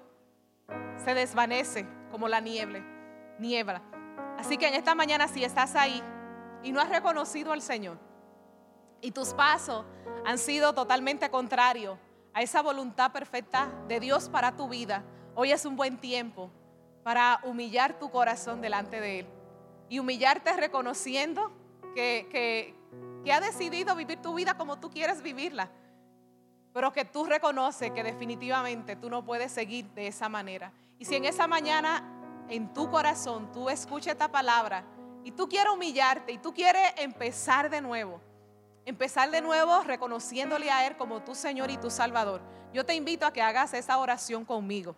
se 1.03 1.13
desvanece 1.13 1.85
como 2.09 2.29
la 2.29 2.39
niebla, 2.39 2.79
niebla. 3.37 3.81
Así 4.37 4.57
que 4.57 4.69
en 4.69 4.75
esta 4.75 4.95
mañana 4.95 5.27
si 5.27 5.43
estás 5.43 5.75
ahí 5.75 6.01
y 6.63 6.71
no 6.71 6.79
has 6.79 6.87
reconocido 6.87 7.51
al 7.51 7.61
Señor 7.61 8.10
y 9.01 9.11
tus 9.11 9.33
pasos 9.33 9.85
han 10.25 10.37
sido 10.37 10.73
totalmente 10.73 11.29
contrarios 11.29 11.97
a 12.33 12.41
esa 12.41 12.61
voluntad 12.61 13.11
perfecta 13.11 13.71
de 13.87 13.99
Dios 13.99 14.29
para 14.29 14.55
tu 14.55 14.69
vida, 14.69 15.03
hoy 15.35 15.51
es 15.51 15.65
un 15.65 15.75
buen 15.75 15.97
tiempo 15.97 16.49
para 17.03 17.41
humillar 17.43 17.99
tu 17.99 18.09
corazón 18.09 18.61
delante 18.61 19.01
de 19.01 19.19
Él. 19.19 19.27
Y 19.89 19.99
humillarte 19.99 20.53
reconociendo 20.53 21.51
que, 21.93 22.27
que, 22.31 23.31
ha 23.31 23.41
decidido 23.41 23.95
vivir 23.95 24.21
tu 24.21 24.33
vida 24.33 24.55
como 24.55 24.79
tú 24.79 24.89
quieres 24.89 25.21
vivirla. 25.21 25.69
Pero 26.73 26.93
que 26.93 27.03
tú 27.03 27.25
reconoces 27.25 27.91
que 27.91 28.03
definitivamente 28.03 28.95
tú 28.95 29.09
no 29.09 29.25
puedes 29.25 29.51
seguir 29.51 29.89
de 29.91 30.07
esa 30.07 30.29
manera. 30.29 30.71
Y 30.97 31.05
si 31.05 31.15
en 31.15 31.25
esa 31.25 31.47
mañana 31.47 32.45
en 32.47 32.73
tu 32.73 32.89
corazón 32.89 33.51
tú 33.51 33.69
escuchas 33.69 34.13
esta 34.13 34.31
palabra 34.31 34.85
y 35.23 35.31
tú 35.31 35.49
quieres 35.49 35.73
humillarte 35.73 36.31
y 36.31 36.37
tú 36.37 36.53
quieres 36.53 36.93
empezar 36.97 37.69
de 37.69 37.81
nuevo, 37.81 38.21
empezar 38.85 39.31
de 39.31 39.41
nuevo 39.41 39.83
reconociéndole 39.83 40.71
a 40.71 40.87
Él 40.87 40.97
como 40.97 41.21
tu 41.21 41.35
Señor 41.35 41.69
y 41.71 41.77
tu 41.77 41.89
Salvador, 41.89 42.41
yo 42.73 42.85
te 42.85 42.95
invito 42.95 43.25
a 43.25 43.33
que 43.33 43.41
hagas 43.41 43.73
esa 43.73 43.97
oración 43.97 44.45
conmigo. 44.45 44.95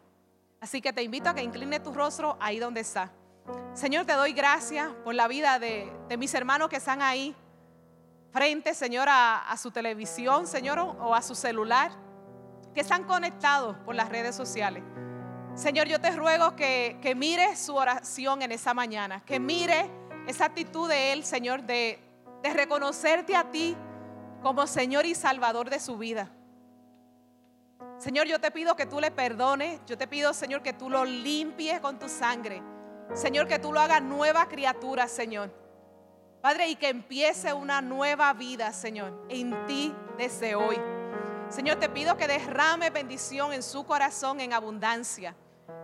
Así 0.62 0.82
que 0.82 0.94
te 0.94 1.04
invito 1.04 1.30
a 1.30 1.36
que 1.36 1.44
incline 1.44 1.80
tu 1.80 1.92
rostro 1.92 2.38
ahí 2.40 2.60
donde 2.60 2.82
está. 2.82 3.12
Señor, 3.74 4.06
te 4.06 4.14
doy 4.14 4.32
gracias 4.34 4.88
por 5.04 5.14
la 5.14 5.28
vida 5.28 5.60
de, 5.60 5.92
mis 6.18 6.34
hermanos 6.34 6.70
que 6.70 6.78
están 6.78 7.02
ahí 7.02 7.36
frente, 8.32 8.74
Señor, 8.74 9.08
a, 9.10 9.54
su 9.58 9.72
televisión, 9.72 10.48
Señor, 10.48 10.80
o 10.80 11.14
a 11.14 11.22
su 11.22 11.36
celular, 11.36 11.92
que 12.74 12.82
están 12.82 13.04
conectados 13.04 13.76
por 13.80 13.96
las 13.96 14.10
redes 14.10 14.36
sociales. 14.36 14.84
Señor, 15.56 15.88
yo 15.88 16.00
te 16.00 16.12
ruego 16.12 16.56
que, 16.56 16.98
que 17.02 17.14
mire 17.14 17.56
su 17.56 17.76
oración 17.76 18.42
en 18.42 18.52
esa 18.52 18.74
mañana, 18.74 19.24
que 19.26 19.40
mire 19.40 19.90
esa 20.28 20.46
actitud 20.46 20.90
de 20.90 21.14
Él, 21.14 21.24
Señor, 21.24 21.64
de, 21.64 22.03
de 22.44 22.54
reconocerte 22.54 23.36
a 23.36 23.50
ti 23.50 23.76
como 24.42 24.68
Señor 24.68 25.06
y 25.06 25.16
Salvador 25.16 25.70
de 25.70 25.80
su 25.80 25.98
vida. 25.98 26.30
Señor, 27.98 28.28
yo 28.28 28.40
te 28.40 28.52
pido 28.52 28.76
que 28.76 28.86
tú 28.86 29.00
le 29.00 29.12
perdones. 29.12 29.80
Yo 29.86 29.98
te 29.98 30.08
pido, 30.08 30.34
Señor, 30.34 30.62
que 30.62 30.74
tú 30.74 30.90
lo 30.90 31.06
limpies 31.06 31.80
con 31.80 31.98
tu 31.98 32.10
sangre. 32.10 32.62
Señor, 33.14 33.48
que 33.48 33.60
tú 33.60 33.72
lo 33.72 33.80
hagas 33.80 34.02
nueva 34.02 34.48
criatura, 34.50 35.08
Señor. 35.08 35.52
Padre, 36.42 36.68
y 36.68 36.76
que 36.76 36.90
empiece 36.90 37.54
una 37.54 37.82
nueva 37.82 38.34
vida, 38.34 38.74
Señor, 38.74 39.26
en 39.30 39.66
ti 39.66 39.96
desde 40.18 40.56
hoy. 40.56 40.78
Señor, 41.48 41.78
te 41.78 41.88
pido 41.88 42.18
que 42.18 42.28
derrame 42.28 42.90
bendición 42.90 43.54
en 43.54 43.64
su 43.64 43.86
corazón 43.86 44.42
en 44.42 44.52
abundancia. 44.52 45.36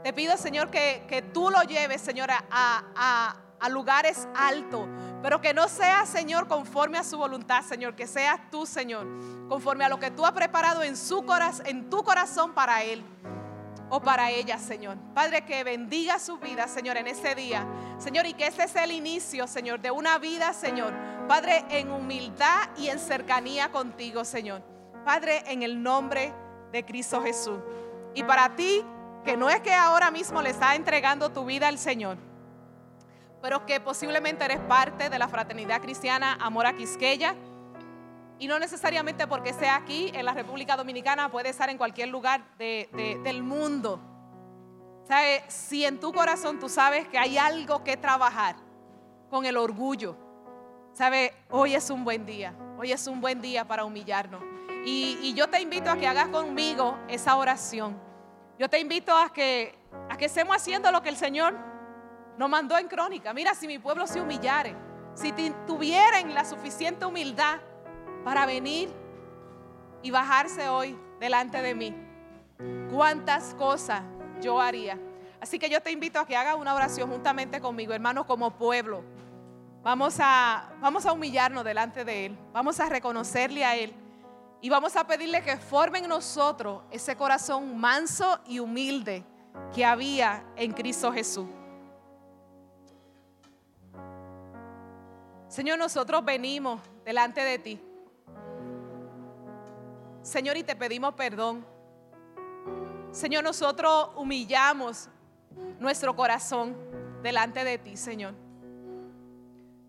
Te 0.04 0.12
pido, 0.12 0.36
Señor, 0.36 0.70
que, 0.70 1.06
que 1.08 1.22
tú 1.22 1.50
lo 1.50 1.62
lleves, 1.62 2.02
Señor, 2.02 2.32
a, 2.32 2.44
a, 2.50 3.38
a 3.60 3.70
lugares 3.70 4.28
altos, 4.36 4.88
pero 5.22 5.42
que 5.42 5.54
no 5.54 5.68
sea, 5.68 6.06
Señor, 6.06 6.48
conforme 6.48 6.98
a 6.98 7.04
su 7.04 7.18
voluntad, 7.18 7.64
Señor, 7.64 7.96
que 7.96 8.08
seas 8.08 8.40
tú, 8.50 8.66
Señor, 8.66 9.08
conforme 9.50 9.86
a 9.86 9.90
lo 9.90 10.00
que 10.00 10.12
tú 10.12 10.26
has 10.26 10.32
preparado 10.32 10.82
en, 10.84 10.96
su 10.96 11.26
corazón, 11.26 11.66
en 11.68 11.90
tu 11.90 12.04
corazón 12.04 12.54
para 12.54 12.84
Él 12.84 13.04
o 13.90 14.00
para 14.00 14.30
ella, 14.30 14.58
Señor. 14.58 14.98
Padre, 15.14 15.44
que 15.44 15.64
bendiga 15.64 16.20
su 16.20 16.38
vida, 16.38 16.68
Señor, 16.68 16.98
en 16.98 17.08
este 17.08 17.36
día. 17.36 17.68
Señor, 17.98 18.26
y 18.26 18.34
que 18.34 18.48
ese 18.48 18.64
es 18.64 18.76
el 18.76 18.92
inicio, 18.92 19.48
Señor, 19.48 19.82
de 19.82 19.92
una 19.92 20.18
vida, 20.20 20.54
Señor. 20.54 20.94
Padre, 21.28 21.66
en 21.70 21.92
humildad 21.92 22.70
y 22.78 22.88
en 22.88 23.00
cercanía 23.00 23.72
contigo, 23.72 24.24
Señor. 24.24 24.62
Padre, 25.04 25.44
en 25.48 25.64
el 25.64 25.82
nombre 25.82 26.34
de 26.72 26.86
Cristo 26.86 27.22
Jesús. 27.22 27.60
Y 28.14 28.24
para 28.24 28.56
ti, 28.56 28.84
que 29.26 29.36
no 29.36 29.50
es 29.50 29.60
que 29.62 29.74
ahora 29.74 30.12
mismo 30.12 30.42
le 30.42 30.52
estás 30.52 30.76
entregando 30.76 31.30
tu 31.30 31.46
vida 31.46 31.68
al 31.68 31.78
Señor, 31.78 32.18
pero 33.42 33.66
que 33.66 33.80
posiblemente 33.80 34.46
eres 34.46 34.60
parte 34.60 35.10
de 35.10 35.20
la 35.20 35.28
fraternidad 35.28 35.82
cristiana 35.82 36.38
Amor 36.42 36.66
a 36.66 36.74
Quisqueya. 36.74 37.36
Y 38.38 38.48
no 38.48 38.58
necesariamente 38.58 39.28
porque 39.28 39.54
sea 39.54 39.76
aquí 39.76 40.12
en 40.14 40.26
la 40.26 40.34
República 40.34 40.78
Dominicana, 40.78 41.30
puede 41.30 41.50
estar 41.50 41.70
en 41.70 41.78
cualquier 41.78 42.10
lugar 42.10 42.42
del 42.58 43.44
mundo. 43.44 44.00
¿Sabe? 45.08 45.44
Si 45.48 45.84
en 45.84 46.00
tu 46.00 46.14
corazón 46.14 46.60
tú 46.60 46.70
sabes 46.70 47.08
que 47.08 47.18
hay 47.18 47.38
algo 47.38 47.84
que 47.84 47.98
trabajar 47.98 48.56
con 49.30 49.46
el 49.46 49.58
orgullo, 49.58 50.16
¿sabe? 50.94 51.34
Hoy 51.50 51.76
es 51.76 51.90
un 51.90 52.04
buen 52.04 52.26
día. 52.26 52.54
Hoy 52.78 52.92
es 52.92 53.08
un 53.08 53.20
buen 53.20 53.42
día 53.42 53.68
para 53.68 53.84
humillarnos. 53.84 54.42
Y, 54.86 55.18
y, 55.22 55.34
yo 55.34 55.50
te 55.50 55.60
invito 55.60 55.90
a 55.90 55.98
que 55.98 56.08
hagas 56.08 56.30
conmigo 56.30 56.98
esa 57.10 57.36
oración. 57.36 58.00
Yo 58.58 58.70
te 58.70 58.80
invito 58.80 59.16
a 59.16 59.34
que, 59.34 59.78
a 60.10 60.16
que 60.16 60.26
estemos 60.26 60.56
haciendo 60.56 60.90
lo 60.92 61.02
que 61.02 61.10
el 61.10 61.18
Señor 61.18 61.58
nos 62.40 62.50
mandó 62.50 62.78
en 62.78 62.88
crónica. 62.88 63.34
Mira, 63.34 63.54
si 63.54 63.68
mi 63.68 63.80
pueblo 63.80 64.08
se 64.08 64.22
humillare, 64.22 64.74
si 65.14 65.34
tuvieran 65.68 66.34
la 66.34 66.46
suficiente 66.46 67.06
humildad 67.06 67.60
para 68.24 68.46
venir 68.46 68.90
y 70.02 70.10
bajarse 70.10 70.70
hoy 70.70 70.98
delante 71.20 71.62
de 71.62 71.76
mí, 71.76 71.94
cuántas 72.90 73.54
cosas 73.56 74.04
yo 74.42 74.62
haría. 74.62 74.98
Así 75.42 75.60
que 75.60 75.70
yo 75.70 75.82
te 75.82 75.92
invito 75.92 76.18
a 76.18 76.26
que 76.26 76.38
hagas 76.38 76.56
una 76.56 76.74
oración 76.74 77.10
juntamente 77.10 77.60
conmigo, 77.60 77.92
hermano, 77.92 78.26
como 78.26 78.52
pueblo. 78.52 79.04
Vamos 79.84 80.16
a, 80.22 80.72
vamos 80.80 81.06
a 81.06 81.12
humillarnos 81.12 81.66
delante 81.66 82.06
de 82.06 82.28
Él, 82.28 82.38
vamos 82.54 82.80
a 82.80 82.88
reconocerle 82.88 83.66
a 83.66 83.76
Él 83.76 83.94
y 84.62 84.70
vamos 84.70 84.96
a 84.96 85.06
pedirle 85.06 85.44
que 85.44 85.58
forme 85.58 86.00
en 86.00 86.08
nosotros 86.08 86.84
ese 86.90 87.18
corazón 87.18 87.78
manso 87.78 88.40
y 88.46 88.60
humilde 88.60 89.26
que 89.76 89.84
había 89.84 90.46
en 90.56 90.72
Cristo 90.72 91.12
Jesús. 91.12 91.59
Señor, 95.50 95.80
nosotros 95.80 96.24
venimos 96.24 96.80
delante 97.04 97.42
de 97.42 97.58
ti. 97.58 97.82
Señor, 100.22 100.58
y 100.58 100.64
te 100.64 100.76
pedimos 100.76 101.16
perdón. 101.16 101.66
Señor, 103.12 103.44
nosotros 103.44 104.10
humillamos 104.16 105.10
nuestro 105.80 106.16
corazón 106.16 106.78
delante 107.24 107.64
de 107.64 107.80
ti, 107.80 107.98
Señor. 107.98 108.36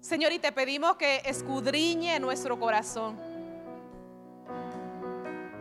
Señor, 0.00 0.32
y 0.32 0.38
te 0.38 0.50
pedimos 0.50 0.96
que 0.96 1.20
escudriñe 1.26 2.18
nuestro 2.18 2.58
corazón. 2.58 3.18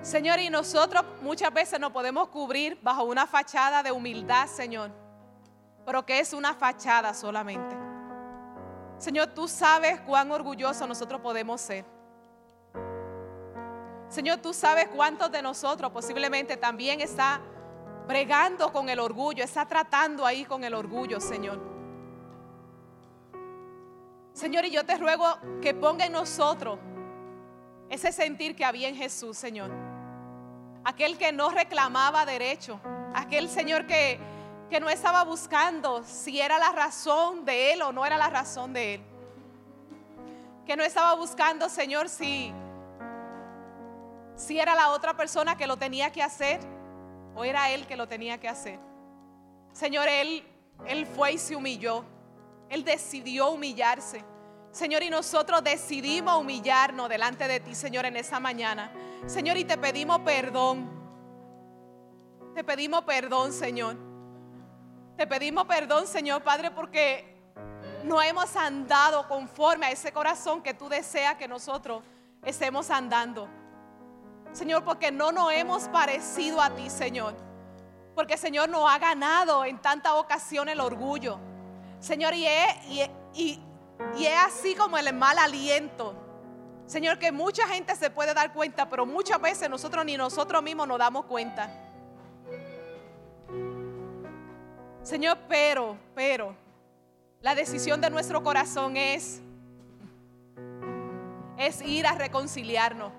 Señor, 0.02 0.40
y 0.40 0.50
nosotros 0.50 1.04
muchas 1.22 1.54
veces 1.54 1.78
nos 1.78 1.92
podemos 1.92 2.30
cubrir 2.30 2.80
bajo 2.82 3.04
una 3.04 3.28
fachada 3.28 3.84
de 3.84 3.92
humildad, 3.92 4.48
Señor, 4.48 4.92
pero 5.86 6.06
que 6.06 6.20
es 6.22 6.32
una 6.32 6.54
fachada 6.54 7.14
solamente. 7.14 7.89
Señor, 9.00 9.28
tú 9.28 9.48
sabes 9.48 10.02
cuán 10.02 10.30
orgullosos 10.32 10.88
nosotros 10.88 11.22
podemos 11.22 11.60
ser. 11.62 11.86
Señor, 14.10 14.40
tú 14.40 14.54
sabes 14.54 14.90
cuántos 14.90 15.32
de 15.32 15.42
nosotros 15.42 15.92
posiblemente 15.92 16.58
también 16.58 17.00
está 17.00 17.40
bregando 18.08 18.74
con 18.74 18.90
el 18.90 19.00
orgullo, 19.00 19.44
está 19.44 19.66
tratando 19.66 20.26
ahí 20.26 20.44
con 20.44 20.64
el 20.64 20.74
orgullo, 20.74 21.22
Señor. 21.22 21.62
Señor, 24.34 24.66
y 24.66 24.72
yo 24.72 24.86
te 24.86 24.98
ruego 24.98 25.26
que 25.62 25.74
ponga 25.74 26.06
en 26.06 26.12
nosotros 26.12 26.80
ese 27.90 28.12
sentir 28.12 28.56
que 28.56 28.66
había 28.66 28.90
en 28.90 28.96
Jesús, 28.96 29.38
Señor. 29.38 29.72
Aquel 30.84 31.18
que 31.18 31.32
no 31.32 31.50
reclamaba 31.52 32.26
derecho, 32.26 32.80
aquel 33.14 33.48
Señor 33.48 33.86
que 33.88 34.20
que 34.70 34.80
no 34.80 34.90
estaba 34.90 35.24
buscando 35.24 36.04
si 36.04 36.40
era 36.40 36.60
la 36.60 36.72
razón 36.72 37.44
de 37.44 37.74
él 37.74 37.82
o 37.82 37.92
no 37.92 38.06
era 38.06 38.18
la 38.18 38.30
razón 38.30 38.72
de 38.72 38.96
él. 38.96 39.02
Que 40.66 40.76
no 40.76 40.84
estaba 40.84 41.16
buscando, 41.16 41.68
Señor, 41.70 42.08
si, 42.08 42.54
si 44.36 44.60
era 44.60 44.76
la 44.76 44.90
otra 44.90 45.18
persona 45.18 45.58
que 45.58 45.66
lo 45.66 45.78
tenía 45.78 46.12
que 46.12 46.22
hacer 46.22 46.60
o 47.36 47.44
era 47.44 47.72
él 47.72 47.88
que 47.88 47.96
lo 47.96 48.08
tenía 48.08 48.40
que 48.40 48.48
hacer. 48.48 48.80
Señor, 49.72 50.08
él, 50.08 50.46
él 50.86 51.08
fue 51.08 51.34
y 51.34 51.38
se 51.40 51.56
humilló. 51.56 52.06
Él 52.70 52.84
decidió 52.84 53.50
humillarse. 53.50 54.24
Señor, 54.72 55.02
y 55.02 55.10
nosotros 55.10 55.64
decidimos 55.64 56.40
humillarnos 56.40 57.10
delante 57.10 57.48
de 57.48 57.60
ti, 57.60 57.74
Señor, 57.74 58.06
en 58.06 58.18
esa 58.18 58.40
mañana. 58.40 58.92
Señor, 59.26 59.58
y 59.58 59.66
te 59.66 59.80
pedimos 59.80 60.20
perdón. 60.20 60.88
Te 62.54 62.64
pedimos 62.64 63.04
perdón, 63.04 63.52
Señor. 63.52 64.09
Te 65.20 65.28
pedimos 65.28 65.66
perdón, 65.66 66.08
Señor 66.08 66.44
Padre, 66.44 66.72
porque 66.72 67.36
no 68.06 68.22
hemos 68.22 68.56
andado 68.56 69.28
conforme 69.28 69.88
a 69.88 69.92
ese 69.92 70.14
corazón 70.14 70.62
que 70.64 70.74
tú 70.74 70.88
deseas 70.88 71.36
que 71.36 71.46
nosotros 71.46 72.02
estemos 72.42 72.90
andando. 72.90 73.50
Señor, 74.54 74.86
porque 74.86 75.12
no 75.12 75.34
nos 75.34 75.52
hemos 75.52 75.90
parecido 75.90 76.62
a 76.62 76.70
ti, 76.70 76.90
Señor. 76.90 77.36
Porque, 78.16 78.38
Señor, 78.38 78.70
nos 78.70 78.90
ha 78.90 78.98
ganado 78.98 79.66
en 79.66 79.82
tanta 79.82 80.16
ocasión 80.16 80.70
el 80.70 80.80
orgullo. 80.80 81.38
Señor, 82.00 82.34
y 82.34 82.46
es, 82.46 83.10
y, 83.34 83.60
y 84.16 84.26
es 84.26 84.40
así 84.40 84.74
como 84.74 84.98
el 84.98 85.14
mal 85.14 85.38
aliento. 85.38 86.16
Señor, 86.86 87.20
que 87.20 87.34
mucha 87.34 87.68
gente 87.68 87.94
se 87.98 88.10
puede 88.10 88.34
dar 88.34 88.54
cuenta, 88.54 88.88
pero 88.88 89.06
muchas 89.06 89.42
veces 89.42 89.70
nosotros 89.70 90.06
ni 90.06 90.16
nosotros 90.16 90.64
mismos 90.64 90.88
nos 90.88 90.98
damos 90.98 91.26
cuenta. 91.26 91.89
Señor, 95.10 95.40
pero, 95.48 95.98
pero, 96.14 96.56
la 97.42 97.56
decisión 97.56 98.00
de 98.00 98.12
nuestro 98.12 98.44
corazón 98.44 98.96
es, 98.96 99.42
es 101.58 101.82
ir 101.82 102.06
a 102.06 102.14
reconciliarnos. 102.14 103.12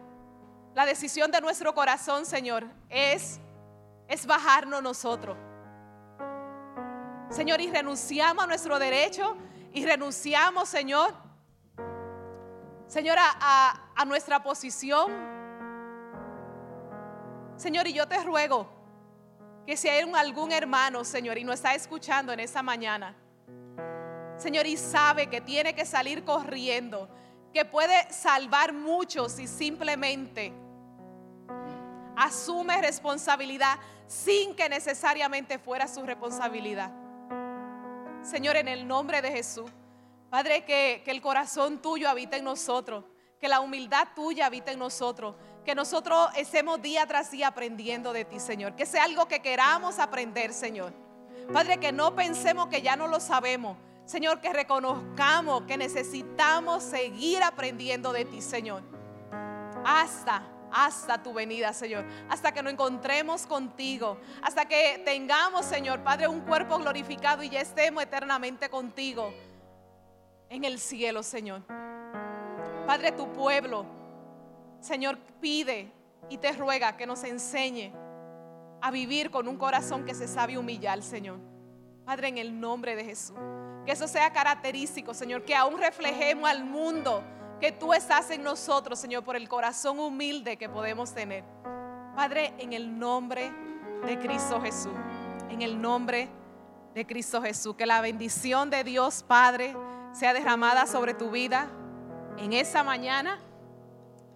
La 0.72 0.86
decisión 0.86 1.32
de 1.32 1.40
nuestro 1.40 1.74
corazón, 1.74 2.26
Señor, 2.26 2.64
es, 2.88 3.40
es 4.06 4.24
bajarnos 4.24 4.80
nosotros. 4.84 5.36
Señor, 7.28 7.60
y 7.60 7.68
renunciamos 7.68 8.44
a 8.44 8.46
nuestro 8.46 8.78
derecho 8.78 9.36
y 9.72 9.84
renunciamos, 9.84 10.68
Señor, 10.68 11.12
Señor, 12.86 13.18
a, 13.18 13.90
a 13.96 14.04
nuestra 14.04 14.40
posición. 14.44 15.10
Señor, 17.56 17.88
y 17.88 17.94
yo 17.94 18.06
te 18.06 18.22
ruego 18.22 18.79
que 19.70 19.76
si 19.76 19.88
hay 19.88 20.00
algún 20.00 20.50
hermano, 20.50 21.04
Señor, 21.04 21.38
y 21.38 21.44
no 21.44 21.52
está 21.52 21.76
escuchando 21.76 22.32
en 22.32 22.40
esta 22.40 22.60
mañana, 22.60 23.14
Señor, 24.36 24.66
y 24.66 24.76
sabe 24.76 25.28
que 25.28 25.40
tiene 25.40 25.76
que 25.76 25.86
salir 25.86 26.24
corriendo, 26.24 27.08
que 27.54 27.64
puede 27.64 28.12
salvar 28.12 28.72
muchos 28.72 29.30
si 29.30 29.46
simplemente 29.46 30.52
asume 32.16 32.82
responsabilidad 32.82 33.78
sin 34.08 34.56
que 34.56 34.68
necesariamente 34.68 35.56
fuera 35.60 35.86
su 35.86 36.02
responsabilidad. 36.02 36.90
Señor, 38.24 38.56
en 38.56 38.66
el 38.66 38.88
nombre 38.88 39.22
de 39.22 39.30
Jesús, 39.30 39.70
Padre, 40.30 40.64
que, 40.64 41.02
que 41.04 41.12
el 41.12 41.20
corazón 41.20 41.80
tuyo 41.80 42.10
habita 42.10 42.36
en 42.36 42.42
nosotros, 42.42 43.04
que 43.38 43.46
la 43.46 43.60
humildad 43.60 44.08
tuya 44.16 44.46
habita 44.46 44.72
en 44.72 44.80
nosotros 44.80 45.36
que 45.64 45.74
nosotros 45.74 46.28
estemos 46.36 46.80
día 46.80 47.06
tras 47.06 47.30
día 47.30 47.48
aprendiendo 47.48 48.12
de 48.12 48.24
ti, 48.24 48.40
Señor. 48.40 48.74
Que 48.74 48.86
sea 48.86 49.04
algo 49.04 49.26
que 49.26 49.40
queramos 49.40 49.98
aprender, 49.98 50.52
Señor. 50.52 50.92
Padre, 51.52 51.78
que 51.78 51.92
no 51.92 52.14
pensemos 52.14 52.68
que 52.68 52.82
ya 52.82 52.96
no 52.96 53.06
lo 53.06 53.20
sabemos. 53.20 53.76
Señor, 54.04 54.40
que 54.40 54.52
reconozcamos 54.52 55.62
que 55.62 55.76
necesitamos 55.76 56.82
seguir 56.82 57.42
aprendiendo 57.42 58.12
de 58.12 58.24
ti, 58.24 58.40
Señor. 58.40 58.82
Hasta, 59.84 60.42
hasta 60.72 61.22
tu 61.22 61.32
venida, 61.32 61.72
Señor. 61.72 62.04
Hasta 62.28 62.52
que 62.52 62.62
nos 62.62 62.72
encontremos 62.72 63.46
contigo. 63.46 64.18
Hasta 64.42 64.64
que 64.64 65.02
tengamos, 65.04 65.66
Señor, 65.66 66.02
Padre, 66.02 66.28
un 66.28 66.40
cuerpo 66.40 66.78
glorificado 66.78 67.42
y 67.42 67.50
ya 67.50 67.60
estemos 67.60 68.02
eternamente 68.02 68.68
contigo 68.68 69.32
en 70.48 70.64
el 70.64 70.80
cielo, 70.80 71.22
Señor. 71.22 71.62
Padre, 72.86 73.12
tu 73.12 73.32
pueblo 73.32 73.99
Señor, 74.80 75.18
pide 75.40 75.92
y 76.28 76.38
te 76.38 76.52
ruega 76.52 76.96
que 76.96 77.06
nos 77.06 77.24
enseñe 77.24 77.92
a 78.80 78.90
vivir 78.90 79.30
con 79.30 79.46
un 79.48 79.56
corazón 79.56 80.04
que 80.04 80.14
se 80.14 80.26
sabe 80.26 80.56
humillar, 80.58 81.02
Señor. 81.02 81.38
Padre, 82.04 82.28
en 82.28 82.38
el 82.38 82.58
nombre 82.58 82.96
de 82.96 83.04
Jesús. 83.04 83.36
Que 83.84 83.92
eso 83.92 84.08
sea 84.08 84.32
característico, 84.32 85.14
Señor, 85.14 85.44
que 85.44 85.54
aún 85.54 85.78
reflejemos 85.78 86.48
al 86.48 86.64
mundo 86.64 87.22
que 87.60 87.72
tú 87.72 87.92
estás 87.92 88.30
en 88.30 88.42
nosotros, 88.42 88.98
Señor, 88.98 89.22
por 89.22 89.36
el 89.36 89.48
corazón 89.48 89.98
humilde 89.98 90.56
que 90.56 90.68
podemos 90.68 91.12
tener. 91.12 91.44
Padre, 92.16 92.54
en 92.58 92.72
el 92.72 92.98
nombre 92.98 93.52
de 94.06 94.18
Cristo 94.18 94.60
Jesús, 94.60 94.94
en 95.50 95.62
el 95.62 95.80
nombre 95.80 96.28
de 96.94 97.06
Cristo 97.06 97.40
Jesús, 97.42 97.76
que 97.76 97.86
la 97.86 98.00
bendición 98.00 98.70
de 98.70 98.82
Dios 98.82 99.22
Padre 99.22 99.76
sea 100.12 100.32
derramada 100.32 100.86
sobre 100.86 101.14
tu 101.14 101.30
vida 101.30 101.68
en 102.38 102.52
esa 102.52 102.82
mañana, 102.82 103.38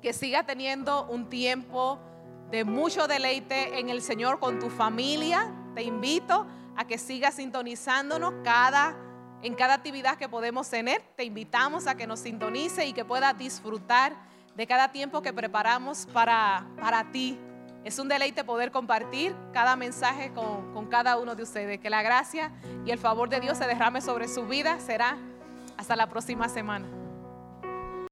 que 0.04 0.12
siga 0.12 0.42
teniendo 0.42 1.06
un 1.06 1.30
tiempo 1.30 1.98
de 2.50 2.62
mucho 2.64 3.08
deleite 3.08 3.78
en 3.78 3.88
el 3.88 4.02
Señor 4.02 4.38
con 4.38 4.58
tu 4.58 4.68
familia. 4.68 5.50
Te 5.74 5.82
invito 5.82 6.46
a 6.76 6.86
que 6.86 6.98
sigas 6.98 7.36
sintonizándonos 7.36 8.34
cada 8.44 8.94
en 9.40 9.54
cada 9.54 9.72
actividad 9.72 10.18
que 10.18 10.28
podemos 10.28 10.68
tener. 10.68 11.00
Te 11.16 11.24
invitamos 11.24 11.86
a 11.86 11.94
que 11.94 12.06
nos 12.06 12.20
sintonice 12.20 12.86
y 12.86 12.92
que 12.92 13.06
puedas 13.06 13.38
disfrutar 13.38 14.14
de 14.54 14.66
cada 14.66 14.92
tiempo 14.92 15.22
que 15.22 15.32
preparamos 15.32 16.06
para, 16.12 16.66
para 16.78 17.10
ti. 17.10 17.38
Es 17.82 17.98
un 17.98 18.06
deleite 18.06 18.44
poder 18.44 18.70
compartir 18.72 19.34
cada 19.54 19.74
mensaje 19.74 20.34
con, 20.34 20.74
con 20.74 20.84
cada 20.84 21.16
uno 21.16 21.34
de 21.34 21.44
ustedes. 21.44 21.80
Que 21.80 21.88
la 21.88 22.02
gracia 22.02 22.52
y 22.84 22.90
el 22.90 22.98
favor 22.98 23.30
de 23.30 23.40
Dios 23.40 23.56
se 23.56 23.66
derrame 23.66 24.02
sobre 24.02 24.28
su 24.28 24.44
vida. 24.44 24.78
Será 24.80 25.16
hasta 25.78 25.96
la 25.96 26.10
próxima 26.10 26.50
semana. 26.50 27.03